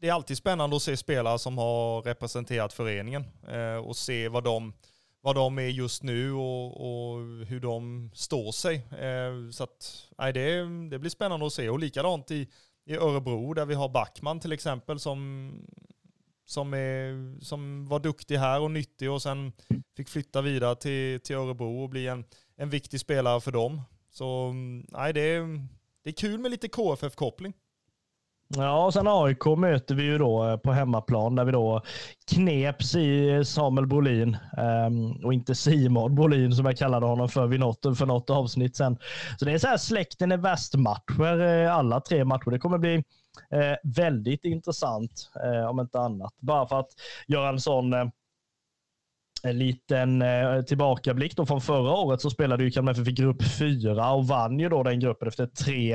det, 0.00 0.08
är 0.08 0.12
alltid 0.12 0.36
spännande 0.36 0.76
att 0.76 0.82
se 0.82 0.96
spelare 0.96 1.38
som 1.38 1.58
har 1.58 2.02
representerat 2.02 2.72
föreningen 2.72 3.24
eh, 3.48 3.76
och 3.76 3.96
se 3.96 4.28
vad 4.28 4.44
de, 4.44 4.72
vad 5.20 5.34
de 5.34 5.58
är 5.58 5.68
just 5.68 6.02
nu 6.02 6.32
och, 6.32 6.66
och 6.66 7.20
hur 7.46 7.60
de 7.60 8.10
står 8.14 8.52
sig. 8.52 8.76
Eh, 8.76 9.50
så 9.52 9.64
att, 9.64 10.08
nej, 10.18 10.32
det, 10.32 10.60
det 10.90 10.98
blir 10.98 11.10
spännande 11.10 11.46
att 11.46 11.52
se. 11.52 11.68
Och 11.68 11.78
likadant 11.78 12.30
i, 12.30 12.48
i 12.86 12.96
Örebro 12.96 13.54
där 13.54 13.66
vi 13.66 13.74
har 13.74 13.88
Backman 13.88 14.40
till 14.40 14.52
exempel 14.52 15.00
som 15.00 15.50
som, 16.46 16.74
är, 16.74 17.40
som 17.44 17.88
var 17.88 17.98
duktig 18.00 18.36
här 18.36 18.60
och 18.60 18.70
nyttig 18.70 19.10
och 19.10 19.22
sen 19.22 19.52
fick 19.96 20.08
flytta 20.08 20.42
vidare 20.42 20.76
till, 20.76 21.20
till 21.20 21.36
Örebro 21.36 21.82
och 21.82 21.88
bli 21.88 22.06
en, 22.06 22.24
en 22.56 22.70
viktig 22.70 23.00
spelare 23.00 23.40
för 23.40 23.52
dem. 23.52 23.82
Så 24.10 24.48
mm, 24.48 24.86
nej, 24.88 25.12
det 25.12 25.20
är, 25.20 25.66
det 26.04 26.10
är 26.10 26.14
kul 26.14 26.40
med 26.40 26.50
lite 26.50 26.68
KFF-koppling. 26.68 27.52
Ja, 28.48 28.84
och 28.84 28.92
sen 28.92 29.08
AIK 29.08 29.46
möter 29.58 29.94
vi 29.94 30.02
ju 30.02 30.18
då 30.18 30.48
eh, 30.48 30.56
på 30.56 30.72
hemmaplan 30.72 31.36
där 31.36 31.44
vi 31.44 31.52
då 31.52 31.82
kneps 32.30 32.94
i 32.94 33.42
Samuel 33.44 33.86
Brolin 33.86 34.36
ehm, 34.58 35.12
och 35.24 35.34
inte 35.34 35.54
Simon 35.54 36.14
Brolin 36.14 36.52
som 36.52 36.66
jag 36.66 36.76
kallade 36.76 37.06
honom 37.06 37.28
för 37.28 37.46
vid 37.46 37.60
något, 37.60 37.98
för 37.98 38.06
något 38.06 38.30
avsnitt 38.30 38.76
sen. 38.76 38.98
Så 39.38 39.44
det 39.44 39.52
är 39.52 39.58
så 39.58 39.68
här 39.68 39.76
släkten 39.76 40.32
är 40.32 40.36
värst 40.36 40.74
matcher 40.74 41.40
eh, 41.40 41.76
alla 41.76 42.00
tre 42.00 42.24
matcher. 42.24 42.50
Det 42.50 42.58
kommer 42.58 42.78
bli 42.78 43.04
Eh, 43.50 43.76
väldigt 43.82 44.44
intressant, 44.44 45.30
eh, 45.44 45.70
om 45.70 45.80
inte 45.80 45.98
annat. 45.98 46.34
Bara 46.38 46.66
för 46.66 46.80
att 46.80 46.90
göra 47.26 47.48
en 47.48 47.60
sån 47.60 47.92
eh, 47.92 48.06
en 49.42 49.58
liten 49.58 50.22
eh, 50.22 50.62
tillbakablick 50.62 51.36
då 51.36 51.46
från 51.46 51.60
förra 51.60 51.92
året 51.92 52.20
så 52.20 52.30
spelade 52.30 52.64
ju 52.64 52.70
Kalmar 52.70 52.92
FF 52.92 53.08
i 53.08 53.12
grupp 53.12 53.42
fyra 53.58 54.12
och 54.12 54.26
vann 54.26 54.60
ju 54.60 54.68
då 54.68 54.82
den 54.82 55.00
gruppen 55.00 55.28
efter 55.28 55.46
tre 55.46 55.94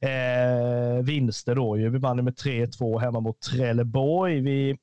eh, 0.00 1.02
vinster 1.02 1.54
då. 1.54 1.72
Vi 1.74 1.88
vann 1.88 2.24
med 2.24 2.34
3-2 2.34 2.98
hemma 2.98 3.20
mot 3.20 3.40
Trelleborg. 3.40 4.40
Vi 4.40 4.76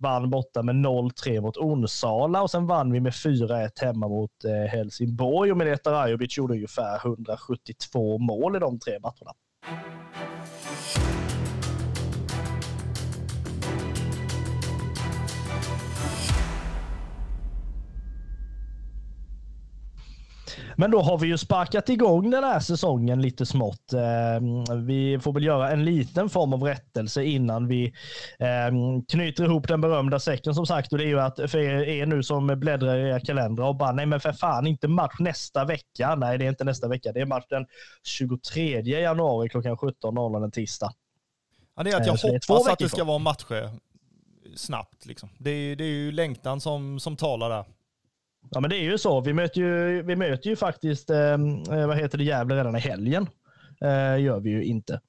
vann 0.00 0.30
borta 0.30 0.62
med 0.62 0.74
0-3 0.74 1.40
mot 1.40 1.56
Onsala 1.56 2.42
och 2.42 2.50
sen 2.50 2.66
vann 2.66 2.92
vi 2.92 3.00
med 3.00 3.12
4-1 3.12 3.70
hemma 3.80 4.08
mot 4.08 4.44
eh, 4.44 4.70
Helsingborg 4.70 5.50
och 5.50 5.58
Mileta 5.58 5.92
Rajovic 5.92 6.38
gjorde 6.38 6.54
ungefär 6.54 7.06
172 7.06 8.18
mål 8.18 8.56
i 8.56 8.58
de 8.58 8.78
tre 8.78 8.98
matcherna. 9.00 9.32
Men 20.80 20.90
då 20.90 21.00
har 21.02 21.18
vi 21.18 21.26
ju 21.26 21.38
sparkat 21.38 21.88
igång 21.88 22.30
den 22.30 22.44
här 22.44 22.60
säsongen 22.60 23.22
lite 23.22 23.46
smått. 23.46 23.92
Eh, 23.92 24.76
vi 24.76 25.18
får 25.22 25.32
väl 25.32 25.44
göra 25.44 25.70
en 25.70 25.84
liten 25.84 26.28
form 26.28 26.52
av 26.52 26.62
rättelse 26.62 27.24
innan 27.24 27.68
vi 27.68 27.86
eh, 28.38 29.02
knyter 29.08 29.44
ihop 29.44 29.68
den 29.68 29.80
berömda 29.80 30.20
säcken 30.20 30.54
som 30.54 30.66
sagt. 30.66 30.92
Och 30.92 30.98
det 30.98 31.04
är 31.04 31.08
ju 31.08 31.20
att 31.20 31.36
för 31.36 31.58
er 31.88 32.06
nu 32.06 32.22
som 32.22 32.46
bläddrar 32.46 32.96
i 32.96 33.08
era 33.08 33.20
kalendrar 33.20 33.64
och 33.64 33.76
bara 33.76 33.92
nej 33.92 34.06
men 34.06 34.20
för 34.20 34.32
fan 34.32 34.66
inte 34.66 34.88
match 34.88 35.16
nästa 35.18 35.64
vecka. 35.64 36.14
Nej 36.14 36.38
det 36.38 36.44
är 36.44 36.48
inte 36.48 36.64
nästa 36.64 36.88
vecka. 36.88 37.12
Det 37.12 37.20
är 37.20 37.26
match 37.26 37.46
den 37.48 37.66
23 38.04 38.80
januari 38.80 39.48
klockan 39.48 39.76
17.00 39.76 40.44
en 40.44 40.50
tisdag. 40.50 40.92
Ja, 41.76 41.82
det 41.82 41.90
är 41.90 41.96
att 41.96 42.06
jag 42.06 42.12
hoppas 42.12 42.68
att 42.68 42.78
det 42.78 42.88
ska 42.88 43.04
vara 43.04 43.18
matcher 43.18 43.70
snabbt. 44.56 45.06
Liksom. 45.06 45.28
Det, 45.38 45.50
är, 45.50 45.76
det 45.76 45.84
är 45.84 45.88
ju 45.88 46.12
längtan 46.12 46.60
som, 46.60 47.00
som 47.00 47.16
talar 47.16 47.50
där. 47.50 47.64
Ja, 48.50 48.60
men 48.60 48.70
det 48.70 48.76
är 48.76 48.82
ju 48.82 48.98
så. 48.98 49.20
Vi 49.20 49.32
möter 49.32 49.60
ju, 49.60 50.02
vi 50.02 50.16
möter 50.16 50.50
ju 50.50 50.56
faktiskt, 50.56 51.10
ehm, 51.10 51.62
eh, 51.62 51.86
vad 51.86 51.96
heter 51.96 52.18
det, 52.18 52.24
Gävle 52.24 52.56
redan 52.56 52.76
i 52.76 52.80
helgen. 52.80 53.26
Eh, 53.80 54.20
gör 54.20 54.40
vi 54.40 54.50
ju 54.50 54.64
inte. 54.64 55.00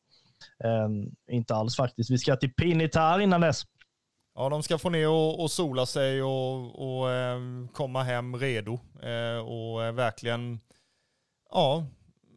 Eh, 0.63 0.89
inte 1.36 1.55
alls 1.55 1.75
faktiskt. 1.75 2.11
Vi 2.11 2.17
ska 2.17 2.36
till 2.36 2.53
Pinitar 2.53 3.19
innan 3.19 3.41
dess. 3.41 3.63
Ja, 4.36 4.49
de 4.49 4.63
ska 4.63 4.77
få 4.77 4.89
ner 4.89 5.09
och, 5.09 5.43
och 5.43 5.51
sola 5.51 5.86
sig 5.86 6.23
och, 6.23 6.99
och 6.99 7.11
eh, 7.11 7.39
komma 7.73 8.03
hem 8.03 8.36
redo 8.36 8.79
eh, 9.03 9.47
och 9.47 9.84
eh, 9.86 9.91
verkligen 9.91 10.59
ja, 11.49 11.88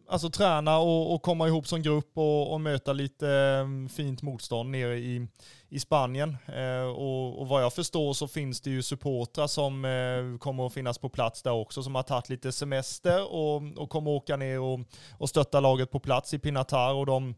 alltså 0.08 0.30
träna 0.30 0.78
och, 0.78 1.14
och, 1.14 1.22
komma 1.22 1.48
ihop 1.48 1.66
som 1.66 1.82
grupp 1.82 2.10
och, 2.14 2.52
och 2.52 2.60
möta 2.60 2.92
lite 2.92 3.28
eh, 3.28 3.88
fint 3.88 4.22
motstånd 4.22 4.70
nere 4.70 4.98
i, 4.98 5.28
i 5.68 5.80
Spanien. 5.80 6.36
Eh, 6.46 6.86
och, 6.86 7.40
och, 7.40 7.48
vad 7.48 7.62
jag 7.62 7.72
förstår 7.72 8.12
så 8.12 8.28
finns 8.28 8.60
det 8.60 8.70
ju 8.70 8.82
supportrar 8.82 9.46
som 9.46 9.84
eh, 9.84 10.38
kommer 10.38 10.66
att 10.66 10.74
finnas 10.74 10.98
på 10.98 11.08
plats 11.08 11.42
där 11.42 11.52
också 11.52 11.82
som 11.82 11.94
har 11.94 12.02
tagit 12.02 12.28
lite 12.28 12.52
semester 12.52 13.32
och, 13.32 13.62
och 13.76 13.90
kommer 13.90 14.10
åka 14.10 14.36
ner 14.36 14.60
och, 14.60 14.80
och 15.18 15.28
stötta 15.28 15.60
laget 15.60 15.90
på 15.90 16.00
plats 16.00 16.34
i 16.34 16.38
Pinatar 16.38 16.94
och 16.94 17.06
de 17.06 17.34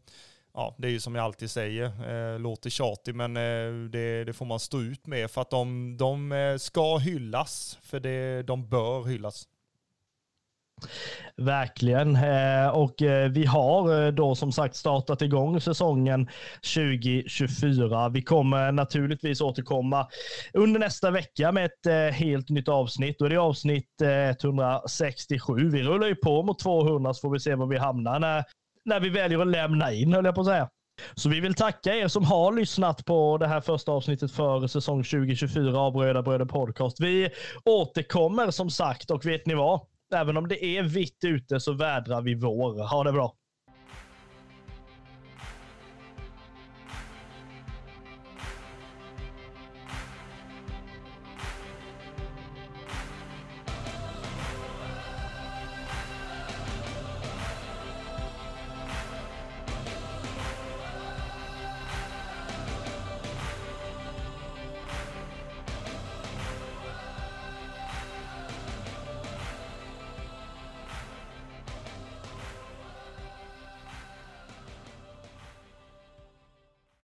Ja, 0.57 0.75
det 0.77 0.87
är 0.87 0.91
ju 0.91 0.99
som 0.99 1.15
jag 1.15 1.25
alltid 1.25 1.51
säger, 1.51 1.85
eh, 1.85 2.39
låter 2.39 2.69
tjatig 2.69 3.15
men 3.15 3.37
eh, 3.37 3.89
det, 3.89 4.23
det, 4.23 4.33
får 4.33 4.45
man 4.45 4.59
stå 4.59 4.81
ut 4.81 5.07
med 5.07 5.31
för 5.31 5.41
att 5.41 5.49
de, 5.49 5.97
de 5.97 6.31
eh, 6.31 6.57
ska 6.57 6.97
hyllas, 6.97 7.79
för 7.81 7.99
det, 7.99 8.43
de 8.43 8.69
bör 8.69 9.03
hyllas. 9.03 9.47
Verkligen. 11.37 12.15
Eh, 12.15 12.67
och 12.67 13.01
eh, 13.01 13.29
vi 13.31 13.45
har 13.45 14.05
eh, 14.05 14.11
då 14.11 14.35
som 14.35 14.51
sagt 14.51 14.75
startat 14.75 15.21
igång 15.21 15.61
säsongen 15.61 16.29
2024. 16.75 18.09
Vi 18.09 18.21
kommer 18.21 18.71
naturligtvis 18.71 19.41
återkomma 19.41 20.07
under 20.53 20.79
nästa 20.79 21.11
vecka 21.11 21.51
med 21.51 21.65
ett 21.65 22.13
helt 22.15 22.49
nytt 22.49 22.67
avsnitt 22.67 23.21
och 23.21 23.29
det 23.29 23.35
är 23.35 23.39
avsnitt 23.39 24.01
167. 24.01 25.69
Vi 25.69 25.83
rullar 25.83 26.07
ju 26.07 26.15
på 26.15 26.43
mot 26.43 26.59
200 26.59 27.13
så 27.13 27.21
får 27.21 27.33
vi 27.33 27.39
se 27.39 27.55
var 27.55 27.67
vi 27.67 27.77
hamnar 27.77 28.19
när, 28.19 28.43
när 28.85 28.99
vi 28.99 29.09
väljer 29.09 29.39
att 29.39 29.47
lämna 29.47 29.93
in 29.93 30.13
höll 30.13 30.25
jag 30.25 30.35
på 30.35 30.41
att 30.41 30.47
säga. 30.47 30.69
Så 31.15 31.29
vi 31.29 31.39
vill 31.39 31.53
tacka 31.53 31.95
er 31.95 32.07
som 32.07 32.23
har 32.23 32.51
lyssnat 32.51 33.05
på 33.05 33.37
det 33.37 33.47
här 33.47 33.61
första 33.61 33.91
avsnittet 33.91 34.31
för 34.31 34.67
säsong 34.67 35.03
2024 35.03 35.79
av 35.79 35.95
Röda 35.95 36.21
Bröder 36.21 36.45
Podcast. 36.45 36.99
Vi 36.99 37.29
återkommer 37.65 38.51
som 38.51 38.69
sagt 38.69 39.11
och 39.11 39.25
vet 39.25 39.45
ni 39.45 39.53
vad? 39.53 39.81
Även 40.15 40.37
om 40.37 40.47
det 40.47 40.65
är 40.65 40.83
vitt 40.83 41.23
ute 41.23 41.59
så 41.59 41.73
vädrar 41.73 42.21
vi 42.21 42.35
vår. 42.35 42.87
Ha 42.87 43.03
det 43.03 43.11
bra. 43.11 43.35